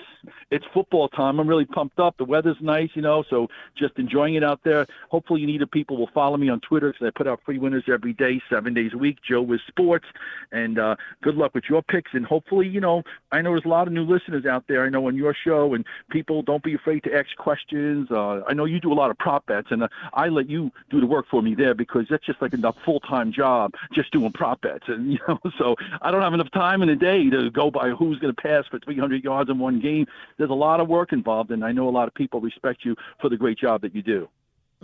it's 0.49 0.65
football 0.73 1.09
time. 1.09 1.39
I'm 1.39 1.47
really 1.47 1.65
pumped 1.65 1.99
up. 1.99 2.17
The 2.17 2.25
weather's 2.25 2.57
nice, 2.59 2.89
you 2.95 3.03
know, 3.03 3.23
so 3.29 3.47
just 3.77 3.97
enjoying 3.99 4.33
it 4.33 4.43
out 4.43 4.61
there. 4.63 4.87
Hopefully, 5.09 5.41
you 5.41 5.47
need 5.47 5.59
people 5.71 5.97
will 5.97 6.09
follow 6.13 6.37
me 6.37 6.49
on 6.49 6.59
Twitter 6.61 6.91
because 6.91 7.05
I 7.07 7.11
put 7.15 7.27
out 7.27 7.41
free 7.45 7.59
winners 7.59 7.83
every 7.87 8.13
day, 8.13 8.41
seven 8.49 8.73
days 8.73 8.91
a 8.93 8.97
week. 8.97 9.17
Joe 9.21 9.41
with 9.41 9.61
Sports, 9.67 10.05
and 10.51 10.79
uh, 10.79 10.95
good 11.21 11.35
luck 11.35 11.53
with 11.53 11.65
your 11.69 11.83
picks. 11.83 12.11
And 12.13 12.25
hopefully, 12.25 12.67
you 12.67 12.81
know, 12.81 13.03
I 13.31 13.41
know 13.41 13.51
there's 13.51 13.65
a 13.65 13.69
lot 13.69 13.87
of 13.87 13.93
new 13.93 14.03
listeners 14.03 14.45
out 14.45 14.65
there. 14.67 14.83
I 14.85 14.89
know 14.89 15.07
on 15.07 15.15
your 15.15 15.35
show, 15.35 15.73
and 15.75 15.85
people 16.09 16.41
don't 16.41 16.63
be 16.63 16.73
afraid 16.73 17.03
to 17.03 17.13
ask 17.13 17.35
questions. 17.37 18.09
Uh, 18.09 18.41
I 18.47 18.53
know 18.53 18.65
you 18.65 18.79
do 18.79 18.91
a 18.91 18.95
lot 18.95 19.11
of 19.11 19.17
prop 19.19 19.45
bets, 19.45 19.67
and 19.69 19.83
uh, 19.83 19.87
I 20.13 20.29
let 20.29 20.49
you 20.49 20.71
do 20.89 20.99
the 20.99 21.07
work 21.07 21.27
for 21.29 21.43
me 21.43 21.53
there 21.53 21.75
because 21.75 22.07
that's 22.09 22.25
just 22.25 22.41
like 22.41 22.53
a 22.53 22.73
full 22.85 23.01
time 23.01 23.31
job, 23.31 23.73
just 23.93 24.11
doing 24.11 24.31
prop 24.31 24.61
bets. 24.61 24.85
And 24.87 25.13
you 25.13 25.19
know, 25.27 25.39
so 25.57 25.75
I 26.01 26.09
don't 26.09 26.21
have 26.21 26.33
enough 26.33 26.51
time 26.51 26.81
in 26.81 26.89
a 26.89 26.95
day 26.95 27.29
to 27.29 27.51
go 27.51 27.69
by 27.69 27.89
who's 27.89 28.17
going 28.19 28.33
to 28.33 28.41
pass 28.41 28.65
for 28.67 28.79
300 28.79 29.23
yards 29.23 29.49
in 29.59 29.63
one 29.63 29.79
game. 29.79 30.05
There's 30.37 30.49
a 30.49 30.53
lot 30.53 30.79
of 30.79 30.87
work 30.87 31.13
involved, 31.13 31.51
and 31.51 31.63
I 31.63 31.71
know 31.71 31.87
a 31.87 31.91
lot 31.91 32.07
of 32.07 32.13
people 32.13 32.39
respect 32.41 32.85
you 32.85 32.95
for 33.21 33.29
the 33.29 33.37
great 33.37 33.57
job 33.57 33.81
that 33.81 33.93
you 33.93 34.01
do. 34.01 34.27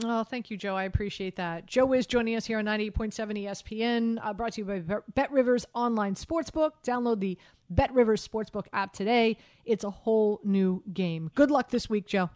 Oh, 0.04 0.26
thank 0.26 0.52
you, 0.52 0.58
Joe. 0.58 0.76
I 0.76 0.84
appreciate 0.84 1.38
that. 1.38 1.68
Joe 1.68 1.94
is 1.94 2.06
joining 2.06 2.36
us 2.36 2.46
here 2.46 2.60
on 2.60 2.66
98.7 2.66 3.46
ESPN, 3.46 4.20
uh, 4.22 4.34
brought 4.34 4.54
to 4.54 4.62
you 4.62 4.66
by 4.66 4.80
Bet- 4.80 5.16
Bet 5.16 5.32
Rivers 5.32 5.66
Online 5.74 6.16
Sportsbook. 6.16 6.72
Download 6.84 7.20
the 7.20 7.38
Bet 7.70 7.94
Rivers 7.94 8.28
Sportsbook 8.28 8.66
app 8.74 8.92
today. 8.92 9.38
It's 9.64 9.86
a 9.86 9.90
whole 9.90 10.42
new 10.44 10.84
game. 10.94 11.32
Good 11.34 11.50
luck 11.50 11.70
this 11.70 11.90
week, 11.90 12.08
Joe. 12.08 12.30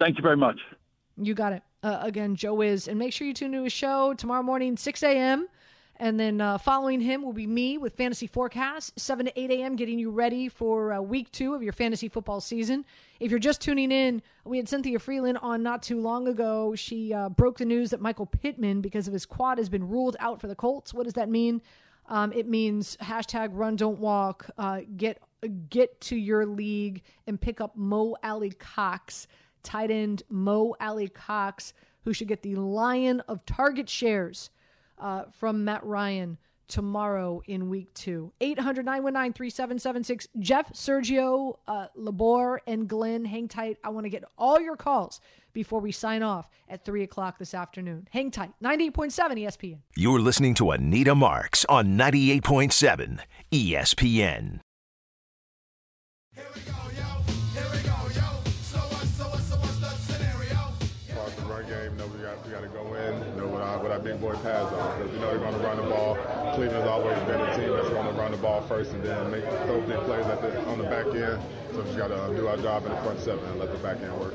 Thank 0.00 0.16
you 0.16 0.22
very 0.22 0.36
much. 0.36 0.58
You 1.16 1.34
got 1.34 1.52
it. 1.52 1.62
Uh, 1.84 2.00
again, 2.02 2.34
Joe 2.34 2.60
is. 2.62 2.88
And 2.88 2.98
make 2.98 3.12
sure 3.12 3.28
you 3.28 3.34
tune 3.34 3.52
to 3.52 3.62
his 3.62 3.72
show 3.72 4.12
tomorrow 4.14 4.42
morning, 4.42 4.76
6 4.76 5.02
a.m. 5.04 5.46
And 6.00 6.18
then 6.18 6.40
uh, 6.40 6.56
following 6.56 7.02
him 7.02 7.20
will 7.20 7.34
be 7.34 7.46
me 7.46 7.76
with 7.76 7.92
Fantasy 7.92 8.26
Forecast, 8.26 8.98
7 8.98 9.26
to 9.26 9.38
8 9.38 9.50
a.m., 9.50 9.76
getting 9.76 9.98
you 9.98 10.10
ready 10.10 10.48
for 10.48 10.94
uh, 10.94 11.00
week 11.02 11.30
two 11.30 11.52
of 11.52 11.62
your 11.62 11.74
fantasy 11.74 12.08
football 12.08 12.40
season. 12.40 12.86
If 13.20 13.30
you're 13.30 13.38
just 13.38 13.60
tuning 13.60 13.92
in, 13.92 14.22
we 14.46 14.56
had 14.56 14.66
Cynthia 14.66 14.98
Frelund 14.98 15.36
on 15.42 15.62
not 15.62 15.82
too 15.82 16.00
long 16.00 16.26
ago. 16.26 16.74
She 16.74 17.12
uh, 17.12 17.28
broke 17.28 17.58
the 17.58 17.66
news 17.66 17.90
that 17.90 18.00
Michael 18.00 18.24
Pittman, 18.24 18.80
because 18.80 19.08
of 19.08 19.12
his 19.12 19.26
quad, 19.26 19.58
has 19.58 19.68
been 19.68 19.86
ruled 19.86 20.16
out 20.20 20.40
for 20.40 20.46
the 20.46 20.54
Colts. 20.54 20.94
What 20.94 21.04
does 21.04 21.12
that 21.12 21.28
mean? 21.28 21.60
Um, 22.08 22.32
it 22.32 22.48
means 22.48 22.96
hashtag 23.02 23.50
run 23.52 23.76
don't 23.76 23.98
walk. 23.98 24.50
Uh, 24.56 24.80
get 24.96 25.22
get 25.68 26.00
to 26.00 26.16
your 26.16 26.46
league 26.46 27.02
and 27.26 27.38
pick 27.38 27.60
up 27.60 27.76
Mo 27.76 28.16
Alie-Cox, 28.22 29.26
tight 29.62 29.90
end 29.90 30.22
Mo 30.30 30.74
Alie-Cox, 30.80 31.74
who 32.04 32.14
should 32.14 32.28
get 32.28 32.40
the 32.40 32.54
lion 32.54 33.20
of 33.28 33.44
target 33.44 33.90
shares 33.90 34.48
uh, 35.00 35.24
from 35.32 35.64
Matt 35.64 35.84
Ryan 35.84 36.38
tomorrow 36.68 37.42
in 37.46 37.68
week 37.68 37.92
two. 37.94 38.32
800 38.40 38.84
919 38.84 39.32
3776. 39.32 40.28
Jeff, 40.38 40.72
Sergio, 40.72 41.58
uh, 41.66 41.88
Labor, 41.94 42.60
and 42.66 42.88
Glenn, 42.88 43.24
hang 43.24 43.48
tight. 43.48 43.76
I 43.84 43.90
want 43.90 44.04
to 44.04 44.10
get 44.10 44.24
all 44.38 44.60
your 44.60 44.76
calls 44.76 45.20
before 45.52 45.80
we 45.80 45.92
sign 45.92 46.22
off 46.22 46.48
at 46.68 46.84
3 46.84 47.02
o'clock 47.02 47.38
this 47.38 47.54
afternoon. 47.54 48.06
Hang 48.10 48.30
tight. 48.30 48.52
98.7 48.62 49.12
ESPN. 49.12 49.78
You're 49.96 50.20
listening 50.20 50.54
to 50.54 50.70
Anita 50.70 51.14
Marks 51.14 51.64
on 51.68 51.98
98.7 51.98 53.18
ESPN. 53.52 54.60
With 64.12 64.22
our, 64.22 64.30
with 64.30 64.42
boy 64.42 64.42
pads 64.42 64.72
on. 64.72 64.98
Because 64.98 65.12
we 65.12 65.20
know 65.20 65.30
they're 65.30 65.38
going 65.38 65.54
to 65.54 65.60
run 65.60 65.76
the 65.76 65.82
ball. 65.82 66.16
Cleveland's 66.54 66.88
always 66.88 67.18
been 67.20 67.40
a 67.40 67.56
team 67.56 67.70
that's 67.70 67.88
going 67.88 68.06
to 68.06 68.20
run 68.20 68.30
the 68.32 68.38
ball 68.38 68.62
first 68.62 68.92
and 68.92 69.02
then 69.02 69.30
make 69.30 69.44
those 69.44 69.88
big 69.88 69.98
plays 70.00 70.26
at 70.26 70.40
the, 70.42 70.64
on 70.66 70.78
the 70.78 70.84
back 70.84 71.06
end. 71.06 71.40
So 71.72 71.78
we 71.78 71.84
just 71.84 71.98
got 71.98 72.08
to 72.08 72.36
do 72.36 72.46
our 72.48 72.56
job 72.56 72.84
in 72.86 72.92
the 72.92 73.00
front 73.02 73.20
seven 73.20 73.44
and 73.44 73.58
let 73.58 73.72
the 73.72 73.78
back 73.78 74.00
end 74.00 74.18
work. 74.18 74.34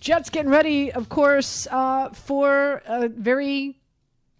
Jets 0.00 0.30
getting 0.30 0.50
ready, 0.50 0.92
of 0.92 1.08
course, 1.08 1.68
uh, 1.70 2.10
for 2.10 2.82
a 2.86 3.08
very 3.08 3.78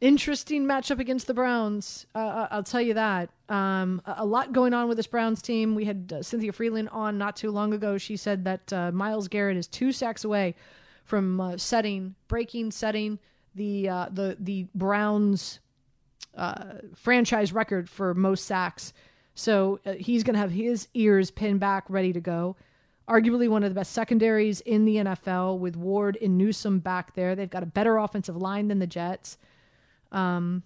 interesting 0.01 0.65
matchup 0.65 0.99
against 0.99 1.29
the 1.29 1.35
Browns. 1.35 2.05
Uh, 2.17 2.49
I'll 2.51 2.65
tell 2.65 2.81
you 2.81 2.95
that. 2.95 3.31
Um, 3.49 4.03
a 4.05 4.17
a 4.19 4.27
lot 4.27 4.53
going 4.53 4.75
on 4.75 4.89
with 4.89 4.97
this 4.97 5.07
Browns 5.07 5.41
team. 5.41 5.77
We 5.77 5.85
had 5.85 6.13
uh, 6.13 6.23
Cynthia 6.23 6.51
Frelund 6.51 6.89
on 6.93 7.17
not 7.17 7.37
too 7.37 7.53
long 7.53 7.73
ago. 7.73 7.97
She 7.99 8.17
said 8.17 8.45
that 8.45 8.73
uh, 8.73 8.91
Myles 8.91 9.29
Garrett 9.29 9.57
is 9.57 9.69
two 9.69 9.93
sacks 9.93 10.25
away 10.25 10.57
from 11.05 11.41
uh, 11.41 11.57
setting, 11.57 12.15
breaking, 12.29 12.71
setting 12.71 13.19
the 13.55 13.89
uh, 13.89 14.07
the 14.11 14.37
the 14.41 14.67
Browns 14.75 15.61
uh, 16.37 16.75
franchise 16.95 17.53
record 17.53 17.89
for 17.89 18.15
most 18.15 18.47
sacks. 18.47 18.93
So 19.35 19.81
uh, 19.87 19.93
he's 19.93 20.23
going 20.23 20.35
to 20.35 20.41
have 20.41 20.51
his 20.51 20.89
ears 20.95 21.31
pinned 21.31 21.61
back, 21.61 21.85
ready 21.89 22.13
to 22.13 22.21
go. 22.21 22.57
Arguably 23.09 23.49
one 23.49 23.65
of 23.65 23.71
the 23.71 23.75
best 23.75 23.93
secondaries 23.93 24.61
in 24.61 24.85
the 24.85 24.97
NFL 24.97 25.59
with 25.59 25.77
Ward 25.77 26.17
and 26.23 26.39
Newsom 26.39 26.79
back 26.79 27.15
there. 27.15 27.35
They've 27.35 27.51
got 27.51 27.63
a 27.63 27.67
better 27.67 27.97
offensive 27.97 28.37
line 28.37 28.69
than 28.69 28.79
the 28.79 28.87
Jets. 28.87 29.39
Um, 30.13 30.63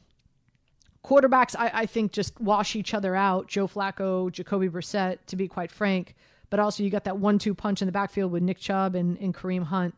quarterbacks, 1.05 1.55
I, 1.59 1.71
I 1.73 1.87
think, 1.87 2.13
just 2.13 2.39
wash 2.41 2.77
each 2.77 2.93
other 2.93 3.17
out. 3.17 3.49
Joe 3.49 3.67
Flacco, 3.67 4.31
Jacoby 4.31 4.69
Brissett, 4.69 5.19
to 5.29 5.37
be 5.37 5.49
quite 5.49 5.71
frank. 5.71 6.15
But 6.51 6.61
also, 6.61 6.83
you 6.83 6.91
got 6.91 7.05
that 7.05 7.19
one 7.19 7.39
two 7.39 7.55
punch 7.55 7.83
in 7.83 7.87
the 7.87 7.93
backfield 7.93 8.31
with 8.31 8.43
Nick 8.43 8.59
Chubb 8.59 8.95
and, 8.95 9.17
and 9.19 9.35
Kareem 9.35 9.65
Hunt. 9.65 9.95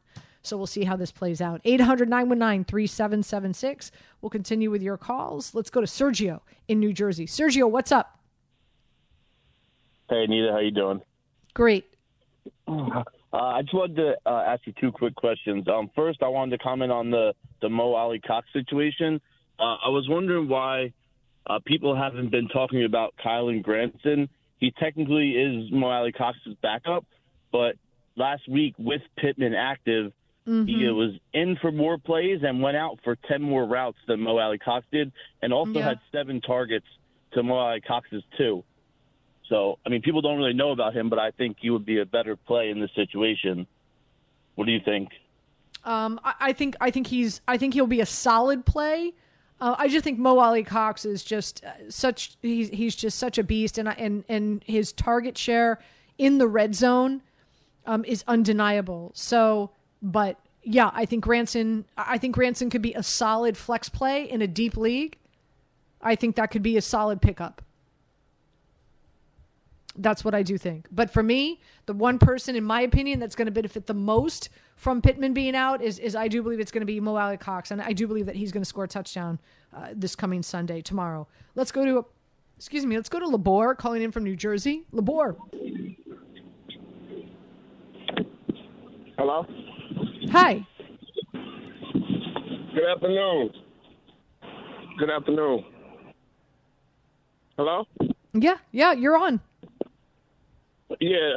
So 0.49 0.57
we'll 0.57 0.66
see 0.66 0.84
how 0.84 0.96
this 0.96 1.12
plays 1.12 1.40
out. 1.40 1.61
800 1.64 2.09
919 2.09 2.64
3776. 2.64 3.92
We'll 4.22 4.30
continue 4.30 4.70
with 4.70 4.82
your 4.82 4.96
calls. 4.96 5.55
Let's 5.55 5.68
go 5.68 5.80
to 5.80 5.86
Sergio 5.86 6.40
in 6.68 6.80
New 6.80 6.92
Jersey. 6.92 7.26
Sergio, 7.26 7.70
what's 7.70 7.92
up? 7.92 8.18
Hey, 10.09 10.24
Anita, 10.24 10.51
how 10.53 10.61
you 10.61 10.70
doing? 10.70 11.03
Great. 11.55 11.84
Uh, 12.66 13.03
I 13.30 13.61
just 13.61 13.74
wanted 13.74 13.96
to 13.96 14.16
uh, 14.24 14.42
ask 14.46 14.66
you 14.66 14.72
two 14.80 14.90
quick 14.90 15.14
questions. 15.14 15.68
Um, 15.68 15.90
first, 15.94 16.22
I 16.22 16.28
wanted 16.28 16.57
to 16.57 16.64
comment 16.64 16.90
on 16.90 17.11
the 17.11 17.34
the 17.61 17.68
Mo 17.68 17.92
Alie-Cox 17.92 18.46
situation. 18.55 19.20
Uh, 19.59 19.76
I 19.84 19.88
was 19.88 20.07
wondering 20.09 20.49
why 20.49 20.94
uh, 21.46 21.59
people 21.66 21.94
haven't 21.94 22.30
been 22.30 22.49
talking 22.49 22.84
about 22.84 23.12
Kylen 23.22 23.62
Granson. 23.62 24.30
He 24.57 24.70
technically 24.70 25.32
is 25.32 25.70
Mo 25.70 25.88
Alie-Cox's 25.88 26.57
backup, 26.62 27.05
but 27.53 27.74
last 28.16 28.49
week 28.49 28.74
with 28.78 29.03
Pittman 29.18 29.55
active, 29.55 30.12
he 30.49 30.53
Mhm. 30.82 30.94
was 30.96 31.14
in 31.34 31.57
for 31.57 31.70
more 31.70 31.99
plays 31.99 32.42
and 32.42 32.62
went 32.62 32.76
out 32.76 32.99
for 33.05 33.16
ten 33.16 33.42
more 33.42 33.66
routes 33.66 33.99
than 34.07 34.20
Mo 34.20 34.38
Alie-Cox 34.38 34.86
did, 34.90 35.12
and 35.42 35.53
also 35.53 35.72
Yeah. 35.74 35.88
had 35.90 36.01
seven 36.11 36.40
targets 36.40 36.86
to 37.32 37.42
Mo 37.42 37.55
Alie-Cox's 37.57 38.22
two. 38.38 38.64
So, 39.49 39.78
I 39.84 39.90
mean, 39.90 40.01
people 40.03 40.20
don't 40.22 40.38
really 40.38 40.55
know 40.55 40.70
about 40.70 40.94
him, 40.94 41.09
but 41.11 41.18
I 41.18 41.30
think 41.32 41.59
he 41.61 41.68
would 41.70 41.84
be 41.84 41.99
a 42.01 42.07
better 42.07 42.34
play 42.36 42.70
in 42.70 42.80
this 42.80 42.90
situation. 42.94 43.66
What 44.55 44.64
do 44.66 44.72
you 44.72 44.80
think? 44.80 45.11
Um, 45.84 46.18
I, 46.24 46.34
I 46.40 46.53
think 46.55 46.76
I 46.80 46.90
think 46.90 47.07
he's 47.09 47.40
I 47.46 47.57
think 47.59 47.74
he'll 47.74 47.86
be 47.86 48.01
a 48.01 48.07
solid 48.07 48.64
play. 48.64 49.12
Uh, 49.61 49.74
I 49.76 49.88
just 49.88 50.05
think 50.05 50.18
Mo 50.18 50.38
Alie-Cox 50.38 51.05
is 51.05 51.24
just 51.24 51.64
uh, 51.64 51.90
such 51.90 52.36
he's 52.42 52.68
he's 52.70 52.96
just 52.96 53.18
such 53.18 53.36
a 53.38 53.44
beast, 53.44 53.76
and 53.78 53.88
I- 53.88 53.92
and 53.99 54.24
and 54.28 54.62
his 54.64 54.92
target 54.92 55.36
share 55.36 55.78
in 56.16 56.38
the 56.38 56.49
red 56.49 56.74
zone 56.74 57.22
um, 57.86 58.05
is 58.05 58.24
undeniable. 58.26 59.12
So, 59.14 59.70
but 60.03 60.38
yeah, 60.62 60.90
I 60.92 61.05
think 61.05 61.24
Granson 61.24 61.84
I 61.96 62.18
think 62.18 62.34
Granson 62.34 62.70
could 62.70 62.82
be 62.82 62.94
a 62.94 63.03
solid 63.03 63.57
flex 63.57 63.88
play 63.88 64.28
in 64.28 64.42
a 64.42 64.46
deep 64.46 64.76
league. 64.76 65.16
I 66.01 66.14
think 66.14 66.36
that 66.36 66.51
could 66.51 66.62
be 66.62 66.76
a 66.76 66.82
solid 66.82 67.20
pickup. 67.20 67.62
That's 69.96 70.24
what 70.24 70.32
I 70.34 70.44
do 70.44 70.57
think. 70.57 70.86
But 70.92 71.11
for 71.11 71.24
me, 71.24 71.61
the 71.86 71.92
one 71.92 72.18
person, 72.20 72.55
in 72.55 72.62
my 72.62 72.82
opinion, 72.82 73.18
that's 73.18 73.34
going 73.34 73.46
to 73.46 73.53
benefit 73.53 73.86
the 73.86 73.94
most 73.94 74.49
from 74.76 75.03
Pittman 75.03 75.34
being 75.34 75.57
out 75.57 75.82
is, 75.82 75.99
is 75.99 76.14
I 76.14 76.28
do 76.28 76.40
believe 76.40 76.61
it's 76.61 76.70
going 76.70 76.82
to 76.82 76.86
be 76.86 77.01
Mo 77.01 77.16
Alie-Cox, 77.16 77.72
and 77.72 77.82
I 77.82 77.92
do 77.92 78.07
believe 78.07 78.26
that 78.26 78.36
he's 78.36 78.53
going 78.53 78.62
to 78.62 78.68
score 78.68 78.84
a 78.84 78.88
touchdown 78.88 79.40
uh, 79.76 79.88
this 79.92 80.14
coming 80.14 80.40
Sunday 80.40 80.82
tomorrow. 80.82 81.26
Let's 81.57 81.72
go 81.72 81.84
to, 81.84 82.07
excuse 82.57 82.86
me, 82.86 82.94
let's 82.94 83.09
go 83.09 83.18
to 83.18 83.26
Labor 83.26 83.74
calling 83.74 84.03
in 84.03 84.12
from 84.12 84.22
New 84.22 84.36
Jersey. 84.36 84.84
Labor, 84.92 85.36
Hello? 89.18 89.44
Hi. 90.30 90.66
Good 91.32 92.84
afternoon. 92.94 93.50
Good 94.98 95.10
afternoon. 95.10 95.64
Hello? 97.56 97.84
Yeah, 98.34 98.56
yeah, 98.72 98.92
you're 98.92 99.16
on. 99.16 99.40
Yeah. 101.00 101.36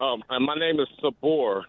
Um, 0.00 0.22
my 0.28 0.54
name 0.54 0.80
is 0.80 0.88
Sabor. 1.00 1.64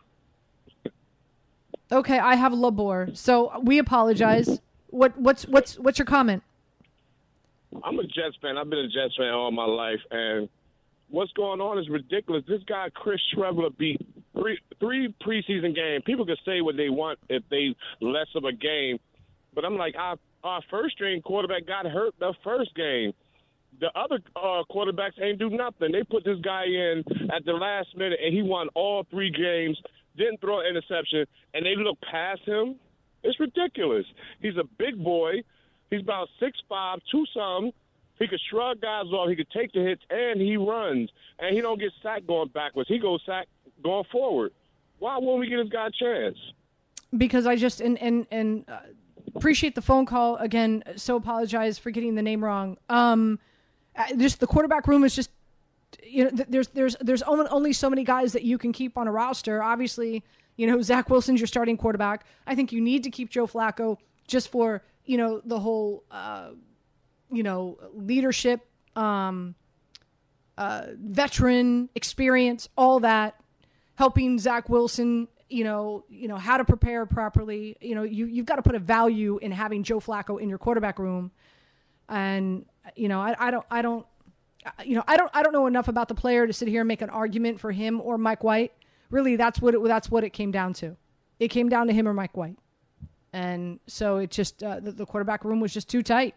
Okay, 1.92 2.18
I 2.18 2.36
have 2.36 2.54
Labor. 2.54 3.10
So 3.14 3.60
we 3.62 3.78
apologize. 3.78 4.60
What 4.88 5.18
what's 5.20 5.46
what's 5.48 5.78
what's 5.78 6.00
your 6.00 6.06
comment? 6.06 6.42
I'm 7.84 8.00
a 8.00 8.04
Jets 8.04 8.38
fan. 8.42 8.58
I've 8.58 8.70
been 8.70 8.80
a 8.80 8.88
Jets 8.88 9.16
fan 9.18 9.32
all 9.32 9.52
my 9.52 9.66
life, 9.66 10.00
and 10.10 10.50
what's 11.10 11.32
going 11.34 11.62
on 11.62 11.78
is 11.78 11.90
ridiculous. 11.90 12.44
This 12.48 12.64
guy 12.64 12.90
Chris 12.94 13.20
Streveler 13.34 13.76
beat 13.78 14.02
three 14.40 14.60
three 14.80 15.14
preseason 15.26 15.76
games. 15.76 16.04
People 16.06 16.26
can 16.26 16.38
say 16.46 16.62
what 16.62 16.78
they 16.78 16.90
want 16.90 17.20
if 17.30 17.44
they 17.50 17.76
less 18.02 18.28
of 18.36 18.44
a 18.44 18.52
game, 18.52 19.00
but 19.54 19.66
I'm 19.66 19.78
like, 19.78 19.96
our 19.98 20.18
our 20.44 20.62
first 20.70 20.96
string 20.96 21.22
quarterback 21.22 21.66
got 21.66 21.86
hurt 21.86 22.14
the 22.20 22.34
first 22.44 22.76
game. 22.76 23.14
The 23.80 23.88
other 23.98 24.20
uh, 24.36 24.64
quarterbacks 24.72 25.22
ain't 25.22 25.40
do 25.40 25.50
nothing. 25.50 25.92
They 25.92 26.04
put 26.04 26.24
this 26.24 26.40
guy 26.42 26.66
in 26.66 27.04
at 27.36 27.44
the 27.46 27.52
last 27.54 27.90
minute, 27.98 28.20
and 28.24 28.34
he 28.34 28.42
won 28.42 28.70
all 28.74 29.06
three 29.10 29.32
games. 29.32 29.78
Didn't 30.16 30.40
throw 30.40 30.62
an 30.62 30.68
interception, 30.68 31.26
and 31.54 31.66
they 31.66 31.76
look 31.76 31.98
past 32.10 32.42
him. 32.46 32.76
It's 33.24 33.38
ridiculous. 33.40 34.06
He's 34.42 34.56
a 34.56 34.64
big 34.78 35.04
boy. 35.04 35.44
He's 35.90 36.02
about 36.02 36.30
six 36.40 36.58
five, 36.70 37.00
two 37.12 37.26
some. 37.34 37.72
He 38.20 38.28
could 38.28 38.40
shrug 38.50 38.82
guys 38.82 39.06
off. 39.08 39.30
He 39.30 39.36
could 39.36 39.50
take 39.52 39.72
the 39.74 39.82
hits, 39.82 40.02
and 40.10 40.40
he 40.40 40.58
runs. 40.58 41.10
And 41.40 41.56
he 41.56 41.62
don't 41.62 41.80
get 41.80 41.92
sacked 42.02 42.28
going 42.28 42.50
backwards. 42.50 42.88
He 42.88 42.98
goes 42.98 43.22
sack 43.26 43.48
going 43.84 44.06
forward. 44.12 44.54
Why 45.00 45.18
won't 45.18 45.40
we 45.40 45.50
give 45.50 45.60
this 45.60 45.70
guy 45.70 45.88
a 45.88 45.92
chance? 45.92 46.38
Because 47.16 47.46
I 47.46 47.56
just 47.56 47.82
and 47.82 47.98
and 48.02 48.26
and 48.32 48.66
uh, 48.68 48.80
appreciate 49.36 49.76
the 49.76 49.82
phone 49.82 50.06
call 50.06 50.38
again. 50.38 50.84
So 50.96 51.16
apologize 51.16 51.78
for 51.78 51.92
getting 51.92 52.16
the 52.16 52.22
name 52.22 52.44
wrong. 52.44 52.78
Um, 52.90 53.40
uh, 53.96 54.16
just 54.18 54.40
the 54.40 54.48
quarterback 54.48 54.88
room 54.88 55.04
is 55.04 55.16
just 55.16 55.30
you 56.04 56.26
know 56.26 56.32
there's 56.48 56.70
there's 56.70 56.96
there's 57.02 57.22
only, 57.24 57.48
only 57.50 57.74
so 57.74 57.90
many 57.90 58.04
guys 58.04 58.34
that 58.34 58.44
you 58.44 58.58
can 58.58 58.72
keep 58.72 58.98
on 58.98 59.08
a 59.08 59.12
roster. 59.12 59.62
Obviously, 59.62 60.24
you 60.56 60.68
know 60.68 60.82
Zach 60.82 61.10
Wilson's 61.10 61.40
your 61.40 61.48
starting 61.48 61.78
quarterback. 61.78 62.26
I 62.48 62.56
think 62.56 62.72
you 62.72 62.82
need 62.82 63.04
to 63.04 63.12
keep 63.12 63.30
Joe 63.30 63.48
Flacco 63.48 63.98
just 64.28 64.50
for 64.50 64.82
you 65.06 65.18
know 65.18 65.42
the 65.46 65.60
whole 65.60 66.04
uh, 66.12 66.50
you 67.32 67.44
know 67.44 67.78
leadership, 67.94 68.62
um, 68.96 69.56
uh, 70.58 70.88
veteran 70.98 71.90
experience, 71.96 72.70
all 72.78 73.00
that, 73.02 73.36
helping 73.96 74.40
Zach 74.40 74.70
Wilson. 74.70 75.28
You 75.48 75.64
know, 75.64 76.06
you 76.10 76.28
know 76.28 76.38
how 76.38 76.58
to 76.58 76.66
prepare 76.66 77.06
properly. 77.06 77.78
You 77.80 77.96
know, 77.96 78.04
you 78.04 78.26
you've 78.26 78.46
got 78.46 78.56
to 78.56 78.64
put 78.64 78.76
a 78.76 78.80
value 78.80 79.38
in 79.38 79.52
having 79.52 79.84
Joe 79.84 80.00
Flacco 80.00 80.42
in 80.42 80.50
your 80.50 80.58
quarterback 80.58 80.98
room, 80.98 81.32
and 82.10 82.66
you 82.96 83.08
know, 83.08 83.22
I, 83.22 83.36
I 83.40 83.52
don't, 83.52 83.66
I 83.70 83.82
don't, 83.82 84.06
you 84.84 84.96
know, 84.96 85.04
I 85.08 85.18
don't, 85.18 85.30
I 85.34 85.44
don't 85.44 85.54
know 85.54 85.68
enough 85.68 85.88
about 85.88 86.08
the 86.08 86.16
player 86.16 86.46
to 86.48 86.54
sit 86.54 86.68
here 86.68 86.82
and 86.82 86.88
make 86.88 87.02
an 87.02 87.10
argument 87.10 87.60
for 87.60 87.72
him 87.72 88.02
or 88.02 88.18
Mike 88.18 88.44
White. 88.44 88.74
Really, 89.10 89.36
that's 89.36 89.62
what 89.62 89.76
it, 89.76 89.84
that's 89.84 90.10
what 90.10 90.24
it 90.24 90.32
came 90.32 90.52
down 90.52 90.74
to. 90.74 90.96
It 91.40 91.50
came 91.50 91.70
down 91.70 91.88
to 91.88 91.94
him 91.94 92.08
or 92.08 92.14
Mike 92.14 92.36
White, 92.36 92.58
and 93.34 93.80
so 93.88 94.18
it 94.18 94.32
just 94.32 94.64
uh, 94.64 94.80
the, 94.80 94.92
the 94.92 95.06
quarterback 95.06 95.46
room 95.46 95.60
was 95.60 95.74
just 95.74 95.90
too 95.90 96.02
tight. 96.02 96.36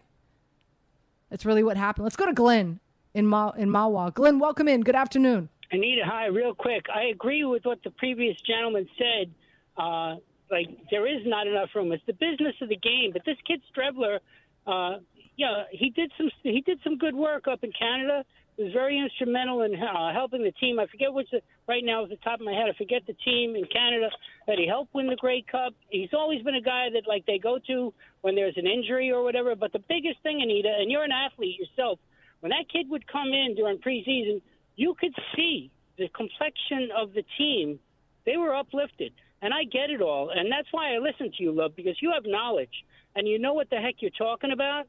That's 1.31 1.45
really 1.45 1.63
what 1.63 1.77
happened. 1.77 2.05
Let's 2.05 2.17
go 2.17 2.27
to 2.27 2.33
Glenn 2.33 2.81
in 3.15 3.27
Ma 3.27 3.51
in 3.51 3.69
Mahwah. 3.69 4.15
Glenn, 4.15 4.39
welcome 4.39 4.69
in. 4.69 4.81
Good 4.81 4.97
afternoon. 4.97 5.49
Anita, 5.71 6.03
hi, 6.05 6.27
real 6.27 6.55
quick. 6.55 6.87
I 6.95 7.05
agree 7.05 7.45
with 7.45 7.65
what 7.65 7.83
the 7.85 7.91
previous 7.91 8.41
gentleman 8.41 8.89
said. 8.97 9.31
Uh, 9.77 10.17
like 10.51 10.69
there 10.91 11.07
is 11.07 11.23
not 11.27 11.47
enough 11.47 11.71
room. 11.75 11.93
It's 11.93 12.03
the 12.07 12.15
business 12.15 12.55
of 12.63 12.69
the 12.69 12.77
game. 12.77 13.13
But 13.13 13.23
this 13.27 13.37
kid 13.47 13.61
Streveler, 13.75 14.19
uh, 14.67 14.99
yeah, 15.37 15.65
he 15.71 15.91
did 15.91 16.11
some 16.17 16.31
he 16.43 16.63
did 16.63 16.81
some 16.83 16.97
good 16.97 17.15
work 17.15 17.47
up 17.47 17.63
in 17.63 17.73
Canada. 17.79 18.25
Was 18.59 18.73
very 18.73 18.99
instrumental 18.99 19.63
in 19.63 19.77
uh, 19.77 20.13
helping 20.13 20.43
the 20.43 20.51
team. 20.51 20.81
I 20.81 20.87
forget 20.87 21.13
which 21.13 21.29
the, 21.31 21.41
right 21.69 21.85
now 21.85 22.03
off 22.03 22.09
the 22.09 22.17
top 22.17 22.41
of 22.41 22.47
my 22.47 22.53
head. 22.53 22.67
I 22.69 22.77
forget 22.77 23.03
the 23.07 23.15
team 23.25 23.55
in 23.55 23.65
Canada 23.67 24.11
that 24.49 24.59
he 24.59 24.67
helped 24.67 24.93
win 24.95 25.07
the 25.07 25.15
Grey 25.15 25.45
Cup. 25.49 25.75
He's 25.91 26.13
always 26.13 26.43
been 26.43 26.57
a 26.57 26.61
guy 26.61 26.89
that 26.93 27.07
like 27.07 27.25
they 27.25 27.39
go 27.39 27.61
to 27.69 27.95
when 28.23 28.35
there's 28.35 28.57
an 28.57 28.67
injury 28.67 29.13
or 29.13 29.23
whatever. 29.23 29.55
But 29.55 29.73
the 29.73 29.83
biggest 29.89 30.21
thing, 30.25 30.43
Anita, 30.43 30.75
and 30.77 30.91
you're 30.91 31.05
an 31.05 31.13
athlete 31.13 31.57
yourself, 31.57 32.01
when 32.41 32.51
that 32.51 32.67
kid 32.73 32.91
would 32.91 33.07
come 33.07 33.29
in 33.29 33.55
during 33.55 33.79
preseason, 33.79 34.43
you 34.75 34.95
could 34.99 35.15
see 35.37 35.71
the 35.97 36.09
complexion 36.09 36.89
of 36.97 37.13
the 37.15 37.23
team. 37.39 37.79
They 38.27 38.37
were 38.37 38.57
uplifted, 38.57 39.13
and 39.41 39.55
I 39.55 39.65
get 39.65 39.91
it 39.91 40.03
all, 40.03 40.31
and 40.31 40.51
that's 40.51 40.69
why 40.73 40.95
I 40.95 40.99
listen 40.99 41.31
to 41.31 41.43
you, 41.45 41.53
love, 41.53 41.77
because 41.77 41.97
you 42.03 42.11
have 42.13 42.25
knowledge 42.27 42.85
and 43.15 43.27
you 43.27 43.39
know 43.39 43.55
what 43.55 43.71
the 43.71 43.77
heck 43.77 43.97
you're 44.01 44.11
talking 44.11 44.53
about 44.53 44.87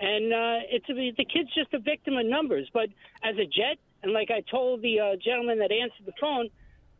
and 0.00 0.32
uh, 0.32 0.58
it's 0.70 0.86
the 0.86 1.24
kid's 1.24 1.52
just 1.54 1.72
a 1.74 1.78
victim 1.78 2.16
of 2.16 2.26
numbers. 2.26 2.68
But 2.72 2.88
as 3.22 3.36
a 3.36 3.44
Jet, 3.44 3.78
and 4.02 4.12
like 4.12 4.30
I 4.30 4.40
told 4.50 4.80
the 4.82 4.98
uh, 4.98 5.16
gentleman 5.22 5.58
that 5.58 5.70
answered 5.70 6.06
the 6.06 6.16
phone, 6.20 6.48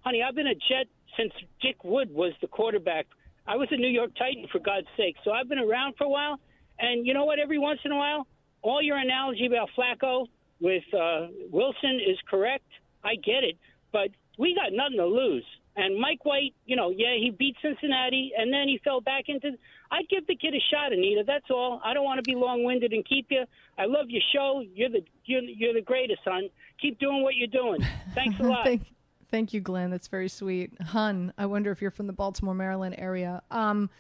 honey, 0.00 0.22
I've 0.22 0.34
been 0.34 0.46
a 0.46 0.54
Jet 0.54 0.86
since 1.16 1.32
Dick 1.62 1.82
Wood 1.82 2.12
was 2.12 2.32
the 2.40 2.46
quarterback. 2.46 3.06
I 3.46 3.56
was 3.56 3.68
a 3.70 3.76
New 3.76 3.88
York 3.88 4.10
Titan 4.18 4.46
for 4.52 4.58
God's 4.58 4.86
sake, 4.96 5.16
so 5.24 5.32
I've 5.32 5.48
been 5.48 5.58
around 5.58 5.94
for 5.96 6.04
a 6.04 6.08
while. 6.08 6.38
And 6.78 7.06
you 7.06 7.14
know 7.14 7.24
what? 7.24 7.38
Every 7.38 7.58
once 7.58 7.80
in 7.84 7.92
a 7.92 7.96
while, 7.96 8.26
all 8.62 8.82
your 8.82 8.98
analogy 8.98 9.46
about 9.46 9.70
Flacco 9.76 10.26
with 10.60 10.84
uh, 10.94 11.28
Wilson 11.50 12.00
is 12.06 12.18
correct. 12.28 12.68
I 13.02 13.14
get 13.16 13.44
it, 13.44 13.56
but 13.92 14.10
we 14.38 14.54
got 14.54 14.72
nothing 14.72 14.98
to 14.98 15.06
lose. 15.06 15.44
And 15.76 15.98
Mike 16.00 16.24
White, 16.24 16.54
you 16.66 16.76
know, 16.76 16.90
yeah, 16.90 17.14
he 17.14 17.30
beat 17.30 17.56
Cincinnati, 17.62 18.32
and 18.36 18.52
then 18.52 18.66
he 18.66 18.80
fell 18.82 19.00
back 19.00 19.24
into. 19.28 19.52
I'd 19.92 20.08
give 20.08 20.26
the 20.26 20.36
kid 20.36 20.54
a 20.54 20.60
shot, 20.70 20.92
Anita. 20.92 21.22
That's 21.26 21.50
all. 21.50 21.80
I 21.84 21.94
don't 21.94 22.04
want 22.04 22.18
to 22.18 22.22
be 22.22 22.34
long-winded 22.34 22.92
and 22.92 23.04
keep 23.04 23.26
you. 23.30 23.44
I 23.78 23.86
love 23.86 24.06
your 24.08 24.22
show. 24.32 24.62
You're 24.74 24.88
the 24.88 25.04
you're, 25.24 25.42
you're 25.42 25.74
the 25.74 25.82
greatest, 25.82 26.24
son. 26.24 26.48
Keep 26.80 26.98
doing 26.98 27.22
what 27.22 27.36
you're 27.36 27.46
doing. 27.48 27.80
Thanks 28.14 28.38
a 28.40 28.42
lot. 28.48 28.64
thank, 28.64 28.82
thank 29.30 29.52
you, 29.52 29.60
Glenn. 29.60 29.90
That's 29.90 30.08
very 30.08 30.28
sweet. 30.28 30.80
Hun, 30.80 31.32
I 31.38 31.46
wonder 31.46 31.70
if 31.70 31.80
you're 31.80 31.90
from 31.90 32.06
the 32.08 32.12
Baltimore, 32.12 32.54
Maryland 32.54 32.96
area. 32.98 33.42
Um, 33.50 33.90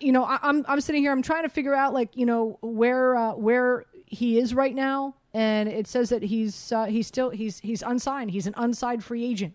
you 0.00 0.12
know, 0.12 0.24
I, 0.24 0.38
I'm 0.42 0.64
I'm 0.68 0.80
sitting 0.80 1.02
here. 1.02 1.12
I'm 1.12 1.22
trying 1.22 1.44
to 1.44 1.48
figure 1.48 1.74
out 1.74 1.94
like 1.94 2.16
you 2.16 2.26
know 2.26 2.58
where 2.62 3.16
uh, 3.16 3.32
where 3.34 3.84
he 4.06 4.38
is 4.38 4.54
right 4.54 4.74
now, 4.74 5.14
and 5.32 5.68
it 5.68 5.86
says 5.86 6.10
that 6.10 6.22
he's 6.22 6.72
uh, 6.72 6.84
he's 6.84 7.06
still 7.06 7.30
he's 7.30 7.60
he's 7.60 7.82
unsigned. 7.82 8.30
He's 8.30 8.46
an 8.46 8.54
unsigned 8.56 9.04
free 9.04 9.24
agent. 9.24 9.54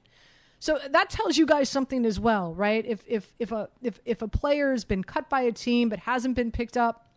So 0.59 0.77
that 0.89 1.09
tells 1.09 1.37
you 1.37 1.45
guys 1.45 1.69
something 1.69 2.05
as 2.05 2.19
well, 2.19 2.53
right? 2.53 2.85
If 2.85 3.03
if 3.07 3.33
if 3.39 3.51
a 3.51 3.69
if 3.81 3.99
if 4.05 4.21
a 4.21 4.27
player's 4.27 4.83
been 4.83 5.03
cut 5.03 5.29
by 5.29 5.41
a 5.41 5.51
team 5.53 5.87
but 5.87 5.99
hasn't 5.99 6.35
been 6.35 6.51
picked 6.51 6.75
up, 6.75 7.09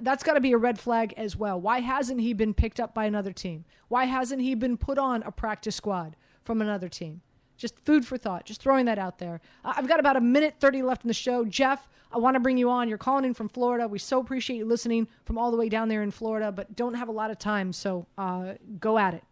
that's 0.00 0.22
got 0.22 0.34
to 0.34 0.40
be 0.40 0.52
a 0.52 0.58
red 0.58 0.78
flag 0.78 1.12
as 1.16 1.36
well. 1.36 1.60
Why 1.60 1.80
hasn't 1.80 2.20
he 2.20 2.32
been 2.32 2.54
picked 2.54 2.78
up 2.78 2.94
by 2.94 3.06
another 3.06 3.32
team? 3.32 3.64
Why 3.88 4.04
hasn't 4.04 4.42
he 4.42 4.54
been 4.54 4.76
put 4.76 4.96
on 4.96 5.22
a 5.24 5.32
practice 5.32 5.74
squad 5.74 6.14
from 6.42 6.62
another 6.62 6.88
team? 6.88 7.22
Just 7.56 7.78
food 7.80 8.06
for 8.06 8.16
thought. 8.16 8.44
Just 8.44 8.62
throwing 8.62 8.86
that 8.86 8.98
out 8.98 9.18
there. 9.18 9.40
I've 9.64 9.88
got 9.88 9.98
about 9.98 10.16
a 10.16 10.20
minute 10.20 10.54
30 10.60 10.82
left 10.82 11.02
in 11.02 11.08
the 11.08 11.14
show. 11.14 11.44
Jeff, 11.44 11.88
I 12.12 12.18
want 12.18 12.34
to 12.34 12.40
bring 12.40 12.56
you 12.56 12.70
on. 12.70 12.88
You're 12.88 12.98
calling 12.98 13.24
in 13.24 13.34
from 13.34 13.48
Florida. 13.48 13.88
We 13.88 13.98
so 13.98 14.20
appreciate 14.20 14.58
you 14.58 14.64
listening 14.64 15.08
from 15.24 15.36
all 15.36 15.50
the 15.50 15.56
way 15.56 15.68
down 15.68 15.88
there 15.88 16.02
in 16.02 16.12
Florida, 16.12 16.52
but 16.52 16.76
don't 16.76 16.94
have 16.94 17.08
a 17.08 17.12
lot 17.12 17.32
of 17.32 17.38
time, 17.40 17.72
so 17.72 18.06
uh, 18.16 18.54
go 18.78 18.96
at 18.96 19.14
it. 19.14 19.24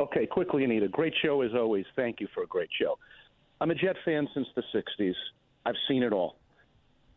Okay, 0.00 0.26
quickly, 0.26 0.64
Anita. 0.64 0.88
Great 0.88 1.14
show 1.22 1.42
as 1.42 1.50
always. 1.54 1.84
Thank 1.96 2.20
you 2.20 2.28
for 2.32 2.44
a 2.44 2.46
great 2.46 2.70
show. 2.80 2.98
I'm 3.60 3.70
a 3.70 3.74
Jet 3.74 3.96
fan 4.04 4.28
since 4.32 4.46
the 4.54 4.62
60s. 4.72 5.14
I've 5.66 5.74
seen 5.88 6.04
it 6.04 6.12
all. 6.12 6.36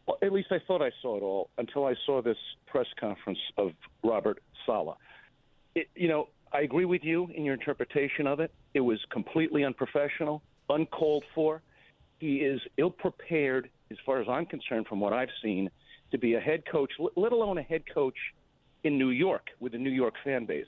Well, 0.08 0.18
at 0.24 0.34
least 0.34 0.48
I 0.52 0.58
thought 0.68 0.82
I 0.82 0.92
saw 1.02 1.18
it 1.18 1.22
all 1.22 1.52
until 1.60 1.86
I 1.86 1.94
saw 2.06 2.22
this 2.22 2.38
press 2.66 2.88
conference 3.00 3.38
of 3.58 3.72
Robert 4.04 4.42
Saleh. 4.66 4.98
It, 5.76 5.90
you 5.96 6.08
know, 6.08 6.30
I 6.52 6.62
agree 6.62 6.86
with 6.86 7.04
you 7.04 7.28
in 7.36 7.46
your 7.46 7.54
interpretation 7.54 8.26
of 8.26 8.40
it. 8.40 8.52
It 8.74 8.80
was 8.80 9.00
completely 9.12 9.64
unprofessional, 9.64 10.42
uncalled 10.70 11.24
for. 11.36 11.62
He 12.20 12.38
is 12.38 12.60
ill 12.78 12.90
prepared, 12.90 13.70
as 13.92 13.98
far 14.06 14.20
as 14.20 14.28
I'm 14.28 14.48
concerned, 14.48 14.88
from 14.88 15.00
what 15.00 15.14
I've 15.14 15.30
seen, 15.44 15.70
to 16.12 16.18
be 16.18 16.34
a 16.34 16.40
head 16.40 16.64
coach, 16.70 16.92
let 17.16 17.32
alone 17.32 17.60
a 17.60 17.64
head 17.64 17.84
coach 17.94 18.18
in 18.84 18.98
New 18.98 19.10
York 19.10 19.48
with 19.60 19.76
a 19.76 19.78
New 19.78 19.92
York 19.92 20.16
fan 20.24 20.46
base. 20.46 20.66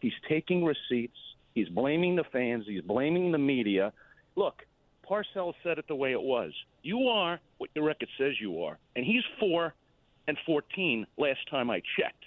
He's 0.00 0.12
taking 0.28 0.64
receipts. 0.64 1.18
He's 1.54 1.68
blaming 1.68 2.16
the 2.16 2.24
fans. 2.32 2.64
He's 2.66 2.82
blaming 2.82 3.32
the 3.32 3.38
media. 3.38 3.92
Look, 4.36 4.62
Parcells 5.08 5.54
said 5.64 5.78
it 5.78 5.86
the 5.88 5.94
way 5.94 6.12
it 6.12 6.22
was. 6.22 6.52
You 6.82 7.08
are 7.08 7.40
what 7.58 7.70
your 7.74 7.84
record 7.84 8.08
says 8.16 8.34
you 8.40 8.62
are, 8.62 8.78
and 8.94 9.04
he's 9.04 9.22
four 9.38 9.74
and 10.28 10.38
fourteen. 10.46 11.06
Last 11.18 11.40
time 11.50 11.70
I 11.70 11.82
checked, 11.98 12.24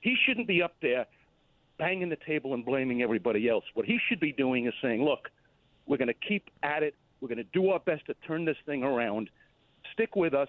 he 0.00 0.14
shouldn't 0.24 0.46
be 0.46 0.62
up 0.62 0.74
there 0.80 1.06
banging 1.78 2.08
the 2.08 2.18
table 2.24 2.54
and 2.54 2.64
blaming 2.64 3.02
everybody 3.02 3.48
else. 3.48 3.64
What 3.74 3.86
he 3.86 3.98
should 4.08 4.20
be 4.20 4.32
doing 4.32 4.66
is 4.66 4.74
saying, 4.80 5.04
"Look, 5.04 5.30
we're 5.86 5.96
going 5.96 6.08
to 6.08 6.28
keep 6.28 6.48
at 6.62 6.84
it. 6.84 6.94
We're 7.20 7.28
going 7.28 7.38
to 7.38 7.52
do 7.52 7.70
our 7.70 7.80
best 7.80 8.06
to 8.06 8.14
turn 8.26 8.44
this 8.44 8.56
thing 8.66 8.84
around. 8.84 9.28
Stick 9.92 10.14
with 10.14 10.34
us." 10.34 10.48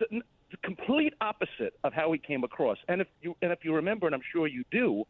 The, 0.00 0.22
the 0.50 0.56
complete 0.64 1.12
opposite 1.20 1.74
of 1.84 1.92
how 1.92 2.10
he 2.12 2.18
came 2.18 2.42
across. 2.42 2.78
And 2.88 3.00
if 3.00 3.06
you 3.22 3.36
and 3.42 3.52
if 3.52 3.60
you 3.62 3.74
remember, 3.74 4.06
and 4.06 4.14
I'm 4.14 4.22
sure 4.32 4.48
you 4.48 4.64
do, 4.72 5.04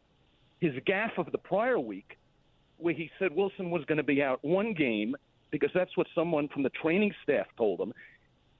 his 0.59 0.73
gaffe 0.87 1.17
of 1.17 1.31
the 1.31 1.37
prior 1.37 1.79
week, 1.79 2.17
where 2.79 2.93
he 2.93 3.11
said 3.19 3.35
Wilson 3.35 3.69
was 3.69 3.83
going 3.85 3.97
to 3.97 4.03
be 4.03 4.23
out 4.23 4.39
one 4.43 4.73
game 4.73 5.15
because 5.51 5.69
that's 5.73 5.95
what 5.97 6.07
someone 6.15 6.47
from 6.47 6.63
the 6.63 6.69
training 6.69 7.13
staff 7.23 7.45
told 7.57 7.79
him. 7.79 7.93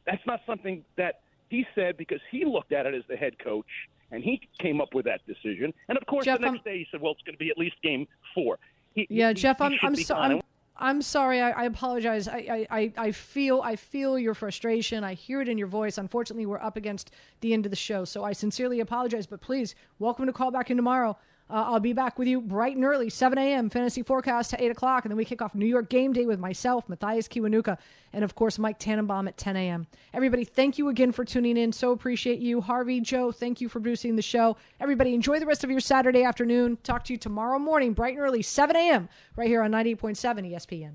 That's 0.05 0.25
not 0.25 0.41
something 0.45 0.83
that 0.97 1.21
he 1.49 1.65
said 1.75 1.97
because 1.97 2.19
he 2.31 2.45
looked 2.45 2.71
at 2.71 2.85
it 2.85 2.93
as 2.93 3.03
the 3.09 3.15
head 3.15 3.39
coach 3.39 3.65
and 4.11 4.23
he 4.23 4.47
came 4.59 4.81
up 4.81 4.93
with 4.93 5.05
that 5.05 5.21
decision. 5.25 5.73
And 5.87 5.97
of 5.97 6.05
course, 6.05 6.25
Jeff, 6.25 6.39
the 6.39 6.45
next 6.45 6.55
I'm- 6.57 6.63
day 6.73 6.77
he 6.79 6.87
said, 6.91 7.01
"Well, 7.01 7.13
it's 7.13 7.21
going 7.21 7.35
to 7.35 7.39
be 7.39 7.49
at 7.49 7.57
least 7.57 7.75
game 7.83 8.07
four. 8.33 8.57
He- 8.95 9.07
Yeah, 9.09 9.29
he- 9.29 9.35
Jeff, 9.35 9.57
he 9.59 9.63
I'm 9.65 9.73
I'm 9.81 9.95
so. 9.95 10.15
I'm, 10.15 10.41
I'm 10.81 11.01
sorry. 11.01 11.41
I, 11.41 11.51
I 11.51 11.63
apologize. 11.65 12.27
I, 12.29 12.65
I, 12.71 12.93
I 12.97 13.11
feel 13.11 13.61
I 13.61 13.75
feel 13.75 14.17
your 14.17 14.33
frustration. 14.33 15.03
I 15.03 15.13
hear 15.13 15.41
it 15.41 15.49
in 15.49 15.57
your 15.57 15.67
voice. 15.67 15.97
Unfortunately, 15.97 16.45
we're 16.45 16.61
up 16.61 16.77
against 16.77 17.11
the 17.41 17.53
end 17.53 17.65
of 17.65 17.69
the 17.69 17.75
show, 17.75 18.05
so 18.05 18.23
I 18.23 18.31
sincerely 18.31 18.79
apologize. 18.79 19.27
But 19.27 19.41
please, 19.41 19.75
welcome 19.99 20.25
to 20.25 20.33
call 20.33 20.51
back 20.51 20.71
in 20.71 20.77
tomorrow. 20.77 21.17
Uh, 21.49 21.63
I'll 21.67 21.79
be 21.79 21.93
back 21.93 22.19
with 22.19 22.27
you 22.27 22.41
bright 22.41 22.75
and 22.75 22.85
early, 22.85 23.09
7 23.09 23.37
a.m. 23.37 23.69
fantasy 23.69 24.03
forecast 24.03 24.51
to 24.51 24.63
8 24.63 24.69
o'clock, 24.69 25.03
and 25.03 25.11
then 25.11 25.17
we 25.17 25.25
kick 25.25 25.41
off 25.41 25.55
New 25.55 25.65
York 25.65 25.89
game 25.89 26.13
day 26.13 26.25
with 26.25 26.39
myself, 26.39 26.87
Mathias 26.87 27.27
Kiwanuka, 27.27 27.77
and 28.13 28.23
of 28.23 28.35
course 28.35 28.59
Mike 28.59 28.77
Tannenbaum 28.77 29.27
at 29.27 29.35
10 29.35 29.55
a.m. 29.55 29.87
Everybody, 30.13 30.43
thank 30.43 30.77
you 30.77 30.89
again 30.89 31.11
for 31.11 31.25
tuning 31.25 31.57
in. 31.57 31.71
So 31.71 31.91
appreciate 31.91 32.39
you, 32.39 32.61
Harvey, 32.61 33.01
Joe. 33.01 33.31
Thank 33.31 33.61
you 33.61 33.67
for 33.67 33.79
producing 33.79 34.15
the 34.15 34.21
show. 34.21 34.57
Everybody, 34.79 35.15
enjoy 35.15 35.39
the 35.39 35.47
rest 35.47 35.63
of 35.63 35.71
your 35.71 35.79
Saturday 35.79 36.23
afternoon. 36.23 36.77
Talk 36.83 37.03
to 37.05 37.13
you 37.13 37.17
tomorrow 37.17 37.57
morning, 37.57 37.93
bright 37.93 38.13
and 38.13 38.21
early, 38.21 38.43
7 38.43 38.75
a.m. 38.75 39.09
right 39.35 39.47
here 39.47 39.63
on 39.63 39.71
98.7 39.71 40.53
ESPN. 40.53 40.93